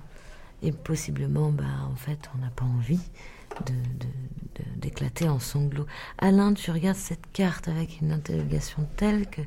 et 0.63 0.73
possiblement, 0.73 1.51
bah, 1.53 1.65
en 1.91 1.97
fait, 1.97 2.31
on 2.35 2.39
n'a 2.39 2.51
pas 2.51 2.65
envie 2.65 3.01
de, 3.67 3.73
de- 3.73 4.65
de- 4.65 4.81
d'éclater 4.81 5.29
en 5.29 5.39
sanglots. 5.39 5.87
Alain, 6.19 6.53
tu 6.55 6.71
regardes 6.71 6.97
cette 6.97 7.31
carte 7.33 7.69
avec 7.69 8.01
une 8.01 8.13
interrogation 8.13 8.87
telle 8.97 9.27
que. 9.29 9.43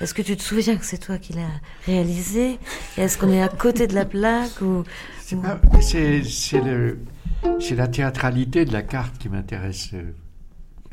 Est-ce 0.00 0.12
que 0.12 0.20
tu 0.20 0.36
te 0.36 0.42
souviens 0.42 0.76
que 0.76 0.84
c'est 0.84 0.98
toi 0.98 1.16
qui 1.16 1.32
l'as 1.32 1.48
réalisée 1.86 2.58
Et 2.98 3.00
Est-ce 3.02 3.16
qu'on 3.16 3.30
est 3.30 3.42
à 3.42 3.48
côté 3.48 3.86
de 3.86 3.94
la 3.94 4.04
plaque 4.04 4.60
ou... 4.60 4.84
C'est 5.20 5.40
pas- 5.40 5.58
c'est- 5.80 6.22
c'est 6.22 6.60
le- 6.60 6.98
c'est 7.60 7.76
la 7.76 7.88
théâtralité 7.88 8.64
de 8.66 8.72
la 8.74 8.82
carte 8.82 9.16
qui 9.18 9.28
m'intéresse. 9.30 9.90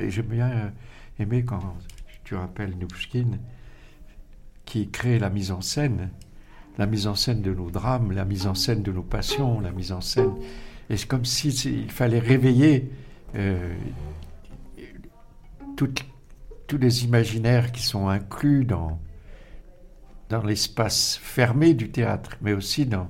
Et 0.00 0.10
j'ai 0.10 0.22
bien 0.22 0.48
euh, 0.50 0.68
aimé 1.18 1.44
quand 1.44 1.60
tu 2.24 2.34
rappelles 2.34 2.74
Nouchkine, 2.78 3.38
qui 4.64 4.88
crée 4.88 5.18
la 5.18 5.28
mise 5.28 5.50
en 5.50 5.60
scène, 5.60 6.08
la 6.78 6.86
mise 6.86 7.06
en 7.06 7.14
scène 7.14 7.42
de 7.42 7.52
nos 7.52 7.70
drames, 7.70 8.10
la 8.12 8.24
mise 8.24 8.46
en 8.46 8.54
scène 8.54 8.82
de 8.82 8.90
nos 8.90 9.02
passions, 9.02 9.60
la 9.60 9.70
mise 9.70 9.92
en 9.92 10.00
scène. 10.00 10.32
Et 10.90 10.96
c'est 10.96 11.06
comme 11.06 11.24
si 11.24 11.52
c'est- 11.52 11.70
il 11.72 11.90
fallait 11.90 12.18
réveiller 12.18 12.90
euh, 13.36 13.74
tous 15.76 16.78
les 16.78 17.04
imaginaires 17.04 17.72
qui 17.72 17.82
sont 17.82 18.08
inclus 18.08 18.64
dans, 18.64 18.98
dans 20.28 20.42
l'espace 20.42 21.18
fermé 21.22 21.74
du 21.74 21.90
théâtre, 21.90 22.36
mais 22.40 22.52
aussi 22.52 22.86
dans, 22.86 23.08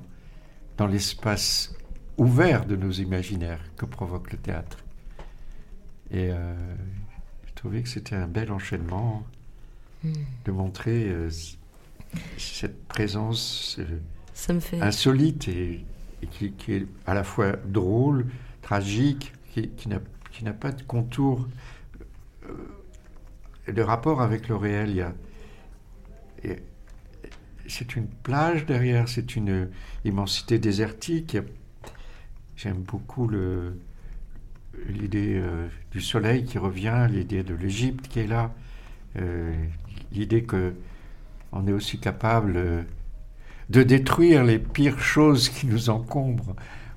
dans 0.77 0.87
l'espace 0.87 1.73
ouvert 2.17 2.65
de 2.65 2.75
nos 2.75 2.91
imaginaires 2.91 3.61
que 3.77 3.85
provoque 3.85 4.31
le 4.31 4.37
théâtre. 4.37 4.77
Et 6.11 6.29
euh, 6.31 6.53
je 7.47 7.53
trouvais 7.55 7.81
que 7.81 7.89
c'était 7.89 8.15
un 8.15 8.27
bel 8.27 8.51
enchaînement 8.51 9.23
Hmm. 10.03 10.11
de 10.43 10.51
montrer 10.51 11.07
euh, 11.07 11.29
cette 12.37 12.83
présence 12.85 13.77
euh, 13.79 13.97
Ça 14.35 14.53
me 14.53 14.59
fait... 14.59 14.79
insolite 14.81 15.47
et, 15.47 15.83
qui, 16.27 16.53
est 16.69 16.87
à 17.05 17.13
la 17.13 17.23
fois 17.23 17.53
drôle, 17.65 18.27
tragique, 18.61 19.33
qui, 19.53 19.87
n'a 20.43 20.53
pas 20.53 20.71
de 20.71 20.83
contour 20.83 21.47
euh, 22.47 23.71
de 23.71 23.81
rapport 23.81 24.21
avec 24.21 24.47
le 24.47 24.55
réel. 24.55 25.13
C'est 27.67 27.95
une 27.95 28.07
plage 28.07 28.65
derrière, 28.65 29.09
c'est 29.09 29.35
une 29.35 29.69
immensité 30.03 30.59
désertique. 30.59 31.37
J'aime 32.55 32.83
beaucoup 32.83 33.29
l'idée 34.87 35.35
euh, 35.35 35.67
du 35.91 36.01
soleil 36.01 36.45
qui 36.45 36.57
revient, 36.57 37.07
l'idée 37.09 37.43
de 37.43 37.55
l'Égypte 37.55 38.07
qui 38.07 38.19
est 38.19 38.27
là, 38.27 38.53
euh, 39.17 39.53
l'idée 40.11 40.43
que 40.43 40.73
on 41.51 41.67
est 41.67 41.71
aussi 41.71 41.99
capable 41.99 42.85
de 43.69 43.83
détruire 43.83 44.43
les 44.43 44.59
pires 44.59 44.99
choses 44.99 45.49
qui 45.49 45.65
nous 45.67 45.89
encombrent 45.89 46.55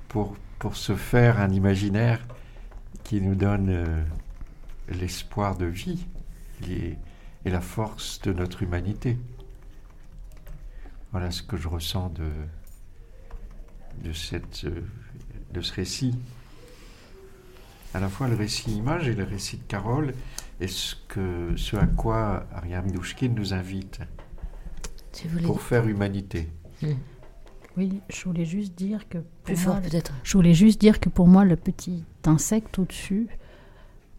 pour, 0.08 0.36
pour 0.58 0.76
se 0.76 0.96
faire 0.96 1.40
un 1.40 1.50
imaginaire 1.50 2.20
qui 3.04 3.20
nous 3.20 3.34
donne 3.34 3.70
euh, 3.70 4.02
l'espoir 4.88 5.56
de 5.56 5.66
vie 5.66 6.06
et, 6.68 6.96
et 7.44 7.50
la 7.50 7.60
force 7.60 8.20
de 8.22 8.32
notre 8.32 8.62
humanité. 8.62 9.18
Voilà 11.12 11.30
ce 11.30 11.42
que 11.42 11.56
je 11.56 11.68
ressens 11.68 12.10
de, 12.10 12.30
de, 14.04 14.12
cette, 14.12 14.64
euh, 14.64 14.82
de 15.52 15.60
ce 15.62 15.72
récit. 15.72 16.18
À 17.94 18.00
la 18.00 18.10
fois 18.10 18.28
le 18.28 18.36
récit 18.36 18.72
image 18.72 19.08
et 19.08 19.14
le 19.14 19.24
récit 19.24 19.56
de 19.56 19.62
Carole 19.62 20.12
et 20.60 20.68
ce, 20.68 20.94
que, 21.08 21.54
ce 21.56 21.76
à 21.76 21.86
quoi 21.86 22.46
Ariane 22.52 22.90
Douchkin 22.90 23.28
nous 23.28 23.54
invite 23.54 24.00
pour 25.44 25.62
faire 25.62 25.86
humanité. 25.88 26.50
Hmm. 26.83 26.93
Oui, 27.76 28.01
je 28.09 28.24
voulais 28.24 28.45
juste 28.45 28.74
dire 28.76 29.09
que. 29.09 29.18
Plus 29.45 29.55
pour 29.55 29.62
fort 29.62 29.74
moi, 29.74 29.83
peut-être. 29.83 30.12
Je 30.24 30.33
voulais 30.37 30.55
juste 30.55 30.81
dire 30.81 30.99
que 31.01 31.09
pour 31.09 31.29
moi, 31.29 31.45
le 31.45 31.57
petit 31.57 32.05
insecte 32.24 32.79
au-dessus, 32.79 33.29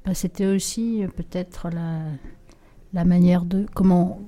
bah, 0.05 0.13
c'était 0.13 0.45
aussi 0.45 1.03
euh, 1.03 1.07
peut-être 1.07 1.69
la, 1.69 1.99
la 2.93 3.05
manière 3.05 3.43
de. 3.45 3.65
Comment, 3.73 4.19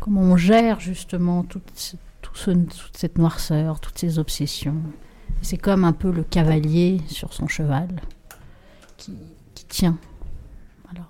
comment 0.00 0.20
on 0.22 0.36
gère 0.36 0.78
justement 0.80 1.42
toute, 1.42 1.70
ce- 1.74 1.96
tout 2.22 2.34
ce- 2.36 2.50
toute 2.52 2.96
cette 2.96 3.18
noirceur, 3.18 3.80
toutes 3.80 3.98
ces 3.98 4.18
obsessions. 4.18 4.76
C'est 5.42 5.58
comme 5.58 5.84
un 5.84 5.92
peu 5.92 6.10
le 6.12 6.22
cavalier 6.22 7.00
sur 7.08 7.32
son 7.32 7.46
cheval 7.48 7.88
qui, 8.96 9.12
qui 9.54 9.64
tient. 9.66 9.98
Voilà. 10.84 11.06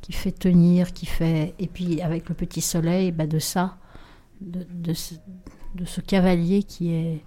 Qui 0.00 0.12
fait 0.12 0.32
tenir, 0.32 0.92
qui 0.92 1.06
fait. 1.06 1.54
Et 1.58 1.66
puis 1.66 2.00
avec 2.02 2.28
le 2.28 2.34
petit 2.36 2.60
soleil, 2.60 3.10
bah, 3.12 3.26
de 3.26 3.38
ça, 3.40 3.76
de, 4.40 4.66
de 4.68 4.92
ce, 4.92 5.14
de 5.74 5.84
ce 5.84 6.00
cavalier 6.00 6.62
qui 6.62 6.92
est 6.92 7.22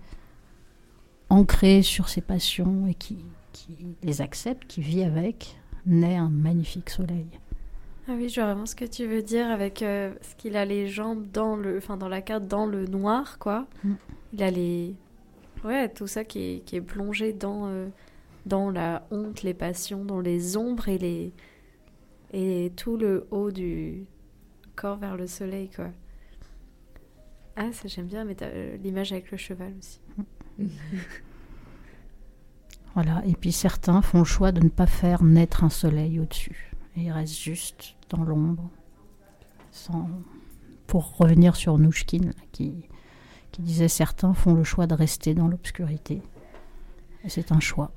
ancré 1.29 1.81
sur 1.81 2.09
ses 2.09 2.21
passions 2.21 2.87
et 2.87 2.93
qui, 2.93 3.25
qui 3.51 3.95
les 4.03 4.21
accepte, 4.21 4.67
qui 4.67 4.81
vit 4.81 5.03
avec, 5.03 5.57
naît 5.85 6.15
un 6.15 6.29
magnifique 6.29 6.89
soleil. 6.89 7.27
Ah 8.07 8.13
oui, 8.15 8.27
je 8.27 8.35
vois 8.41 8.45
vraiment 8.45 8.65
ce 8.65 8.75
que 8.75 8.85
tu 8.85 9.05
veux 9.05 9.21
dire 9.21 9.47
avec 9.47 9.83
euh, 9.83 10.13
ce 10.21 10.35
qu'il 10.35 10.57
a 10.57 10.65
les 10.65 10.87
jambes 10.87 11.27
dans 11.31 11.55
le, 11.55 11.77
enfin 11.77 11.95
dans 11.95 12.09
la 12.09 12.21
carte 12.21 12.47
dans 12.47 12.65
le 12.65 12.87
noir, 12.87 13.37
quoi. 13.37 13.67
Mm. 13.83 13.93
Il 14.33 14.43
a 14.43 14.49
les, 14.49 14.95
ouais, 15.63 15.89
tout 15.89 16.07
ça 16.07 16.23
qui 16.23 16.39
est, 16.39 16.59
qui 16.65 16.75
est 16.77 16.81
plongé 16.81 17.33
dans 17.33 17.67
euh, 17.67 17.87
dans 18.47 18.71
la 18.71 19.05
honte, 19.11 19.43
les 19.43 19.53
passions, 19.53 20.05
dans 20.05 20.21
les 20.21 20.57
ombres 20.57 20.89
et 20.89 20.97
les 20.97 21.33
et 22.33 22.71
tout 22.75 22.97
le 22.97 23.27
haut 23.29 23.51
du 23.51 24.05
corps 24.75 24.97
vers 24.97 25.15
le 25.15 25.27
soleil, 25.27 25.69
quoi. 25.69 25.89
Ah, 27.61 27.71
ça 27.73 27.87
j'aime 27.89 28.07
bien, 28.07 28.23
mais 28.23 28.37
euh, 28.41 28.77
l'image 28.77 29.11
avec 29.11 29.29
le 29.31 29.37
cheval 29.37 29.73
aussi. 29.77 29.99
Voilà. 32.95 33.21
Et 33.25 33.33
puis 33.33 33.51
certains 33.51 34.01
font 34.01 34.19
le 34.19 34.23
choix 34.25 34.51
de 34.51 34.61
ne 34.63 34.69
pas 34.69 34.87
faire 34.87 35.23
naître 35.23 35.63
un 35.63 35.69
soleil 35.69 36.19
au-dessus. 36.19 36.71
Et 36.97 37.01
ils 37.03 37.11
restent 37.11 37.37
juste 37.39 37.95
dans 38.09 38.23
l'ombre. 38.23 38.69
Sans... 39.71 40.09
Pour 40.87 41.17
revenir 41.17 41.55
sur 41.55 41.77
Nouchkine, 41.77 42.33
qui, 42.51 42.73
qui 43.51 43.61
disait 43.61 43.87
certains 43.87 44.33
font 44.33 44.55
le 44.55 44.63
choix 44.63 44.87
de 44.87 44.95
rester 44.95 45.33
dans 45.35 45.47
l'obscurité. 45.47 46.21
Et 47.23 47.29
c'est 47.29 47.51
un 47.51 47.59
choix. 47.59 47.91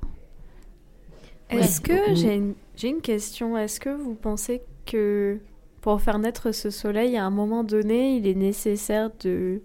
Est-ce 1.49 1.81
Ouais. 1.81 1.87
que 1.87 2.11
Ou- 2.11 2.15
j'ai 2.15 2.35
une, 2.35 2.53
j'ai 2.75 2.89
une 2.89 3.01
question 3.01 3.57
Est-ce 3.57 3.79
que 3.79 3.89
vous 3.89 4.13
pensez 4.13 4.61
que 4.85 5.39
pour 5.83 6.01
faire 6.01 6.17
naître 6.17 6.53
ce 6.53 6.69
soleil, 6.69 7.17
à 7.17 7.25
un 7.25 7.29
moment 7.29 7.65
donné, 7.65 8.15
il 8.15 8.25
est 8.25 8.35
nécessaire 8.35 9.11
de 9.19 9.61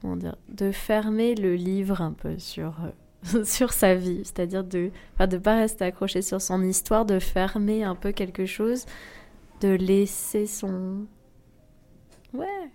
comment 0.00 0.14
dire 0.14 0.36
de 0.48 0.70
fermer 0.70 1.34
le 1.34 1.56
livre 1.56 2.00
un 2.00 2.12
peu 2.12 2.38
sur 2.38 2.76
euh, 3.34 3.42
sur 3.44 3.72
sa 3.72 3.96
vie, 3.96 4.20
c'est-à-dire 4.22 4.62
de 4.62 4.92
enfin, 5.14 5.26
de 5.26 5.38
pas 5.38 5.56
rester 5.56 5.84
accroché 5.84 6.22
sur 6.22 6.40
son 6.40 6.62
histoire, 6.62 7.04
de 7.04 7.18
fermer 7.18 7.82
un 7.82 7.96
peu 7.96 8.12
quelque 8.12 8.46
chose, 8.46 8.86
de 9.60 9.70
laisser 9.70 10.46
son 10.46 11.06
ouais 12.32 12.70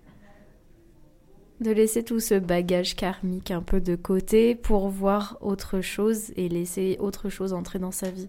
de 1.61 1.71
laisser 1.71 2.03
tout 2.03 2.19
ce 2.19 2.33
bagage 2.33 2.97
karmique 2.97 3.51
un 3.51 3.61
peu 3.61 3.79
de 3.79 3.95
côté 3.95 4.55
pour 4.55 4.89
voir 4.89 5.37
autre 5.39 5.79
chose 5.79 6.33
et 6.35 6.49
laisser 6.49 6.97
autre 6.99 7.29
chose 7.29 7.53
entrer 7.53 7.79
dans 7.79 7.91
sa 7.91 8.11
vie 8.11 8.27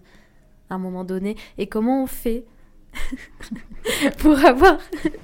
à 0.69 0.75
un 0.75 0.77
moment 0.77 1.03
donné. 1.03 1.35
Et 1.57 1.67
comment 1.67 2.03
on 2.03 2.07
fait 2.07 2.45
pour 4.19 4.37
avoir 4.45 4.77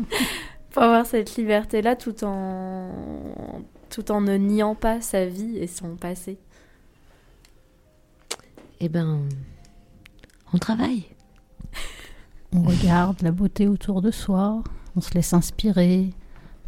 pour 0.72 0.84
avoir 0.84 1.06
cette 1.06 1.36
liberté 1.36 1.82
là 1.82 1.96
tout 1.96 2.24
en 2.24 2.92
tout 3.90 4.12
en 4.12 4.22
ne 4.22 4.36
niant 4.36 4.76
pas 4.76 5.02
sa 5.02 5.26
vie 5.26 5.58
et 5.58 5.68
son 5.68 5.96
passé. 5.96 6.38
Eh 8.80 8.88
ben, 8.88 9.28
on 10.54 10.58
travaille. 10.58 11.06
On 12.54 12.64
regarde 12.64 13.22
la 13.22 13.32
beauté 13.32 13.68
autour 13.68 14.02
de 14.02 14.10
soi, 14.10 14.64
on 14.96 15.02
se 15.02 15.14
laisse 15.14 15.34
inspirer 15.34 16.10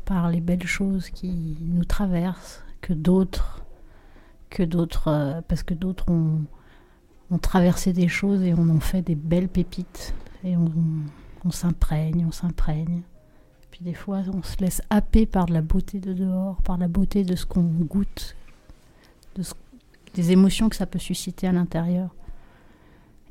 par 0.06 0.30
les 0.30 0.40
belles 0.40 0.68
choses 0.68 1.10
qui 1.10 1.58
nous 1.60 1.86
traversent, 1.86 2.64
que 2.82 2.94
d'autres, 2.94 3.64
que 4.52 4.62
d'autres, 4.62 5.08
euh, 5.08 5.42
parce 5.48 5.64
que 5.64 5.74
d'autres 5.74 6.12
ont, 6.12 6.42
ont 7.32 7.38
traversé 7.40 7.94
des 7.94 8.08
choses 8.08 8.44
et 8.44 8.54
on 8.54 8.70
en 8.70 8.80
fait 8.80 9.02
des 9.02 9.16
belles 9.16 9.48
pépites. 9.48 10.14
Et 10.44 10.56
on, 10.58 10.72
on 11.46 11.52
s'imprègne, 11.52 12.26
on 12.28 12.32
s'imprègne. 12.32 13.02
Puis 13.72 13.82
des 13.84 13.94
fois, 13.94 14.22
on 14.34 14.44
se 14.44 14.58
laisse 14.58 14.82
happer 14.90 15.26
par 15.26 15.48
la 15.48 15.62
beauté 15.62 16.00
de 16.00 16.14
dehors, 16.14 16.62
par 16.64 16.78
la 16.78 16.88
beauté 16.88 17.24
de 17.24 17.36
ce 17.36 17.46
qu'on 17.46 17.62
goûte, 17.64 18.36
de 19.36 19.44
ce- 19.44 19.54
des 20.14 20.32
émotions 20.32 20.68
que 20.70 20.76
ça 20.76 20.86
peut 20.86 21.00
susciter 21.00 21.48
à 21.48 21.52
l'intérieur. 21.52 22.10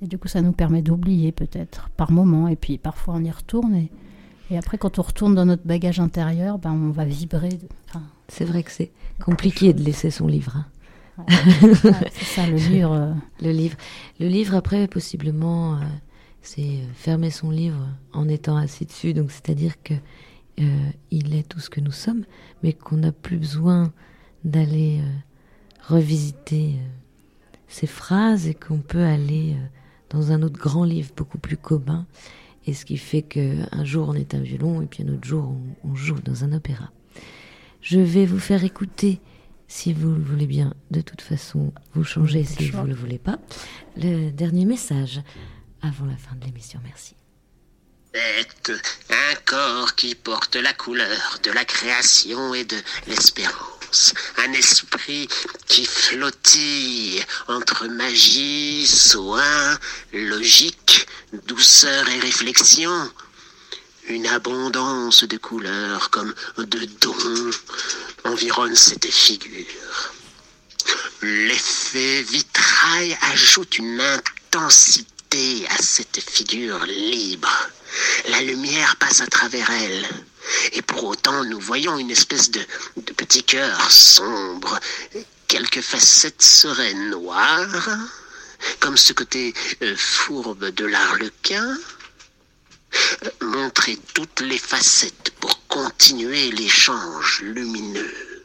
Et 0.03 0.07
du 0.07 0.17
coup, 0.17 0.29
ça 0.29 0.41
nous 0.41 0.53
permet 0.53 0.81
d'oublier 0.81 1.31
peut-être 1.31 1.91
par 1.91 2.11
moment. 2.11 2.49
Et 2.49 2.57
puis 2.57 2.79
parfois, 2.79 3.15
on 3.17 3.23
y 3.25 3.31
retourne. 3.31 3.75
Et, 3.75 3.91
et 4.51 4.57
après, 4.57 4.79
quand 4.79 4.99
on 4.99 5.03
retourne 5.03 5.35
dans 5.35 5.45
notre 5.45 5.67
bagage 5.67 6.01
intérieur, 6.01 6.59
ben, 6.59 6.73
on 6.73 6.91
va 6.91 7.05
vibrer. 7.05 7.51
de- 7.51 7.69
Enfin, 7.89 8.03
C'est 8.29 8.47
vrai 8.47 8.63
que 8.63 8.71
c'est 8.71 8.93
compliqué 9.23 9.75
de 9.75 9.83
laisser 9.83 10.11
son 10.11 10.27
livre. 10.27 10.57
hein. 10.57 10.67
ouais, 11.29 12.11
c'est 12.13 12.25
ça, 12.25 12.47
le 12.47 12.57
livre. 12.71 12.93
euh, 12.93 13.13
Le 13.43 13.51
livre, 13.53 13.77
le 14.21 14.29
livre 14.29 14.55
après, 14.55 14.89
possiblement, 14.89 15.75
euh, 15.75 15.79
c'est 16.43 16.63
euh, 16.63 16.93
fermer 16.95 17.31
son 17.31 17.51
livre 17.51 17.89
en 18.13 18.29
étant 18.29 18.57
assis 18.57 18.87
dessus. 18.87 19.15
Donc, 19.15 19.31
c'est-à-dire 19.31 19.83
que 19.83 19.95
euh, 20.61 20.91
il 21.11 21.35
est 21.35 21.49
tout 21.49 21.61
ce 21.61 21.71
que 21.71 21.81
nous 21.81 21.93
sommes, 21.93 22.25
mais 22.63 22.73
qu'on 22.73 22.97
n'a 22.97 23.13
plus 23.13 23.39
besoin 23.39 23.93
d'aller 24.45 25.01
euh, 25.01 25.09
revisiter 25.89 26.75
euh, 26.75 27.57
ces 27.69 27.87
phrases 27.87 28.47
et 28.47 28.55
qu'on 28.55 28.79
peut 28.79 29.05
aller 29.05 29.57
dans 30.11 30.33
un 30.33 30.43
autre 30.43 30.59
grand 30.59 30.85
livre 30.85 31.13
beaucoup 31.17 31.39
plus 31.39 31.57
commun. 31.57 32.07
Et 32.67 32.75
ce 32.75 32.85
qui 32.85 32.99
fait 32.99 33.23
que 33.23 33.57
un 33.73 33.85
jour 33.85 34.09
on 34.09 34.15
est 34.15 34.35
un 34.35 34.41
violon 34.41 34.83
et 34.83 34.87
puis 34.87 35.03
un 35.03 35.09
autre 35.15 35.27
jour 35.27 35.55
on, 35.85 35.91
on 35.91 35.95
joue 35.95 36.21
dans 36.21 36.45
un 36.45 36.53
opéra. 36.53 36.91
Je 37.81 37.99
vais 37.99 38.27
vous 38.27 38.39
faire 38.39 38.63
écouter, 38.63 39.21
si 39.67 39.95
vous 39.95 40.11
le 40.11 40.21
voulez 40.21 40.47
bien. 40.47 40.75
De 40.91 41.01
toute 41.01 41.23
façon, 41.23 41.73
vous 41.95 42.05
changez 42.05 42.45
si 42.45 42.69
vous 42.71 42.85
le 42.85 42.95
voulez 42.95 43.19
pas. 43.19 43.39
Le 43.97 44.31
dernier 44.31 44.67
message 44.67 45.23
avant 45.83 46.07
la 46.07 46.17
fin 46.17 46.35
de 46.37 46.45
l'émission. 46.45 46.81
Merci. 46.85 47.15
Bête, 48.13 48.73
un 49.09 49.35
corps 49.47 49.95
qui 49.95 50.15
porte 50.15 50.57
la 50.57 50.73
couleur 50.73 51.39
de 51.45 51.53
la 51.53 51.65
création 51.65 52.55
et 52.55 52.65
de 52.65 52.77
l'espérance. 53.07 54.15
Un 54.39 54.53
esprit 54.53 55.29
qui 55.67 55.87
flottille 55.87 57.25
entre 57.49 57.87
magie, 57.87 58.87
soin, 58.87 59.79
logique, 60.13 61.07
douceur 61.47 62.09
et 62.09 62.19
réflexion. 62.19 63.11
Une 64.09 64.27
abondance 64.27 65.23
de 65.25 65.37
couleurs 65.37 66.11
comme 66.11 66.35
de 66.59 66.85
dons 67.01 67.51
environne 68.25 68.75
cette 68.75 69.07
figure. 69.07 70.13
L'effet 71.23 72.23
vitrail 72.23 73.17
ajoute 73.23 73.79
une 73.79 74.01
intensité 74.01 75.20
à 75.33 75.81
cette 75.81 76.19
figure 76.29 76.85
libre. 76.87 77.71
La 78.31 78.41
lumière 78.43 78.97
passe 78.97 79.21
à 79.21 79.29
travers 79.29 79.71
elle. 79.71 80.05
Et 80.73 80.83
pour 80.83 81.05
autant, 81.05 81.45
nous 81.45 81.61
voyons 81.61 81.99
une 81.99 82.11
espèce 82.11 82.51
de, 82.51 82.61
petit 83.17 83.45
cœur 83.45 83.93
sombre. 83.93 84.81
Quelques 85.47 85.83
facettes 85.83 86.43
seraient 86.43 86.95
noires, 86.95 87.97
comme 88.81 88.97
ce 88.97 89.13
côté 89.13 89.55
euh, 89.83 89.95
fourbe 89.97 90.71
de 90.71 90.85
l'arlequin. 90.85 91.77
Euh, 93.25 93.31
Montrer 93.43 93.99
toutes 94.15 94.41
les 94.41 94.59
facettes 94.59 95.31
pour 95.39 95.65
continuer 95.69 96.51
l'échange 96.51 97.43
lumineux. 97.43 98.45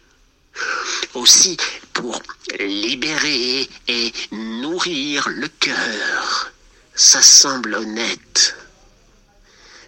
Aussi 1.15 1.57
pour 1.93 2.21
libérer 2.59 3.67
et 3.87 4.13
nourrir 4.31 5.27
le 5.29 5.47
cœur. 5.47 6.51
Ça 6.95 7.21
semble 7.21 7.75
honnête. 7.75 8.55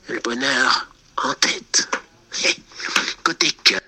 Le 0.10 0.20
bonheur 0.20 0.92
en 1.24 1.34
tête. 1.34 1.88
Côté 3.24 3.48
cœur. 3.64 3.82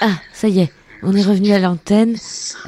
Ah, 0.00 0.14
ça 0.32 0.48
y 0.48 0.60
est, 0.60 0.72
on 1.02 1.14
est 1.14 1.22
revenu 1.22 1.52
à 1.52 1.58
l'antenne, 1.58 2.16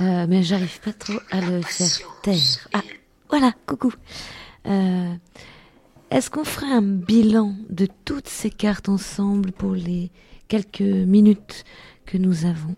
euh, 0.01 0.27
mais 0.29 0.43
j'arrive 0.43 0.81
pas 0.81 0.93
trop 0.93 1.19
à 1.31 1.41
le 1.41 1.63
faire 1.63 1.99
taire. 2.23 2.69
Ah, 2.73 2.83
voilà, 3.29 3.53
coucou. 3.67 3.93
Euh, 4.67 5.13
Est-ce 6.11 6.31
qu'on 6.31 6.45
ferait 6.45 6.73
un 6.73 6.83
bilan 6.83 7.55
de 7.69 7.87
toutes 8.05 8.29
ces 8.29 8.51
cartes 8.51 8.89
ensemble 8.89 9.53
pour 9.53 9.75
les 9.75 10.11
quelques 10.49 10.81
minutes 10.81 11.65
que 12.05 12.17
nous 12.17 12.47
avons 12.47 12.77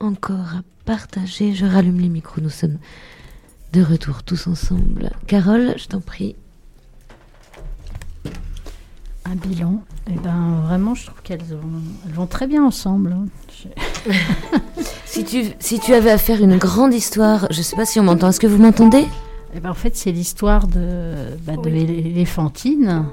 encore 0.00 0.54
à 0.56 0.62
partager? 0.84 1.54
Je 1.54 1.66
rallume 1.66 2.00
les 2.00 2.08
micros, 2.08 2.40
nous 2.40 2.50
sommes 2.50 2.78
de 3.76 3.82
retour 3.82 4.22
tous 4.22 4.46
ensemble. 4.46 5.10
Carole, 5.26 5.74
je 5.76 5.86
t'en 5.86 6.00
prie. 6.00 6.34
Un 9.26 9.34
bilan. 9.34 9.82
Et 10.10 10.14
ben 10.14 10.62
vraiment, 10.66 10.94
je 10.94 11.06
trouve 11.06 11.20
qu'elles 11.22 11.42
vont, 11.44 11.58
elles 12.06 12.12
vont 12.14 12.26
très 12.26 12.46
bien 12.46 12.64
ensemble. 12.64 13.12
hein. 13.12 13.26
Je- 13.52 14.12
Si 15.04 15.24
tu, 15.24 15.44
si 15.58 15.78
tu 15.80 15.94
avais 15.94 16.10
à 16.10 16.18
faire 16.18 16.42
une 16.42 16.56
grande 16.58 16.92
histoire, 16.94 17.46
je 17.50 17.62
sais 17.62 17.74
pas 17.76 17.86
si 17.86 17.98
on 17.98 18.02
m'entend, 18.04 18.28
est-ce 18.28 18.40
que 18.40 18.46
vous 18.46 18.58
m'entendez? 18.62 19.06
Eh 19.54 19.60
ben, 19.60 19.70
en 19.70 19.74
fait, 19.74 19.96
c'est 19.96 20.12
l'histoire 20.12 20.66
de, 20.68 21.14
bah, 21.46 21.56
de 21.56 21.70
Oui. 21.70 21.86
l'éléphantine. 21.86 23.04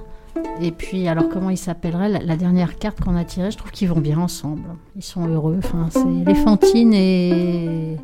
Et 0.61 0.72
puis, 0.72 1.07
alors, 1.07 1.30
comment 1.30 1.49
il 1.49 1.57
s'appellerait? 1.57 2.09
La, 2.09 2.20
la 2.20 2.36
dernière 2.36 2.78
carte 2.78 2.99
qu'on 3.01 3.16
a 3.16 3.24
tirée, 3.24 3.51
je 3.51 3.57
trouve 3.57 3.72
qu'ils 3.72 3.88
vont 3.89 4.01
bien 4.01 4.18
ensemble. 4.18 4.64
Ils 4.97 5.03
sont 5.03 5.26
heureux. 5.28 5.59
Enfin, 5.64 5.88
c'est 5.91 6.30
éléphantine 6.30 6.93
et, 6.93 7.97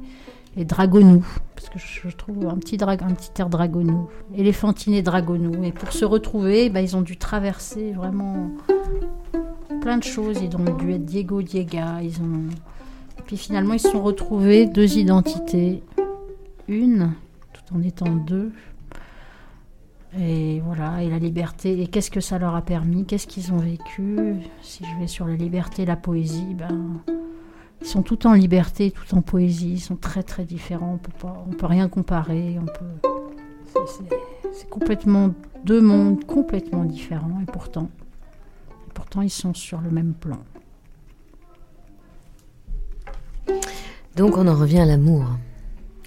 dragonou. 0.65 1.25
Parce 1.55 1.69
que 1.69 1.79
je, 1.79 2.15
trouve 2.15 2.47
un 2.47 2.55
petit, 2.55 2.77
dra- 2.77 2.93
un 2.93 3.15
air 3.37 3.49
dragonou. 3.49 4.07
Éléphantine 4.35 4.93
et 4.93 5.01
dragonou. 5.01 5.63
Et 5.63 5.71
pour 5.71 5.91
se 5.91 6.05
retrouver, 6.05 6.69
bah, 6.69 6.81
ils 6.81 6.95
ont 6.95 7.01
dû 7.01 7.17
traverser 7.17 7.91
vraiment 7.91 8.51
plein 9.81 9.97
de 9.97 10.03
choses. 10.03 10.39
Ils 10.41 10.55
ont 10.55 10.77
dû 10.77 10.91
être 10.91 11.05
Diego, 11.05 11.41
Diega. 11.41 12.01
Ils 12.01 12.21
ont... 12.21 12.47
Puis 13.25 13.37
finalement, 13.37 13.73
ils 13.73 13.79
se 13.79 13.89
sont 13.89 14.01
retrouvés 14.01 14.65
deux 14.65 14.97
identités. 14.97 15.83
Une 16.67 17.11
tout 17.53 17.75
en 17.75 17.81
étant 17.81 18.09
deux. 18.09 18.51
Et 20.19 20.59
voilà, 20.65 21.03
et 21.03 21.09
la 21.09 21.19
liberté, 21.19 21.83
et 21.83 21.87
qu'est-ce 21.87 22.09
que 22.09 22.19
ça 22.19 22.39
leur 22.39 22.55
a 22.55 22.63
permis, 22.63 23.05
qu'est-ce 23.05 23.27
qu'ils 23.27 23.53
ont 23.53 23.59
vécu? 23.59 24.17
Si 24.63 24.83
je 24.83 24.99
vais 24.99 25.05
sur 25.05 25.27
la 25.27 25.35
liberté, 25.35 25.85
la 25.85 25.95
poésie, 25.95 26.55
ben, 26.55 27.01
ils 27.81 27.87
sont 27.87 28.01
tout 28.03 28.27
en 28.27 28.33
liberté, 28.33 28.91
tout 28.91 29.15
en 29.15 29.21
poésie, 29.21 29.73
ils 29.73 29.79
sont 29.79 29.95
très 29.95 30.23
très 30.23 30.43
différents, 30.45 30.93
on 30.93 30.97
peut 30.97 31.11
pas, 31.19 31.43
on 31.47 31.51
peut 31.51 31.65
rien 31.65 31.87
comparer, 31.89 32.57
on 32.59 32.65
peut, 32.65 33.09
c'est- 34.53 34.69
complètement 34.69 35.33
deux 35.63 35.81
mondes 35.81 36.25
complètement 36.25 36.83
différents, 36.85 37.39
et 37.41 37.45
pourtant, 37.51 37.89
et 38.87 38.91
pourtant 38.93 39.21
ils 39.21 39.29
sont 39.29 39.53
sur 39.53 39.79
le 39.81 39.89
même 39.91 40.13
plan. 40.13 40.39
Donc 44.15 44.37
on 44.37 44.47
en 44.47 44.55
revient 44.55 44.79
à 44.79 44.85
l'amour 44.85 45.25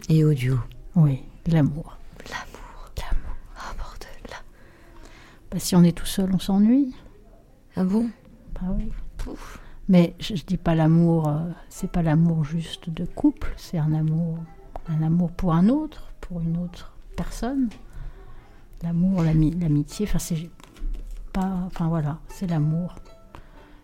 et 0.09 0.25
au 0.25 0.35
duo. 0.35 0.59
Oui, 0.97 1.23
l'amour. 1.47 1.97
L'amour. 2.29 2.91
L'amour. 2.99 3.37
Ah 3.57 3.73
bordel, 3.79 4.09
là. 4.31 4.37
Bah, 5.51 5.59
si 5.59 5.75
on 5.75 5.83
est 5.83 5.97
tout 5.97 6.07
seul, 6.07 6.31
on 6.35 6.39
s'ennuie. 6.39 6.95
Ah 7.77 7.85
bon? 7.85 8.11
Bah 8.55 8.69
oui. 8.77 8.93
Mais 9.89 10.15
je, 10.21 10.37
je 10.37 10.45
dis 10.45 10.57
pas 10.57 10.75
l'amour, 10.75 11.29
euh, 11.29 11.39
c'est 11.69 11.91
pas 11.91 12.03
l'amour 12.03 12.45
juste 12.45 12.89
de 12.91 13.05
couple, 13.05 13.53
c'est 13.57 13.79
un 13.79 13.93
amour, 13.93 14.39
un 14.89 15.03
amour 15.03 15.31
pour 15.33 15.53
un 15.55 15.69
autre, 15.69 16.13
pour 16.21 16.41
une 16.41 16.57
autre 16.59 16.93
personne. 17.17 17.69
L'amour, 18.83 19.23
l'ami- 19.23 19.57
l'amitié, 19.61 20.07
enfin 20.09 20.19
c'est 20.19 20.51
pas, 21.33 21.53
enfin 21.67 21.89
voilà, 21.89 22.19
c'est 22.29 22.47
l'amour. 22.49 22.95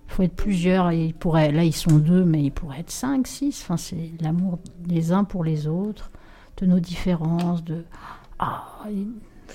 Il 0.06 0.12
faut 0.14 0.22
être 0.22 0.34
plusieurs 0.36 0.90
et 0.90 1.06
il 1.06 1.14
pourrait, 1.14 1.52
là 1.52 1.64
ils 1.64 1.74
sont 1.74 1.98
deux, 1.98 2.24
mais 2.24 2.42
ils 2.44 2.50
pourraient 2.52 2.80
être 2.80 2.90
cinq, 2.90 3.26
six. 3.26 3.60
Enfin 3.62 3.76
c'est 3.76 4.10
l'amour 4.20 4.58
des 4.80 5.12
uns 5.12 5.24
pour 5.24 5.44
les 5.44 5.66
autres, 5.66 6.10
de 6.58 6.66
nos 6.66 6.80
différences, 6.80 7.62
de 7.64 7.84
ah, 8.38 8.64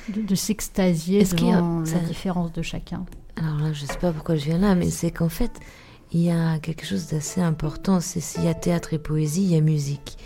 de, 0.10 0.22
de 0.22 0.36
s'extasier 0.36 1.22
y 1.24 1.52
a- 1.52 1.56
devant 1.58 1.80
la 1.80 1.86
ça- 1.86 2.00
différence 2.00 2.52
de 2.52 2.62
chacun. 2.62 3.06
Alors 3.36 3.58
là, 3.60 3.74
je 3.74 3.86
sais 3.86 3.98
pas 3.98 4.12
pourquoi 4.12 4.36
je 4.36 4.46
viens 4.46 4.60
là, 4.60 4.76
mais 4.76 4.90
c'est 4.92 5.10
qu'en 5.12 5.30
fait, 5.30 5.52
il 6.14 6.22
y 6.22 6.30
a 6.32 6.60
quelque 6.60 6.86
chose 6.86 7.08
d'assez 7.08 7.42
important. 7.42 8.00
C'est 8.00 8.20
s'il 8.20 8.44
y 8.44 8.48
a 8.48 8.54
théâtre 8.54 8.94
et 8.94 9.00
poésie, 9.00 9.44
il 9.44 9.52
y 9.52 9.56
a 9.58 9.62
musique. 9.62 10.18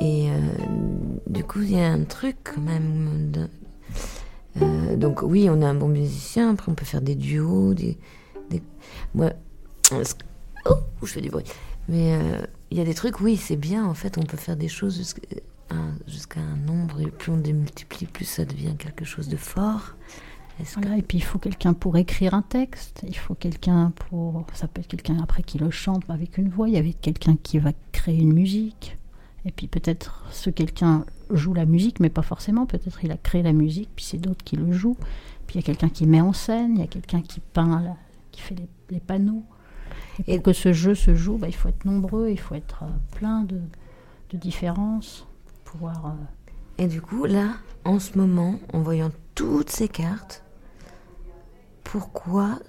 Et 0.00 0.30
euh, 0.30 0.34
du 1.26 1.44
coup, 1.44 1.62
il 1.62 1.72
y 1.72 1.80
a 1.80 1.88
un 1.90 2.04
truc 2.04 2.36
quand 2.44 2.60
même. 2.60 3.32
euh, 4.60 4.96
donc 4.96 5.22
oui, 5.22 5.48
on 5.50 5.62
a 5.62 5.66
un 5.68 5.74
bon 5.74 5.88
musicien. 5.88 6.50
Après, 6.50 6.70
on 6.70 6.74
peut 6.74 6.84
faire 6.84 7.00
des 7.02 7.14
duos, 7.14 7.74
des. 7.74 7.96
des- 8.50 8.62
Moi, 9.14 9.30
oh, 9.92 10.74
je 11.02 11.06
fais 11.06 11.20
du 11.20 11.30
bruit. 11.30 11.44
Mais 11.88 12.14
euh, 12.14 12.42
il 12.70 12.78
y 12.78 12.80
a 12.80 12.84
des 12.84 12.94
trucs. 12.94 13.20
Oui, 13.20 13.36
c'est 13.36 13.56
bien. 13.56 13.86
En 13.86 13.94
fait, 13.94 14.18
on 14.18 14.22
peut 14.22 14.36
faire 14.36 14.56
des 14.56 14.68
choses 14.68 14.96
jusqu'à 16.06 16.40
un 16.40 16.56
nombre. 16.66 17.00
Et 17.00 17.06
plus 17.06 17.32
on 17.32 17.36
démultiplie, 17.38 18.06
plus 18.06 18.24
ça 18.26 18.44
devient 18.44 18.74
quelque 18.78 19.04
chose 19.04 19.28
de 19.28 19.36
fort. 19.36 19.94
Voilà, 20.76 20.96
et 20.98 21.02
puis 21.02 21.18
il 21.18 21.22
faut 21.24 21.38
quelqu'un 21.38 21.72
pour 21.74 21.96
écrire 21.96 22.34
un 22.34 22.42
texte, 22.42 23.02
il 23.06 23.16
faut 23.16 23.34
quelqu'un 23.34 23.92
pour. 24.08 24.44
Ça 24.54 24.68
peut 24.68 24.80
être 24.80 24.88
quelqu'un 24.88 25.18
après 25.22 25.42
qui 25.42 25.58
le 25.58 25.70
chante 25.70 26.02
avec 26.08 26.38
une 26.38 26.48
voix, 26.48 26.68
il 26.68 26.74
y 26.74 26.78
avait 26.78 26.92
quelqu'un 26.92 27.36
qui 27.42 27.58
va 27.58 27.72
créer 27.92 28.18
une 28.20 28.32
musique, 28.32 28.98
et 29.44 29.52
puis 29.52 29.66
peut-être 29.68 30.24
ce 30.30 30.50
quelqu'un 30.50 31.04
joue 31.30 31.54
la 31.54 31.64
musique, 31.66 32.00
mais 32.00 32.10
pas 32.10 32.22
forcément, 32.22 32.66
peut-être 32.66 33.02
il 33.04 33.10
a 33.12 33.16
créé 33.16 33.42
la 33.42 33.52
musique, 33.52 33.88
puis 33.94 34.04
c'est 34.04 34.18
d'autres 34.18 34.44
qui 34.44 34.56
le 34.56 34.72
jouent, 34.72 34.96
puis 35.46 35.56
il 35.58 35.60
y 35.60 35.64
a 35.64 35.66
quelqu'un 35.66 35.88
qui 35.88 36.06
met 36.06 36.20
en 36.20 36.32
scène, 36.32 36.74
il 36.76 36.80
y 36.80 36.84
a 36.84 36.88
quelqu'un 36.88 37.22
qui 37.22 37.40
peint, 37.40 37.80
la- 37.82 37.96
qui 38.32 38.40
fait 38.40 38.54
les, 38.54 38.68
les 38.90 39.00
panneaux. 39.00 39.44
Et 40.26 40.36
pour 40.36 40.44
que 40.44 40.52
ce 40.52 40.72
jeu 40.72 40.94
se 40.94 41.14
joue, 41.14 41.38
bah, 41.38 41.48
il 41.48 41.54
faut 41.54 41.68
être 41.68 41.84
nombreux, 41.84 42.28
il 42.30 42.38
faut 42.38 42.54
être 42.54 42.82
euh, 42.82 43.16
plein 43.16 43.42
de, 43.42 43.60
de 44.30 44.36
différences, 44.36 45.26
pouvoir. 45.64 46.06
euh, 46.06 46.82
Et 46.84 46.86
du 46.86 47.00
coup, 47.00 47.24
là, 47.24 47.54
en 47.84 47.98
ce 47.98 48.18
moment, 48.18 48.56
en 48.74 48.80
voyant 48.82 49.10
toutes 49.34 49.70
ces 49.70 49.88
cartes, 49.88 50.44
pourquoi, 51.90 52.60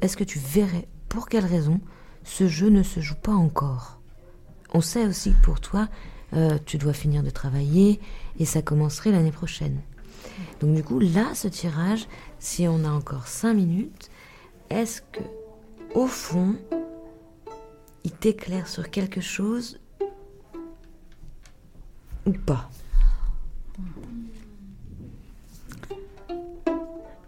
est-ce 0.00 0.16
que 0.16 0.24
tu 0.24 0.38
verrais, 0.38 0.88
pour 1.10 1.28
quelle 1.28 1.44
raison, 1.44 1.80
ce 2.24 2.48
jeu 2.48 2.70
ne 2.70 2.82
se 2.82 3.00
joue 3.00 3.14
pas 3.14 3.34
encore? 3.34 4.00
On 4.72 4.80
sait 4.80 5.06
aussi 5.06 5.32
que 5.32 5.42
pour 5.42 5.60
toi, 5.60 5.88
euh, 6.32 6.58
tu 6.64 6.78
dois 6.78 6.94
finir 6.94 7.22
de 7.22 7.28
travailler 7.28 8.00
et 8.38 8.46
ça 8.46 8.62
commencerait 8.62 9.10
l'année 9.10 9.32
prochaine. 9.32 9.82
Donc 10.60 10.74
du 10.74 10.82
coup, 10.82 10.98
là, 10.98 11.34
ce 11.34 11.46
tirage, 11.46 12.08
si 12.38 12.66
on 12.66 12.84
a 12.84 12.90
encore 12.90 13.28
cinq 13.28 13.52
minutes, 13.52 14.08
est-ce 14.70 15.02
que, 15.02 15.20
au 15.94 16.06
fond, 16.06 16.56
il 18.02 18.12
t'éclaire 18.12 18.66
sur 18.66 18.90
quelque 18.90 19.20
chose 19.20 19.78
ou 22.24 22.32
pas? 22.32 22.70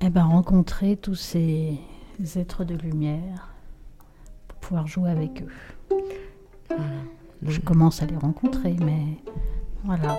Eh 0.08 0.10
ben, 0.10 0.24
rencontrer 0.24 0.96
tous 0.96 1.16
ces 1.16 1.78
êtres 2.34 2.64
de 2.64 2.74
lumière 2.74 3.52
pour 4.48 4.58
pouvoir 4.58 4.86
jouer 4.86 5.10
avec 5.10 5.42
eux. 5.42 6.78
Je 7.42 7.60
commence 7.60 8.02
à 8.02 8.06
les 8.06 8.16
rencontrer, 8.16 8.74
mais 8.80 9.18
voilà. 9.84 10.18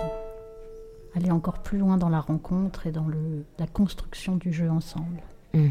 Aller 1.16 1.32
encore 1.32 1.60
plus 1.60 1.78
loin 1.78 1.96
dans 1.96 2.08
la 2.08 2.20
rencontre 2.20 2.86
et 2.86 2.92
dans 2.92 3.08
le, 3.08 3.44
la 3.58 3.66
construction 3.66 4.36
du 4.36 4.52
jeu 4.52 4.70
ensemble. 4.70 5.24
Hmm. 5.54 5.70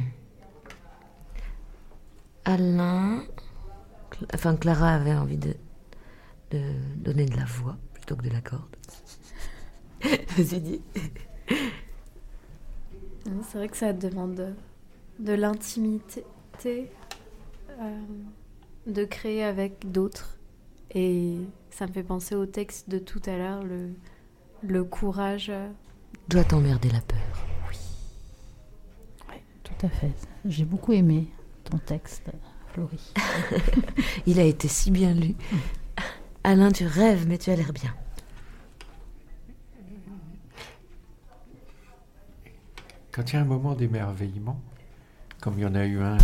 Alain, 2.43 3.23
enfin 4.33 4.57
Clara 4.57 4.95
avait 4.95 5.15
envie 5.15 5.37
de, 5.37 5.55
de 6.51 6.59
donner 6.97 7.23
de 7.23 7.37
la 7.37 7.45
voix 7.45 7.77
plutôt 7.93 8.17
que 8.17 8.23
de 8.23 8.31
la 8.31 8.41
corde. 8.41 8.75
Vas-y, 10.35 10.59
dis. 10.59 10.81
C'est 13.47 13.57
vrai 13.57 13.69
que 13.69 13.77
ça 13.77 13.93
demande 13.93 14.55
de, 15.19 15.33
l'intimité, 15.33 16.23
euh, 16.65 17.99
de 18.87 19.05
créer 19.05 19.43
avec 19.43 19.91
d'autres. 19.91 20.37
Et 20.93 21.37
ça 21.69 21.87
me 21.87 21.91
fait 21.91 22.03
penser 22.03 22.35
au 22.35 22.45
texte 22.45 22.89
de 22.89 22.99
tout 22.99 23.21
à 23.25 23.37
l'heure, 23.37 23.63
le, 23.63 23.89
le 24.63 24.83
courage. 24.83 25.51
Doit 26.27 26.43
t'emmerder 26.43 26.89
la 26.89 27.01
peur. 27.01 27.19
Tout 29.63 29.85
à 29.85 29.89
fait. 29.89 30.11
J'ai 30.45 30.65
beaucoup 30.65 30.93
aimé 30.93 31.27
ton 31.63 31.77
texte, 31.77 32.31
Florie. 32.73 33.13
Il 34.25 34.39
a 34.39 34.43
été 34.43 34.67
si 34.67 34.91
bien 34.91 35.13
lu. 35.13 35.35
Alain, 36.43 36.71
tu 36.71 36.85
rêves, 36.85 37.27
mais 37.27 37.37
tu 37.37 37.49
as 37.51 37.55
l'air 37.55 37.71
bien. 37.71 37.93
Quand 43.11 43.31
il 43.31 43.35
y 43.35 43.39
a 43.39 43.41
un 43.41 43.45
moment 43.45 43.73
d'émerveillement, 43.73 44.61
comme 45.41 45.55
il 45.57 45.63
y 45.63 45.65
en 45.65 45.73
a 45.73 45.85
eu 45.85 45.99
un, 45.99 46.17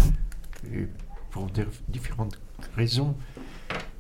pour 1.31 1.47
différentes 1.89 2.39
raisons, 2.75 3.15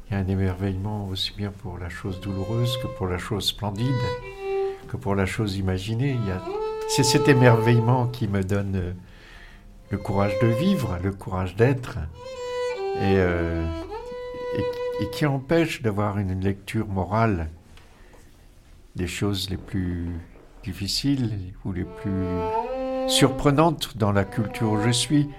il 0.07 0.13
y 0.13 0.15
a 0.15 0.19
un 0.19 0.27
émerveillement 0.27 1.07
aussi 1.07 1.33
bien 1.35 1.51
pour 1.51 1.79
la 1.79 1.89
chose 1.89 2.21
douloureuse 2.21 2.77
que 2.77 2.87
pour 2.87 3.07
la 3.07 3.17
chose 3.17 3.47
splendide, 3.47 3.89
que 4.87 4.97
pour 4.97 5.15
la 5.15 5.25
chose 5.25 5.57
imaginée. 5.57 6.15
C'est 6.89 7.03
cet 7.03 7.27
émerveillement 7.27 8.07
qui 8.07 8.27
me 8.27 8.43
donne 8.43 8.75
euh, 8.75 8.93
le 9.89 9.97
courage 9.97 10.37
de 10.39 10.47
vivre, 10.47 10.99
le 11.01 11.11
courage 11.11 11.55
d'être, 11.55 11.97
euh, 12.97 13.65
et 15.01 15.09
qui 15.09 15.25
empêche 15.25 15.81
d'avoir 15.81 16.19
une 16.19 16.39
lecture 16.39 16.87
morale 16.87 17.49
des 18.95 19.07
choses 19.07 19.49
les 19.49 19.57
plus 19.57 20.09
difficiles 20.63 21.53
ou 21.65 21.73
les 21.73 21.83
plus 21.83 22.23
surprenantes 23.07 23.97
dans 23.97 24.11
la 24.11 24.25
culture 24.25 24.71
où 24.71 24.81
je 24.81 24.89
suis. 24.89 25.29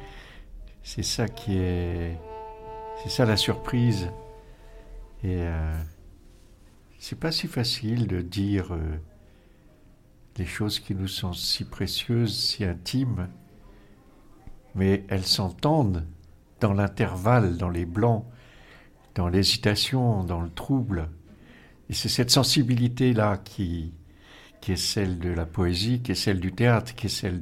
C'est 0.82 1.02
ça 1.02 1.28
qui 1.28 1.56
est. 1.58 2.18
C'est 3.02 3.10
ça 3.10 3.24
la 3.24 3.36
surprise. 3.36 4.10
Et 5.22 5.38
euh, 5.40 5.80
c'est 6.98 7.18
pas 7.18 7.32
si 7.32 7.48
facile 7.48 8.06
de 8.06 8.20
dire 8.20 8.74
euh, 8.74 8.98
les 10.36 10.46
choses 10.46 10.80
qui 10.80 10.94
nous 10.94 11.08
sont 11.08 11.32
si 11.32 11.64
précieuses, 11.64 12.38
si 12.38 12.64
intimes, 12.64 13.28
mais 14.74 15.04
elles 15.08 15.26
s'entendent 15.26 16.06
dans 16.60 16.72
l'intervalle, 16.72 17.56
dans 17.56 17.70
les 17.70 17.84
blancs, 17.84 18.24
dans 19.14 19.28
l'hésitation, 19.28 20.24
dans 20.24 20.40
le 20.40 20.50
trouble. 20.50 21.08
Et 21.88 21.94
c'est 21.94 22.08
cette 22.08 22.30
sensibilité-là 22.30 23.38
qui, 23.38 23.92
qui 24.66 24.72
est 24.72 24.76
celle 24.76 25.20
de 25.20 25.28
la 25.28 25.46
poésie, 25.46 26.00
qui 26.00 26.10
est 26.10 26.16
celle 26.16 26.40
du 26.40 26.50
théâtre, 26.50 26.92
qui 26.96 27.06
est 27.06 27.08
celle 27.08 27.38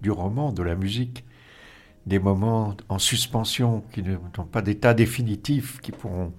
du 0.00 0.10
roman, 0.10 0.50
de 0.50 0.62
la 0.62 0.76
musique. 0.76 1.22
Des 2.06 2.18
moments 2.18 2.74
en 2.88 2.98
suspension 2.98 3.84
qui 3.92 4.02
n'ont 4.02 4.46
pas 4.50 4.62
d'état 4.62 4.94
définitif, 4.94 5.78
qui 5.82 5.92
pourront 5.92 6.32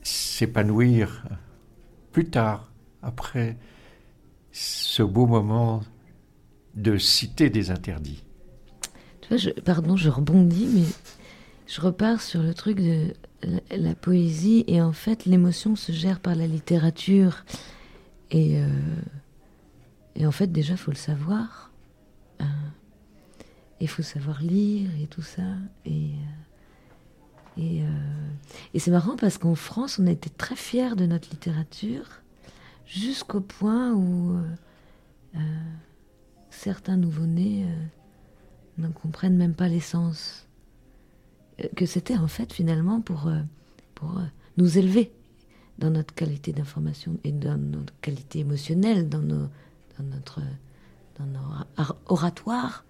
s'épanouir 0.00 1.26
plus 2.12 2.30
tard, 2.30 2.72
après 3.02 3.58
ce 4.52 5.02
beau 5.02 5.26
moment 5.26 5.82
de 6.74 6.96
cité 6.96 7.50
des 7.50 7.70
interdits. 7.70 8.24
Tu 9.20 9.36
vois, 9.36 9.52
pardon, 9.62 9.98
je 9.98 10.08
rebondis, 10.08 10.66
mais 10.74 10.86
je 11.66 11.82
repars 11.82 12.22
sur 12.22 12.42
le 12.42 12.54
truc 12.54 12.80
de 12.80 13.12
la 13.70 13.94
poésie 13.94 14.64
et 14.66 14.80
en 14.80 14.92
fait 14.92 15.26
l'émotion 15.26 15.76
se 15.76 15.92
gère 15.92 16.20
par 16.20 16.34
la 16.34 16.46
littérature 16.46 17.44
et, 18.30 18.60
euh, 18.60 18.66
et 20.14 20.26
en 20.26 20.32
fait 20.32 20.50
déjà 20.52 20.76
faut 20.76 20.90
le 20.90 20.96
savoir. 20.96 21.70
Il 23.80 23.84
euh, 23.84 23.86
faut 23.86 24.02
savoir 24.02 24.42
lire 24.42 24.90
et 25.00 25.06
tout 25.06 25.22
ça 25.22 25.42
et 25.84 26.10
euh, 27.58 27.62
euh, 27.62 28.30
et 28.72 28.78
c'est 28.78 28.90
marrant 28.90 29.16
parce 29.16 29.36
qu'en 29.36 29.54
France, 29.54 29.98
on 29.98 30.06
a 30.06 30.10
été 30.10 30.30
très 30.30 30.56
fiers 30.56 30.96
de 30.96 31.04
notre 31.04 31.28
littérature 31.30 32.06
jusqu'au 32.86 33.40
point 33.40 33.92
où 33.92 34.40
certains 36.48 36.96
nouveau-nés 36.96 37.66
ne 38.78 38.88
comprennent 38.88 39.36
même 39.36 39.54
pas 39.54 39.68
l'essence. 39.68 40.46
Que 41.76 41.84
c'était 41.84 42.16
en 42.16 42.28
fait 42.28 42.52
finalement 42.52 43.02
pour, 43.02 43.30
nous 44.56 44.78
élever 44.78 45.12
dans 45.80 45.90
notre 45.90 46.14
qualité 46.14 46.52
d'information 46.52 47.18
et 47.24 47.32
dans 47.32 47.56
notre 47.58 47.92
qualité 48.00 48.38
émotionnelle, 48.40 49.08
dans, 49.08 49.18
nos, 49.20 49.48
dans 49.98 50.04
notre 50.14 50.40
dans 51.18 51.26
nos 51.26 51.40
or- 51.76 51.96
oratoires. 52.06 52.84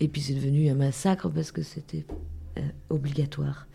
Et 0.00 0.08
puis 0.08 0.20
c'est 0.20 0.34
devenu 0.34 0.68
un 0.70 0.74
massacre 0.74 1.28
parce 1.28 1.52
que 1.52 1.62
c'était 1.62 2.04
euh, 2.58 2.62
obligatoire. 2.90 3.66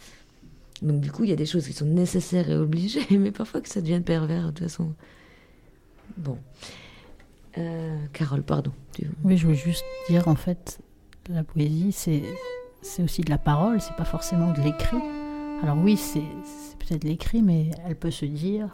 Donc 0.82 1.00
du 1.00 1.12
coup, 1.12 1.24
il 1.24 1.30
y 1.30 1.34
a 1.34 1.38
des 1.38 1.46
choses 1.46 1.66
qui 1.68 1.74
sont 1.74 1.86
nécessaires 1.86 2.50
et 2.50 2.56
obligées, 2.58 3.06
mais 3.18 3.32
parfois 3.32 3.62
que 3.62 3.70
ça 3.70 3.82
devienne 3.82 4.04
pervers 4.04 4.48
de 4.48 4.52
toute 4.52 4.60
façon. 4.60 4.94
Bon. 6.18 6.38
Euh, 7.58 7.98
Carole, 8.14 8.44
pardon. 8.44 8.72
tu- 8.94 9.08
Oui, 9.24 9.38
je 9.38 9.46
voulais 9.46 9.58
juste 9.58 9.84
dire, 10.10 10.28
en 10.28 10.36
fait, 10.36 10.80
la 11.30 11.44
poésie, 11.44 11.92
c'est 11.92 12.24
c'est 12.82 13.02
aussi 13.04 13.22
de 13.22 13.30
la 13.30 13.38
parole, 13.38 13.80
c'est 13.80 13.96
pas 13.96 14.04
forcément 14.06 14.52
de 14.52 14.60
l'écrit. 14.62 14.98
Alors 15.64 15.78
oui, 15.78 15.96
c'est 15.96 16.26
peut-être 16.78 17.06
l'écrit, 17.06 17.42
mais 17.42 17.72
elle 17.86 17.96
peut 17.96 18.12
se 18.12 18.26
dire. 18.26 18.68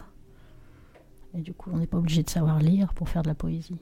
Et 1.38 1.40
du 1.40 1.54
coup, 1.54 1.70
on 1.72 1.78
n'est 1.78 1.86
pas 1.86 1.98
obligé 1.98 2.24
de 2.24 2.28
savoir 2.28 2.58
lire 2.58 2.92
pour 2.94 3.08
faire 3.08 3.22
de 3.22 3.28
la 3.28 3.36
poésie. 3.36 3.76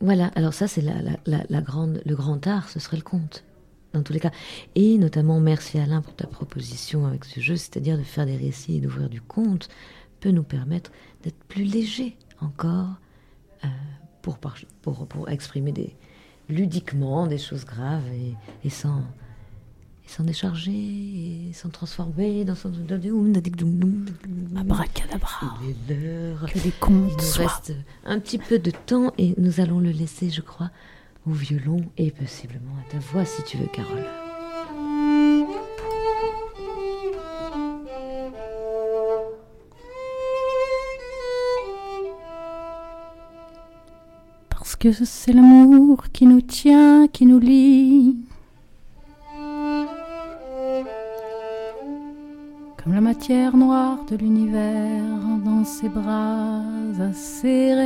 Voilà, 0.00 0.28
alors 0.28 0.54
ça 0.54 0.66
c'est 0.66 0.80
le 0.80 2.14
grand 2.14 2.46
art, 2.46 2.70
ce 2.70 2.80
serait 2.80 2.96
le 2.96 3.02
conte, 3.02 3.44
dans 3.92 4.02
tous 4.02 4.14
les 4.14 4.20
cas. 4.20 4.30
Et 4.74 4.96
notamment, 4.96 5.40
merci 5.40 5.78
Alain 5.78 6.00
pour 6.00 6.14
ta 6.14 6.26
proposition 6.26 7.04
avec 7.04 7.26
ce 7.26 7.40
jeu, 7.40 7.56
c'est-à-dire 7.56 7.98
de 7.98 8.02
faire 8.02 8.24
des 8.24 8.36
récits 8.36 8.76
et 8.76 8.80
d'ouvrir 8.80 9.10
du 9.10 9.20
conte, 9.20 9.68
peut 10.20 10.30
nous 10.30 10.42
permettre 10.42 10.92
d'être 11.22 11.44
plus 11.44 11.64
légers 11.64 12.16
encore 12.40 12.94
euh, 13.62 13.68
pour, 14.22 14.38
pour, 14.38 15.06
pour 15.06 15.28
exprimer 15.28 15.74
ludiquement 16.48 17.26
des 17.26 17.38
choses 17.38 17.66
graves 17.66 18.08
et 18.64 18.70
sans, 18.70 19.02
et 20.06 20.10
sans 20.10 20.24
décharger 20.24 20.70
et 20.72 21.52
sans 21.52 21.68
transformer 21.68 22.44
dans 22.44 22.54
son... 22.54 22.72
Abracadabra. 24.56 25.58
Il 25.62 25.92
est 25.92 26.00
l'heure. 26.00 26.46
Que 26.46 26.58
Il 26.64 26.72
contes 26.72 27.12
nous 27.12 27.20
soient. 27.20 27.46
reste 27.46 27.74
un 28.04 28.18
petit 28.20 28.38
peu 28.38 28.58
de 28.58 28.70
temps 28.70 29.12
et 29.18 29.34
nous 29.38 29.60
allons 29.60 29.80
le 29.80 29.90
laisser, 29.90 30.30
je 30.30 30.40
crois, 30.40 30.70
au 31.26 31.32
violon 31.32 31.80
et 31.96 32.10
possiblement 32.10 32.72
à 32.86 32.90
ta 32.92 32.98
voix 32.98 33.24
si 33.24 33.42
tu 33.44 33.56
veux, 33.56 33.66
Carole. 33.66 34.04
Parce 44.50 44.76
que 44.76 44.92
c'est 44.92 45.32
l'amour 45.32 46.06
qui 46.12 46.26
nous 46.26 46.40
tient, 46.40 47.08
qui 47.08 47.26
nous 47.26 47.38
lie. 47.38 48.16
Matière 53.06 53.56
noire 53.56 54.04
de 54.10 54.16
l'univers 54.16 55.04
dans 55.44 55.64
ses 55.64 55.88
bras 55.88 56.60
acérés. 57.00 57.84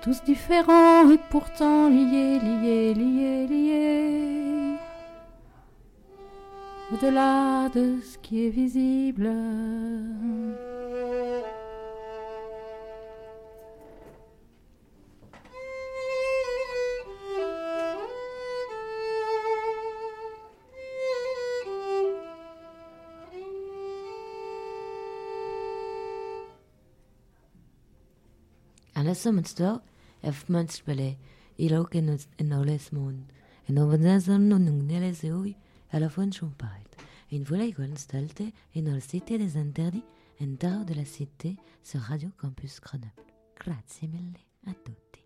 Tous 0.00 0.24
différents 0.24 1.10
et 1.10 1.18
pourtant 1.28 1.90
liés, 1.90 2.38
liés, 2.38 2.94
liés, 2.94 3.46
liés 3.46 4.76
au-delà 6.90 7.68
de 7.68 7.98
ce 8.00 8.16
qui 8.16 8.46
est 8.46 8.50
visible. 8.62 9.30
Alla 29.12 29.20
sommerstår 29.20 29.80
er 30.24 30.38
mønstbele 30.48 31.10
i 31.60 31.66
loken 31.68 32.06
en 32.40 32.52
olesmond. 32.56 33.26
En 33.68 33.80
overnazen 33.82 34.46
no 34.48 34.56
nungnele 34.56 35.10
zeoi 35.12 35.52
alla 35.92 36.08
fon 36.08 36.32
chompait. 36.32 36.96
Une 37.30 37.44
vola 37.44 37.66
igual 37.66 37.92
stalte 37.98 38.52
et 38.74 38.80
dans 38.80 38.94
la 38.94 39.00
cité 39.00 39.36
des 39.36 39.58
interdits, 39.58 40.08
un 40.40 40.56
tard 40.56 40.86
de 40.86 40.94
la 40.94 41.04
cité 41.04 41.58
sur 41.82 42.00
Radio 42.00 42.30
Campus 42.38 42.80
Grenoble. 42.80 43.32
Grazie 43.60 44.08
mille 44.08 44.40
a 44.66 44.72
tutti. 44.72 45.21